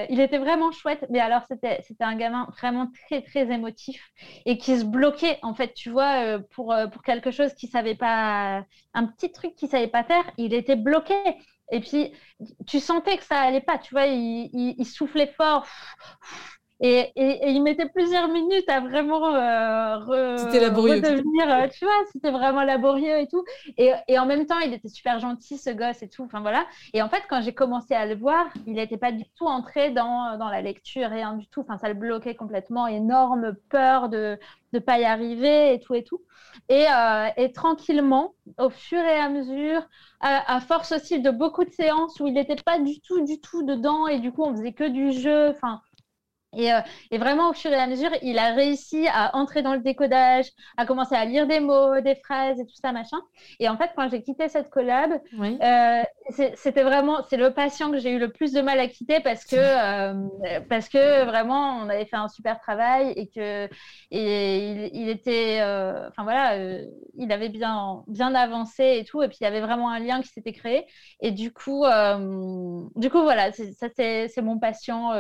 il 0.10 0.20
était 0.20 0.38
vraiment 0.38 0.72
chouette. 0.72 1.06
Mais 1.10 1.20
alors, 1.20 1.44
c'était, 1.50 1.82
un 2.02 2.16
gamin 2.16 2.48
vraiment 2.58 2.88
très, 3.08 3.22
très 3.22 3.52
émotif 3.52 4.02
et 4.46 4.58
qui 4.58 4.78
se 4.78 4.84
bloquait, 4.84 5.40
en 5.44 5.54
fait, 5.54 5.74
tu 5.74 5.90
vois, 5.90 6.40
pour, 6.52 6.76
pour 6.92 7.04
quelque 7.04 7.32
chose 7.32 7.54
qu'il 7.54 7.70
savait 7.70 7.96
pas, 7.96 8.64
un 8.94 9.06
petit 9.06 9.32
truc 9.32 9.56
qu'il 9.56 9.70
savait 9.70 9.88
pas 9.88 10.04
faire. 10.04 10.30
Il 10.38 10.54
était 10.54 10.76
bloqué. 10.76 11.16
Et 11.72 11.80
puis, 11.82 12.12
tu 12.66 12.80
sentais 12.80 13.18
que 13.18 13.24
ça 13.24 13.40
allait 13.40 13.62
pas, 13.62 13.78
tu 13.78 13.94
vois, 13.94 14.08
il, 14.08 14.50
il 14.78 14.86
soufflait 14.86 15.32
fort. 15.38 15.68
Et, 16.82 17.12
et, 17.16 17.50
il 17.50 17.62
mettait 17.62 17.90
plusieurs 17.90 18.30
minutes 18.30 18.70
à 18.70 18.80
vraiment 18.80 19.36
euh, 19.36 19.98
redevenir, 19.98 21.50
euh, 21.50 21.68
tu 21.68 21.84
vois, 21.84 21.94
c'était 22.14 22.32
vraiment 22.32 22.64
laborieux 22.64 23.20
et 23.20 23.28
tout. 23.28 23.44
Et, 23.78 23.92
et, 24.08 24.18
en 24.18 24.26
même 24.26 24.46
temps, 24.46 24.60
il 24.60 24.74
était 24.74 24.88
super 24.88 25.20
gentil, 25.20 25.58
ce 25.58 25.72
gosse 25.72 26.02
et 26.04 26.08
tout. 26.08 26.24
Enfin 26.24 26.40
voilà. 26.40 26.66
Et 26.94 27.02
en 27.02 27.10
fait, 27.10 27.24
quand 27.30 27.42
j'ai 27.42 27.54
commencé 27.54 27.94
à 27.94 28.06
le 28.06 28.16
voir, 28.16 28.48
il 28.66 28.74
n'était 28.76 28.98
pas 28.98 29.12
du 29.12 29.26
tout 29.38 29.46
entré 29.46 29.92
dans, 29.92 30.38
dans 30.38 30.50
la 30.50 30.62
lecture, 30.62 31.10
rien 31.10 31.34
du 31.34 31.48
tout. 31.48 31.62
Enfin, 31.62 31.78
ça 31.78 31.90
le 31.90 31.96
bloquait 31.96 32.36
complètement. 32.36 32.88
Énorme 32.88 33.56
peur 33.70 34.08
de 34.08 34.38
ne 34.72 34.80
pas 34.80 35.00
y 35.00 35.04
arriver 35.04 35.74
et 35.74 35.80
tout 35.82 35.96
et 35.96 36.04
tout. 36.04 36.22
Et, 36.70 36.86
euh, 36.90 37.28
et, 37.36 37.52
tranquillement, 37.52 38.36
au 38.58 38.70
fur 38.70 39.00
et 39.00 39.20
à 39.20 39.28
mesure, 39.28 39.82
à, 40.22 40.56
à, 40.56 40.60
force 40.62 40.92
aussi 40.94 41.20
de 41.20 41.32
beaucoup 41.32 41.66
de 41.66 41.72
séances 41.72 42.20
où 42.20 42.28
il 42.28 42.34
n'était 42.34 42.56
pas 42.56 42.80
du 42.80 43.02
tout, 43.02 43.26
du 43.26 43.40
tout 43.42 43.64
dedans, 43.64 44.08
et 44.08 44.20
du 44.20 44.32
coup, 44.32 44.44
on 44.44 44.56
faisait 44.56 44.74
que 44.74 44.88
du 44.88 45.12
jeu. 45.12 45.50
Enfin, 45.50 45.82
euh, 46.56 46.82
et, 47.12 47.18
vraiment, 47.18 47.50
au 47.50 47.54
fur 47.54 47.72
et 47.72 47.76
à 47.76 47.88
mesure, 47.88 48.10
il 48.22 48.40
a 48.40 48.54
réussi 48.54 49.08
à 49.08 49.36
entrer 49.36 49.62
dans 49.62 49.74
le 49.74 49.82
décodage, 49.82 50.48
à 50.78 50.86
commencer 50.86 51.16
à 51.16 51.26
lire 51.26 51.46
des 51.48 51.60
mots, 51.60 52.00
des 52.02 52.16
phrases 52.16 52.60
et 52.60 52.66
tout 52.66 52.76
ça, 52.82 52.92
machin. 52.92 53.18
Et 53.60 53.70
en 53.70 53.78
fait, 53.78 53.92
quand 53.96 54.10
j'ai 54.10 54.24
quitté 54.24 54.50
cette 54.50 54.70
collab, 54.70 55.12
euh, 55.42 56.02
c'était 56.56 56.84
vraiment, 56.84 57.24
c'est 57.30 57.38
le 57.38 57.54
patient 57.54 57.92
que 57.92 58.00
j'ai 58.00 58.12
eu 58.12 58.20
le 58.20 58.32
plus 58.32 58.52
de 58.52 58.62
mal 58.62 58.80
à 58.80 58.88
quitter 58.88 59.20
parce 59.20 59.46
que, 59.46 59.56
euh, 59.56 60.60
parce 60.70 60.90
que 60.90 61.26
vraiment, 61.26 61.78
on 61.78 61.90
avait 61.90 62.06
fait 62.06 62.16
un 62.16 62.28
super 62.28 62.60
travail 62.60 63.14
et 63.16 63.28
que 63.28 63.70
et 64.12 64.90
il, 64.94 65.10
était, 65.10 65.60
enfin 66.08 66.24
voilà, 66.24 66.58
il 67.16 67.32
avait 67.32 67.50
bien, 67.50 68.04
bien 68.08 68.34
avancé 68.34 68.98
et 69.00 69.06
tout. 69.06 69.22
Et 69.22 69.28
puis, 69.28 69.38
il 69.42 69.44
y 69.44 69.48
avait 69.48 69.62
vraiment 69.62 69.90
un 69.90 70.00
lien 70.00 70.22
qui 70.22 70.30
s'était 70.30 70.54
créé. 70.54 70.86
Et 71.22 71.32
du 71.32 71.52
coup, 71.54 71.86
du 72.96 73.10
coup, 73.10 73.22
voilà, 73.22 73.52
ça, 73.52 73.88
c'est 73.96 74.42
mon 74.42 74.58
patient 74.58 75.12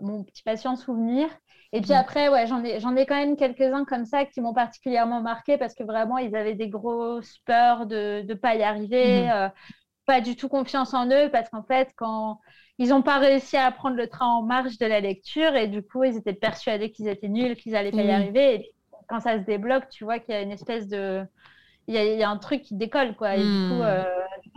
mon 0.00 0.24
petit 0.24 0.42
patient 0.42 0.76
souvenir. 0.76 1.28
Et 1.72 1.80
puis 1.80 1.92
mm. 1.92 1.96
après, 1.96 2.28
ouais, 2.28 2.46
j'en 2.46 2.62
ai, 2.64 2.80
j'en 2.80 2.94
ai 2.96 3.06
quand 3.06 3.16
même 3.16 3.36
quelques-uns 3.36 3.84
comme 3.84 4.04
ça 4.04 4.24
qui 4.24 4.40
m'ont 4.40 4.54
particulièrement 4.54 5.20
marqué 5.20 5.58
parce 5.58 5.74
que 5.74 5.84
vraiment, 5.84 6.18
ils 6.18 6.34
avaient 6.36 6.54
des 6.54 6.68
grosses 6.68 7.38
peurs 7.44 7.86
de 7.86 8.22
ne 8.26 8.34
pas 8.34 8.54
y 8.54 8.62
arriver, 8.62 9.24
mm. 9.24 9.30
euh, 9.30 9.48
pas 10.06 10.20
du 10.20 10.36
tout 10.36 10.48
confiance 10.48 10.94
en 10.94 11.08
eux 11.10 11.28
parce 11.30 11.48
qu'en 11.50 11.64
fait, 11.64 11.90
quand 11.96 12.40
ils 12.78 12.90
n'ont 12.90 13.02
pas 13.02 13.18
réussi 13.18 13.56
à 13.56 13.70
prendre 13.72 13.96
le 13.96 14.08
train 14.08 14.26
en 14.26 14.42
marche 14.42 14.78
de 14.78 14.86
la 14.86 15.00
lecture 15.00 15.54
et 15.54 15.66
du 15.66 15.82
coup, 15.82 16.04
ils 16.04 16.16
étaient 16.16 16.34
persuadés 16.34 16.90
qu'ils 16.92 17.08
étaient 17.08 17.28
nuls, 17.28 17.56
qu'ils 17.56 17.72
n'allaient 17.72 17.90
pas 17.90 18.02
y 18.02 18.08
mm. 18.08 18.10
arriver. 18.10 18.54
Et 18.54 18.74
quand 19.08 19.20
ça 19.20 19.38
se 19.38 19.44
débloque, 19.44 19.88
tu 19.88 20.04
vois 20.04 20.18
qu'il 20.18 20.34
y 20.34 20.36
a 20.36 20.42
une 20.42 20.52
espèce 20.52 20.86
de 20.88 21.24
il 21.88 21.94
y, 21.94 22.22
a 22.22 22.30
un 22.30 22.36
truc 22.36 22.62
qui 22.62 22.74
décolle, 22.74 23.14
quoi. 23.14 23.36
Et 23.36 23.38
du 23.38 23.44
coup, 23.44 23.76
hmm. 23.76 23.82
euh, 23.82 24.04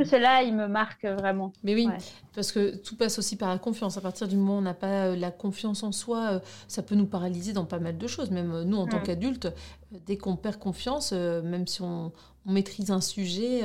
cela, 0.03 0.41
il 0.41 0.55
me 0.55 0.67
marque 0.67 1.05
vraiment. 1.05 1.53
Mais 1.63 1.75
oui, 1.75 1.87
parce 2.33 2.51
que 2.51 2.75
tout 2.77 2.97
passe 2.97 3.19
aussi 3.19 3.35
par 3.35 3.49
la 3.49 3.59
confiance. 3.59 3.97
À 3.97 4.01
partir 4.01 4.27
du 4.27 4.35
moment 4.35 4.55
où 4.55 4.57
on 4.57 4.61
n'a 4.61 4.73
pas 4.73 5.07
euh, 5.07 5.15
la 5.15 5.29
confiance 5.29 5.83
en 5.83 5.91
soi, 5.91 6.31
euh, 6.31 6.39
ça 6.67 6.81
peut 6.81 6.95
nous 6.95 7.05
paralyser 7.05 7.53
dans 7.53 7.65
pas 7.65 7.79
mal 7.79 7.97
de 7.97 8.07
choses. 8.07 8.31
Même 8.31 8.63
nous, 8.63 8.77
en 8.77 8.87
tant 8.87 8.99
hmm. 8.99 9.03
qu'adultes, 9.03 9.47
dès 9.91 10.17
qu'on 10.17 10.35
perd 10.35 10.57
confiance, 10.57 11.11
même 11.11 11.67
si 11.67 11.81
on, 11.81 12.11
maîtrise 12.45 12.89
un 12.89 13.01
sujet, 13.01 13.61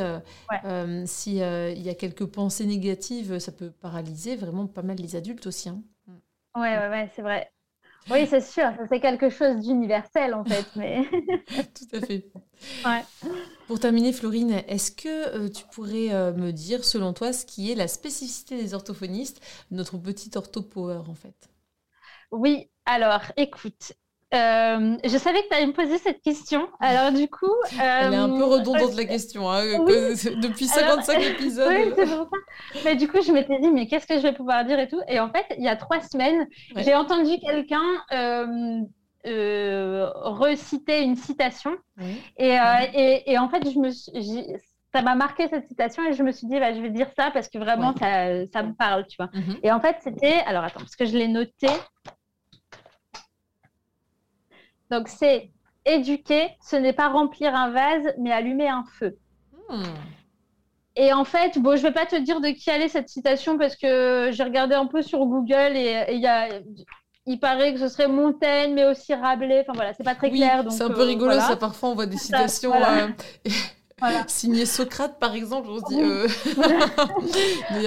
s'il 1.06 1.36
y 1.36 1.42
a 1.88 1.94
quelques 1.94 2.26
pensées 2.26 2.66
négatives, 2.66 3.38
ça 3.38 3.50
peut 3.50 3.70
paralyser 3.70 4.36
vraiment 4.36 4.66
pas 4.66 4.82
mal 4.82 4.98
les 4.98 5.16
adultes 5.16 5.46
aussi. 5.46 5.70
Hein. 5.70 5.80
Ouais, 6.54 6.76
ouais, 6.76 6.88
ouais, 6.88 7.10
c'est 7.16 7.22
vrai. 7.22 7.50
Oui, 8.10 8.26
c'est 8.26 8.42
sûr, 8.42 8.70
c'est 8.88 9.00
quelque 9.00 9.30
chose 9.30 9.56
d'universel 9.56 10.34
en 10.34 10.44
fait. 10.44 10.66
Mais... 10.76 11.04
Tout 11.74 11.96
à 11.96 12.00
fait. 12.00 12.26
Pour 13.66 13.80
terminer, 13.80 14.12
Florine, 14.12 14.62
est-ce 14.68 14.90
que 14.90 15.38
euh, 15.38 15.48
tu 15.48 15.64
pourrais 15.72 16.12
euh, 16.12 16.32
me 16.32 16.52
dire, 16.52 16.84
selon 16.84 17.12
toi, 17.12 17.32
ce 17.32 17.46
qui 17.46 17.70
est 17.72 17.74
la 17.74 17.88
spécificité 17.88 18.56
des 18.56 18.74
orthophonistes, 18.74 19.40
notre 19.70 19.98
petit 19.98 20.30
orthopower 20.36 21.02
en 21.08 21.14
fait? 21.14 21.48
Oui, 22.30 22.70
alors 22.86 23.22
écoute, 23.36 23.92
euh, 24.34 24.96
je 25.04 25.18
savais 25.18 25.42
que 25.42 25.48
tu 25.48 25.54
allais 25.54 25.66
me 25.66 25.72
poser 25.72 25.98
cette 25.98 26.20
question. 26.22 26.68
Alors, 26.80 27.12
du 27.12 27.28
coup. 27.28 27.52
Elle 27.80 28.12
est 28.12 28.16
un 28.16 28.28
peu 28.28 28.44
redondante, 28.44 28.94
la 28.96 29.04
question, 29.04 29.50
hein, 29.50 29.62
depuis 30.42 30.66
55 30.66 31.22
épisodes. 31.22 31.68
Oui, 31.68 31.92
c'est 31.96 32.06
pour 32.06 32.28
ça. 32.28 32.80
Mais 32.84 32.96
du 32.96 33.08
coup, 33.08 33.18
je 33.24 33.32
m'étais 33.32 33.58
dit, 33.60 33.70
mais 33.70 33.86
qu'est-ce 33.86 34.06
que 34.06 34.16
je 34.16 34.22
vais 34.22 34.34
pouvoir 34.34 34.64
dire 34.64 34.78
et 34.78 34.88
tout. 34.88 35.00
Et 35.08 35.20
en 35.20 35.30
fait, 35.30 35.46
il 35.56 35.64
y 35.64 35.68
a 35.68 35.76
trois 35.76 36.00
semaines, 36.00 36.46
j'ai 36.76 36.94
entendu 36.94 37.38
quelqu'un. 37.40 37.82
Euh, 39.26 40.10
reciter 40.22 41.02
une 41.02 41.16
citation. 41.16 41.70
Et, 42.36 42.58
et, 43.26 43.38
en 43.38 43.48
fait, 43.48 43.70
je 43.70 43.78
me 43.78 43.90
ça 44.94 45.02
m'a 45.02 45.16
marqué 45.16 45.48
cette 45.48 45.66
citation 45.66 46.04
et 46.04 46.12
je 46.12 46.22
me 46.22 46.30
suis 46.30 46.46
dit, 46.46 46.60
bah, 46.60 46.72
je 46.72 46.80
vais 46.80 46.90
dire 46.90 47.08
ça 47.18 47.32
parce 47.32 47.48
que 47.48 47.58
vraiment, 47.58 47.92
ça, 47.96 48.46
ça, 48.52 48.62
me 48.62 48.74
parle, 48.74 49.04
tu 49.08 49.16
vois. 49.16 49.28
Mhm. 49.34 49.58
Et 49.64 49.72
en 49.72 49.80
fait, 49.80 49.96
c'était, 50.00 50.40
alors 50.46 50.62
attends, 50.62 50.78
parce 50.78 50.94
que 50.94 51.04
je 51.04 51.18
l'ai 51.18 51.26
noté, 51.26 51.66
donc, 54.98 55.08
c'est 55.08 55.50
éduquer, 55.84 56.48
ce 56.62 56.76
n'est 56.76 56.92
pas 56.92 57.08
remplir 57.08 57.54
un 57.54 57.70
vase, 57.70 58.14
mais 58.18 58.32
allumer 58.32 58.68
un 58.68 58.84
feu. 58.98 59.16
Hmm. 59.68 59.82
Et 60.96 61.12
en 61.12 61.24
fait, 61.24 61.58
bon, 61.58 61.76
je 61.76 61.82
ne 61.82 61.88
vais 61.88 61.92
pas 61.92 62.06
te 62.06 62.16
dire 62.16 62.40
de 62.40 62.48
qui 62.48 62.70
allait 62.70 62.88
cette 62.88 63.08
citation 63.08 63.58
parce 63.58 63.76
que 63.76 64.30
j'ai 64.32 64.44
regardé 64.44 64.74
un 64.74 64.86
peu 64.86 65.02
sur 65.02 65.18
Google 65.26 65.76
et 65.76 66.06
il 66.10 66.20
y 66.20 66.26
a 66.26 66.48
il 67.26 67.40
paraît 67.40 67.72
que 67.72 67.80
ce 67.80 67.88
serait 67.88 68.08
Montaigne, 68.08 68.74
mais 68.74 68.84
aussi 68.84 69.14
Rabelais. 69.14 69.60
Enfin 69.62 69.72
voilà, 69.74 69.94
c'est 69.94 70.02
pas 70.02 70.14
très 70.14 70.30
clair. 70.30 70.64
C'est 70.70 70.82
un 70.82 70.90
peu 70.90 71.00
euh, 71.00 71.04
rigolo, 71.04 71.32
ça. 71.40 71.56
Parfois, 71.56 71.90
on 71.90 71.94
voit 71.94 72.06
des 72.06 72.18
citations 72.18 72.72
euh, 72.74 73.08
signées 74.26 74.66
Socrate, 74.66 75.18
par 75.18 75.34
exemple. 75.34 75.68
On 75.70 75.78
se 75.78 75.84
dit. 75.88 76.02
Euh... 76.02 76.28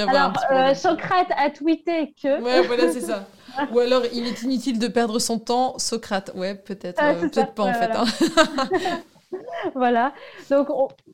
Alors, 0.08 0.34
Socrate 0.76 1.30
a 1.38 1.49
tweeté 1.51 2.16
que. 2.22 2.41
Ouais, 2.41 2.62
voilà, 2.62 2.91
c'est 2.91 3.01
ça. 3.01 3.28
Ou 3.72 3.80
alors, 3.80 4.03
il 4.14 4.26
est 4.28 4.41
inutile 4.43 4.80
de 4.80 4.88
perdre 4.88 5.20
son 5.20 5.39
temps, 5.39 5.78
Socrate. 5.78 6.32
Ouais, 6.36 6.55
peut-être 6.55 6.99
ah, 7.01 7.12
euh, 7.12 7.22
peut-être 7.30 7.53
pas 7.53 7.64
en 7.64 7.74
fait. 7.74 7.91
Hein. 7.91 8.05
voilà. 9.76 10.14
Donc, 10.49 10.68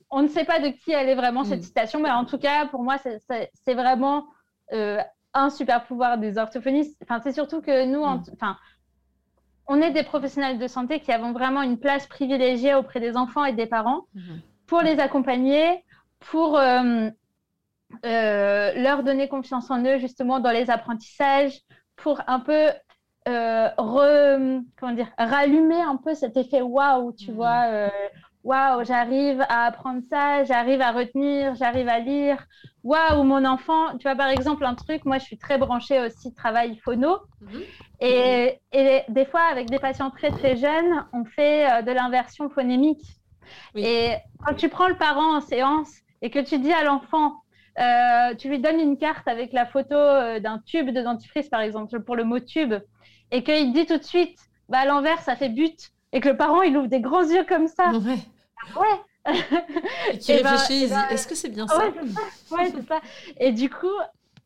on, 0.09 0.21
ne 0.21 0.27
sait 0.27 0.45
pas 0.45 0.59
de 0.59 0.69
qui 0.69 0.91
elle 0.91 1.09
est 1.09 1.15
vraiment 1.15 1.43
cette 1.43 1.61
mm. 1.61 1.63
citation, 1.63 1.99
mais 1.99 2.11
en 2.11 2.25
tout 2.25 2.37
cas, 2.37 2.67
pour 2.67 2.83
moi, 2.83 2.97
c'est 2.97 3.73
vraiment 3.73 4.27
euh, 4.71 4.99
un 5.33 5.49
super 5.49 5.85
pouvoir 5.85 6.17
des 6.17 6.37
orthophonistes. 6.37 6.97
Enfin, 7.03 7.19
c'est 7.23 7.33
surtout 7.33 7.61
que 7.61 7.85
nous, 7.85 8.05
mm. 8.05 8.23
enfin, 8.33 8.57
on 9.67 9.81
est 9.81 9.91
des 9.91 10.03
professionnels 10.03 10.59
de 10.59 10.67
santé 10.67 10.99
qui 10.99 11.11
avons 11.11 11.31
vraiment 11.31 11.61
une 11.61 11.79
place 11.79 12.07
privilégiée 12.07 12.75
auprès 12.75 12.99
des 12.99 13.15
enfants 13.15 13.45
et 13.45 13.53
des 13.53 13.65
parents 13.65 14.07
mm-hmm. 14.15 14.39
pour 14.67 14.81
les 14.81 14.99
accompagner, 14.99 15.83
pour 16.19 16.59
euh, 18.05 18.73
leur 18.75 19.03
donner 19.03 19.27
confiance 19.27 19.69
en 19.69 19.83
eux, 19.85 19.97
justement, 19.97 20.39
dans 20.39 20.51
les 20.51 20.69
apprentissages, 20.69 21.59
pour 21.95 22.21
un 22.27 22.39
peu 22.39 22.69
euh, 23.27 23.69
comment 24.79 24.93
dire, 24.93 25.07
rallumer 25.17 25.81
un 25.81 25.97
peu 25.97 26.13
cet 26.13 26.37
effet 26.37 26.61
waouh, 26.61 27.13
tu 27.13 27.31
mm. 27.31 27.35
vois. 27.35 27.63
Euh, 27.67 27.89
waouh, 28.43 28.83
j'arrive 28.83 29.41
à 29.47 29.65
apprendre 29.65 30.01
ça, 30.09 30.43
j'arrive 30.43 30.81
à 30.81 30.91
retenir, 30.91 31.55
j'arrive 31.55 31.87
à 31.87 31.99
lire. 31.99 32.45
Waouh, 32.83 33.23
mon 33.23 33.45
enfant, 33.45 33.97
tu 33.97 34.03
vois, 34.03 34.15
par 34.15 34.27
exemple, 34.27 34.65
un 34.65 34.75
truc, 34.75 35.05
moi, 35.05 35.17
je 35.17 35.23
suis 35.23 35.37
très 35.37 35.57
branchée 35.57 36.01
aussi 36.01 36.33
travail 36.33 36.77
phono. 36.77 37.19
Mm-hmm. 37.41 37.63
Et, 38.01 38.59
et, 38.73 39.01
des 39.07 39.25
fois, 39.25 39.43
avec 39.49 39.69
des 39.69 39.79
patients 39.79 40.09
très, 40.09 40.31
très 40.31 40.57
jeunes, 40.57 41.05
on 41.13 41.23
fait 41.23 41.71
euh, 41.71 41.81
de 41.81 41.91
l'inversion 41.91 42.49
phonémique. 42.49 43.05
Et 43.75 44.13
quand 44.45 44.55
tu 44.55 44.67
prends 44.69 44.87
le 44.87 44.97
parent 44.97 45.37
en 45.37 45.41
séance 45.41 45.91
et 46.21 46.29
que 46.29 46.39
tu 46.39 46.59
dis 46.59 46.73
à 46.73 46.83
l'enfant, 46.83 47.42
euh, 47.79 48.35
tu 48.35 48.49
lui 48.49 48.59
donnes 48.59 48.79
une 48.79 48.97
carte 48.97 49.27
avec 49.27 49.51
la 49.51 49.65
photo 49.65 49.95
euh, 49.95 50.39
d'un 50.39 50.59
tube 50.59 50.91
de 50.91 51.01
dentifrice, 51.01 51.49
par 51.49 51.61
exemple, 51.61 51.99
pour 52.01 52.15
le 52.15 52.23
mot 52.23 52.39
tube, 52.39 52.75
et 53.31 53.43
qu'il 53.43 53.73
dit 53.73 53.85
tout 53.85 53.97
de 53.97 54.03
suite, 54.03 54.37
bah, 54.69 54.79
à 54.79 54.85
l'envers, 54.85 55.21
ça 55.21 55.35
fait 55.35 55.49
but, 55.49 55.91
et 56.11 56.19
que 56.19 56.29
le 56.29 56.37
parent, 56.37 56.61
il 56.61 56.77
ouvre 56.77 56.87
des 56.87 57.01
grands 57.01 57.23
yeux 57.23 57.45
comme 57.45 57.67
ça. 57.67 57.91
Ouais. 57.91 58.19
Ouais. 58.75 59.33
et 60.11 60.17
qui 60.19 60.33
ben, 60.43 60.51
réfléchit, 60.51 60.87
ben, 60.87 61.07
est-ce 61.09 61.27
que 61.27 61.35
c'est 61.35 61.49
bien 61.49 61.67
ça 61.67 61.79
Ouais, 62.51 62.71
c'est 62.71 62.87
ça. 62.87 62.99
Et 63.39 63.51
du 63.51 63.69
coup, 63.69 63.87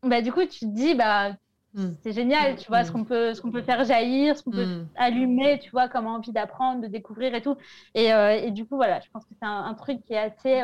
bah, 0.04 0.22
du 0.22 0.32
coup, 0.32 0.46
tu 0.46 0.60
te 0.60 0.66
dis, 0.66 0.96
bah, 0.96 1.32
hmm. 1.74 1.92
c'est 2.02 2.14
génial, 2.14 2.56
tu 2.56 2.68
vois, 2.70 2.86
ce 2.86 2.92
hmm. 2.92 2.94
qu'on 2.94 3.04
peut, 3.04 3.34
ce 3.34 3.42
qu'on 3.42 3.52
peut 3.52 3.62
faire 3.62 3.84
jaillir, 3.84 4.38
ce 4.38 4.44
qu'on 4.44 4.52
peut 4.52 4.66
hmm. 4.66 4.88
allumer, 4.96 5.60
tu 5.60 5.70
vois, 5.72 5.90
comme 5.90 6.08
envie 6.08 6.32
d'apprendre, 6.32 6.82
de 6.82 6.88
découvrir 6.88 7.36
et 7.36 7.42
tout. 7.42 7.58
Et, 7.94 8.14
euh, 8.14 8.40
et, 8.42 8.52
du 8.52 8.66
coup, 8.66 8.78
voilà, 8.78 9.02
je 9.02 9.10
pense 9.12 9.26
que 9.26 9.34
c'est 9.38 9.48
un, 9.48 9.74
truc 9.74 10.02
qui 10.06 10.14
est 10.14 10.18
assez 10.18 10.64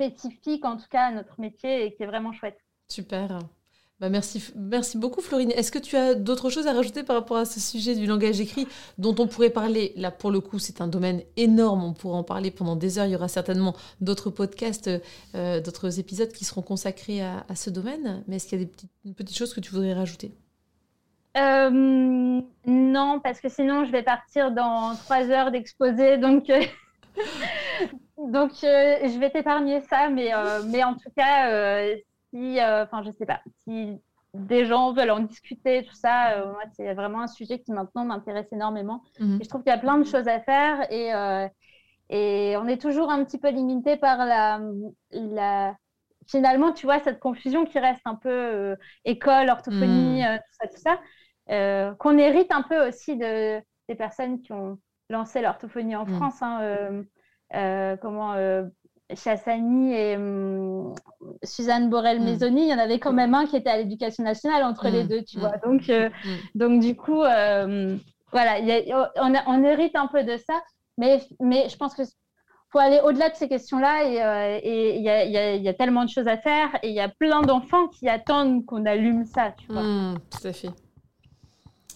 spécifique, 0.00 0.64
en 0.64 0.76
tout 0.76 0.88
cas, 0.90 1.06
à 1.06 1.12
notre 1.12 1.40
métier 1.40 1.84
et 1.84 1.94
qui 1.94 2.02
est 2.02 2.06
vraiment 2.06 2.32
chouette. 2.32 2.58
Super. 2.88 3.38
Bah 4.00 4.08
merci, 4.08 4.42
merci 4.56 4.96
beaucoup 4.96 5.20
Florine. 5.20 5.50
Est-ce 5.50 5.70
que 5.70 5.78
tu 5.78 5.94
as 5.94 6.14
d'autres 6.14 6.48
choses 6.48 6.66
à 6.66 6.72
rajouter 6.72 7.02
par 7.02 7.16
rapport 7.16 7.36
à 7.36 7.44
ce 7.44 7.60
sujet 7.60 7.94
du 7.94 8.06
langage 8.06 8.40
écrit 8.40 8.66
dont 8.96 9.14
on 9.18 9.26
pourrait 9.26 9.50
parler? 9.50 9.92
Là, 9.96 10.10
pour 10.10 10.30
le 10.30 10.40
coup, 10.40 10.58
c'est 10.58 10.80
un 10.80 10.86
domaine 10.86 11.22
énorme. 11.36 11.84
On 11.84 11.92
pourra 11.92 12.16
en 12.16 12.24
parler 12.24 12.50
pendant 12.50 12.76
des 12.76 12.98
heures. 12.98 13.04
Il 13.04 13.12
y 13.12 13.16
aura 13.16 13.28
certainement 13.28 13.76
d'autres 14.00 14.30
podcasts, 14.30 14.88
euh, 15.34 15.60
d'autres 15.60 16.00
épisodes 16.00 16.32
qui 16.32 16.46
seront 16.46 16.62
consacrés 16.62 17.20
à, 17.20 17.44
ce 17.54 17.68
domaine. 17.68 18.24
Mais 18.26 18.36
est-ce 18.36 18.48
qu'il 18.48 18.58
y 18.58 18.62
a 18.62 18.64
des 18.64 18.70
petites, 18.70 19.16
petites 19.16 19.36
choses 19.36 19.52
que 19.52 19.60
tu 19.60 19.70
voudrais 19.70 19.92
rajouter? 19.92 20.32
Euh, 21.36 22.40
Non, 22.64 23.20
parce 23.20 23.38
que 23.38 23.50
sinon, 23.50 23.84
je 23.84 23.92
vais 23.92 24.02
partir 24.02 24.50
dans 24.50 24.94
trois 24.94 25.28
heures 25.28 25.50
d'exposé. 25.50 26.16
Donc, 26.16 26.48
euh, 26.48 26.62
Donc, 28.28 28.52
euh, 28.64 28.98
je 29.02 29.18
vais 29.18 29.30
t'épargner 29.30 29.80
ça, 29.82 30.08
mais, 30.10 30.34
euh, 30.34 30.62
mais 30.66 30.84
en 30.84 30.94
tout 30.94 31.10
cas, 31.16 31.50
euh, 31.50 31.96
si, 32.32 32.58
enfin, 32.60 33.02
je 33.02 33.10
sais 33.12 33.26
pas, 33.26 33.40
si 33.64 33.98
des 34.34 34.64
gens 34.66 34.92
veulent 34.92 35.10
en 35.10 35.20
discuter, 35.20 35.84
tout 35.84 35.94
ça, 35.94 36.44
moi, 36.46 36.62
c'est 36.76 36.94
vraiment 36.94 37.22
un 37.22 37.26
sujet 37.26 37.58
qui 37.58 37.72
maintenant 37.72 38.04
m'intéresse 38.04 38.46
énormément. 38.52 39.02
Mhm. 39.18 39.38
Et 39.40 39.44
je 39.44 39.48
trouve 39.48 39.62
qu'il 39.62 39.72
y 39.72 39.74
a 39.74 39.78
plein 39.78 39.98
de 39.98 40.04
choses 40.04 40.28
à 40.28 40.38
faire 40.40 40.86
et, 40.92 41.10
et 42.10 42.56
on 42.56 42.68
est 42.68 42.80
toujours 42.80 43.10
un 43.10 43.24
petit 43.24 43.38
peu 43.38 43.50
limité 43.50 43.96
par 43.96 44.24
la, 44.24 44.60
la, 45.10 45.74
finalement, 46.28 46.72
tu 46.72 46.86
vois, 46.86 47.00
cette 47.00 47.18
confusion 47.18 47.64
qui 47.64 47.80
reste 47.80 48.02
un 48.04 48.14
peu 48.14 48.76
école, 49.04 49.48
orthophonie, 49.48 50.22
mhm. 50.22 50.38
tout 50.38 50.56
ça, 50.60 50.68
tout 50.68 50.98
ça, 51.48 51.94
qu'on 51.96 52.18
hérite 52.18 52.52
un 52.52 52.62
peu 52.62 52.86
aussi 52.86 53.16
de, 53.16 53.60
des 53.88 53.94
personnes 53.96 54.40
qui 54.40 54.52
ont 54.52 54.78
lancé 55.08 55.40
l'orthophonie 55.40 55.96
en 55.96 56.06
mhm. 56.06 56.14
France. 56.14 56.40
Hein, 56.40 57.02
comment 58.00 58.34
euh, 58.34 58.64
Chassani 59.14 59.92
et 59.92 60.16
hum, 60.16 60.94
Suzanne 61.42 61.90
Borel-Maisoni, 61.90 62.62
mm. 62.62 62.64
il 62.64 62.68
y 62.68 62.74
en 62.74 62.78
avait 62.78 62.98
quand 62.98 63.12
même 63.12 63.34
un 63.34 63.46
qui 63.46 63.56
était 63.56 63.70
à 63.70 63.76
l'éducation 63.76 64.24
nationale 64.24 64.62
entre 64.62 64.88
les 64.88 65.04
mm. 65.04 65.08
deux, 65.08 65.22
tu 65.22 65.38
mm. 65.38 65.40
vois. 65.40 65.56
Donc, 65.64 65.88
euh, 65.88 66.10
donc 66.54 66.80
du 66.80 66.96
coup, 66.96 67.22
voilà, 68.32 68.56
on, 69.46 69.64
hérite 69.64 69.96
un 69.96 70.06
peu 70.06 70.22
de 70.22 70.36
ça, 70.36 70.62
mais, 70.96 71.20
mais 71.40 71.68
je 71.68 71.76
pense 71.76 71.94
que 71.94 72.02
faut 72.72 72.78
aller 72.78 73.00
au-delà 73.02 73.30
de 73.30 73.34
ces 73.34 73.48
questions-là 73.48 74.60
et 74.62 74.96
il 74.96 75.02
y, 75.02 75.08
a, 75.08 75.24
y, 75.24 75.68
a, 75.68 75.74
tellement 75.74 76.04
de 76.04 76.08
choses 76.08 76.28
à 76.28 76.36
faire 76.36 76.68
et 76.84 76.88
il 76.90 76.94
y 76.94 77.00
a 77.00 77.08
plein 77.08 77.42
d'enfants 77.42 77.88
qui 77.88 78.08
attendent 78.08 78.64
qu'on 78.64 78.86
allume 78.86 79.24
ça, 79.24 79.52
tu 79.58 79.72
vois. 79.72 79.82
tout 80.30 80.46
à 80.46 80.52
fait. 80.52 80.70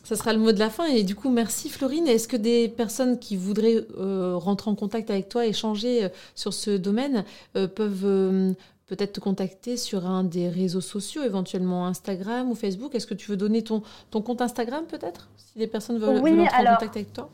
Ça 0.05 0.17
sera 0.17 0.35
le 0.35 0.39
mot 0.39 0.53
de 0.53 0.59
la 0.59 0.69
fin. 0.69 0.85
Et 0.85 1.03
du 1.03 1.17
coup, 1.17 1.31
merci 1.31 1.71
Florine. 1.71 2.07
Est-ce 2.07 2.29
que 2.29 2.37
des 2.37 2.69
personnes 2.69 3.19
qui 3.19 3.37
voudraient 3.37 3.85
euh, 3.99 4.37
rentrer 4.37 4.71
en 4.71 4.75
contact 4.75 5.11
avec 5.11 5.31
toi, 5.31 5.47
échanger 5.47 6.05
euh, 6.05 6.09
sur 6.35 6.53
ce 6.53 6.77
domaine, 6.77 7.25
euh, 7.57 7.67
peuvent 7.67 8.55
peut-être 8.87 9.15
te 9.15 9.21
contacter 9.21 9.79
sur 9.79 10.07
un 10.07 10.23
des 10.23 10.51
réseaux 10.51 10.83
sociaux, 10.83 11.23
éventuellement 11.23 11.87
Instagram 11.87 12.51
ou 12.51 12.55
Facebook? 12.55 12.95
Est-ce 12.95 13.07
que 13.07 13.15
tu 13.15 13.31
veux 13.31 13.39
donner 13.39 13.65
ton, 13.65 13.83
ton 14.11 14.21
compte 14.21 14.43
Instagram 14.43 14.85
peut-être? 14.85 15.31
Si 15.39 15.59
des 15.59 15.67
personnes 15.67 15.99
veulent, 15.99 16.19
entrer 16.19 16.41
en 16.43 16.75
contact 16.75 16.97
avec 16.97 17.13
toi 17.13 17.31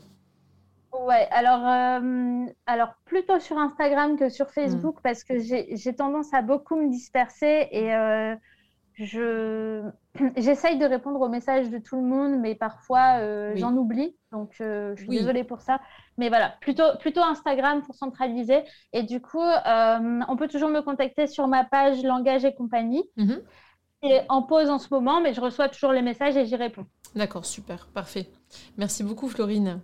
Ouais, 0.93 1.27
alors, 1.31 1.65
alors 2.67 2.93
plutôt 3.05 3.39
sur 3.39 3.57
Instagram 3.57 4.17
que 4.17 4.29
sur 4.29 4.49
Facebook 4.51 4.97
hmm. 4.97 5.03
parce 5.03 5.23
que 5.23 5.39
j'ai 5.39 5.93
tendance 5.93 6.33
à 6.33 6.41
beaucoup 6.41 6.75
me 6.75 6.89
disperser 6.89 7.67
et 7.71 7.91
je 8.93 9.83
j'essaye 10.37 10.77
de 10.77 10.85
répondre 10.85 11.21
aux 11.21 11.29
messages 11.29 11.69
de 11.69 11.77
tout 11.77 11.95
le 11.95 12.03
monde, 12.03 12.39
mais 12.39 12.55
parfois 12.55 13.19
euh, 13.19 13.53
j'en 13.55 13.75
oublie. 13.75 14.15
Donc 14.31 14.55
euh, 14.61 14.93
je 14.95 15.01
suis 15.01 15.09
désolée 15.09 15.43
pour 15.43 15.61
ça. 15.61 15.79
Mais 16.17 16.29
voilà, 16.29 16.55
plutôt, 16.61 16.97
plutôt 16.99 17.21
Instagram 17.21 17.81
pour 17.81 17.95
centraliser. 17.95 18.63
Et 18.93 19.03
du 19.03 19.21
coup, 19.21 19.41
euh, 19.41 20.19
on 20.27 20.35
peut 20.35 20.47
toujours 20.47 20.69
me 20.69 20.81
contacter 20.81 21.27
sur 21.27 21.47
ma 21.47 21.63
page 21.63 22.03
Langage 22.03 22.45
et 22.45 22.53
compagnie. 22.53 23.03
Mhm. 23.17 23.41
Et 24.03 24.19
en 24.29 24.41
pause 24.41 24.69
en 24.69 24.79
ce 24.79 24.87
moment, 24.91 25.21
mais 25.21 25.33
je 25.33 25.41
reçois 25.41 25.69
toujours 25.69 25.91
les 25.91 26.01
messages 26.01 26.35
et 26.35 26.45
j'y 26.45 26.55
réponds. 26.55 26.85
D'accord, 27.15 27.45
super, 27.45 27.87
parfait. 27.93 28.27
Merci 28.77 29.03
beaucoup, 29.03 29.27
Florine. 29.27 29.79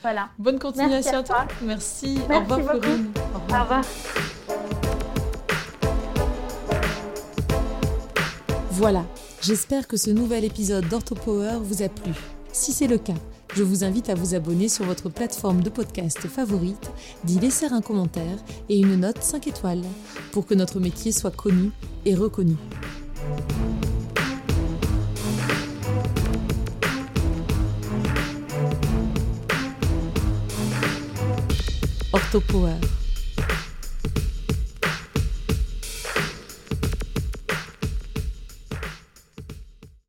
Voilà. 0.00 0.28
Bonne 0.38 0.58
continuation 0.58 1.18
à, 1.18 1.22
toi. 1.22 1.46
Merci. 1.62 2.18
Au 2.30 2.38
revoir, 2.38 2.60
Florine. 2.60 3.12
Au 3.34 3.60
revoir. 3.60 3.82
Voilà, 8.70 9.04
j'espère 9.42 9.86
que 9.86 9.96
ce 9.96 10.10
nouvel 10.10 10.44
épisode 10.44 10.88
d'OrthoPower 10.88 11.58
vous 11.62 11.82
a 11.82 11.88
plu. 11.88 12.12
Si 12.52 12.72
c'est 12.72 12.86
le 12.86 12.98
cas, 12.98 13.14
je 13.54 13.62
vous 13.62 13.84
invite 13.84 14.08
à 14.08 14.14
vous 14.14 14.34
abonner 14.34 14.68
sur 14.68 14.84
votre 14.84 15.08
plateforme 15.08 15.62
de 15.62 15.70
podcast 15.70 16.26
favorite, 16.26 16.90
d'y 17.24 17.38
laisser 17.38 17.66
un 17.66 17.80
commentaire 17.80 18.38
et 18.68 18.78
une 18.78 18.96
note 18.96 19.22
5 19.22 19.46
étoiles 19.46 19.84
pour 20.32 20.46
que 20.46 20.54
notre 20.54 20.80
métier 20.80 21.12
soit 21.12 21.30
connu 21.30 21.70
et 22.04 22.14
reconnu. 22.14 22.56
Orthopower 32.12 32.74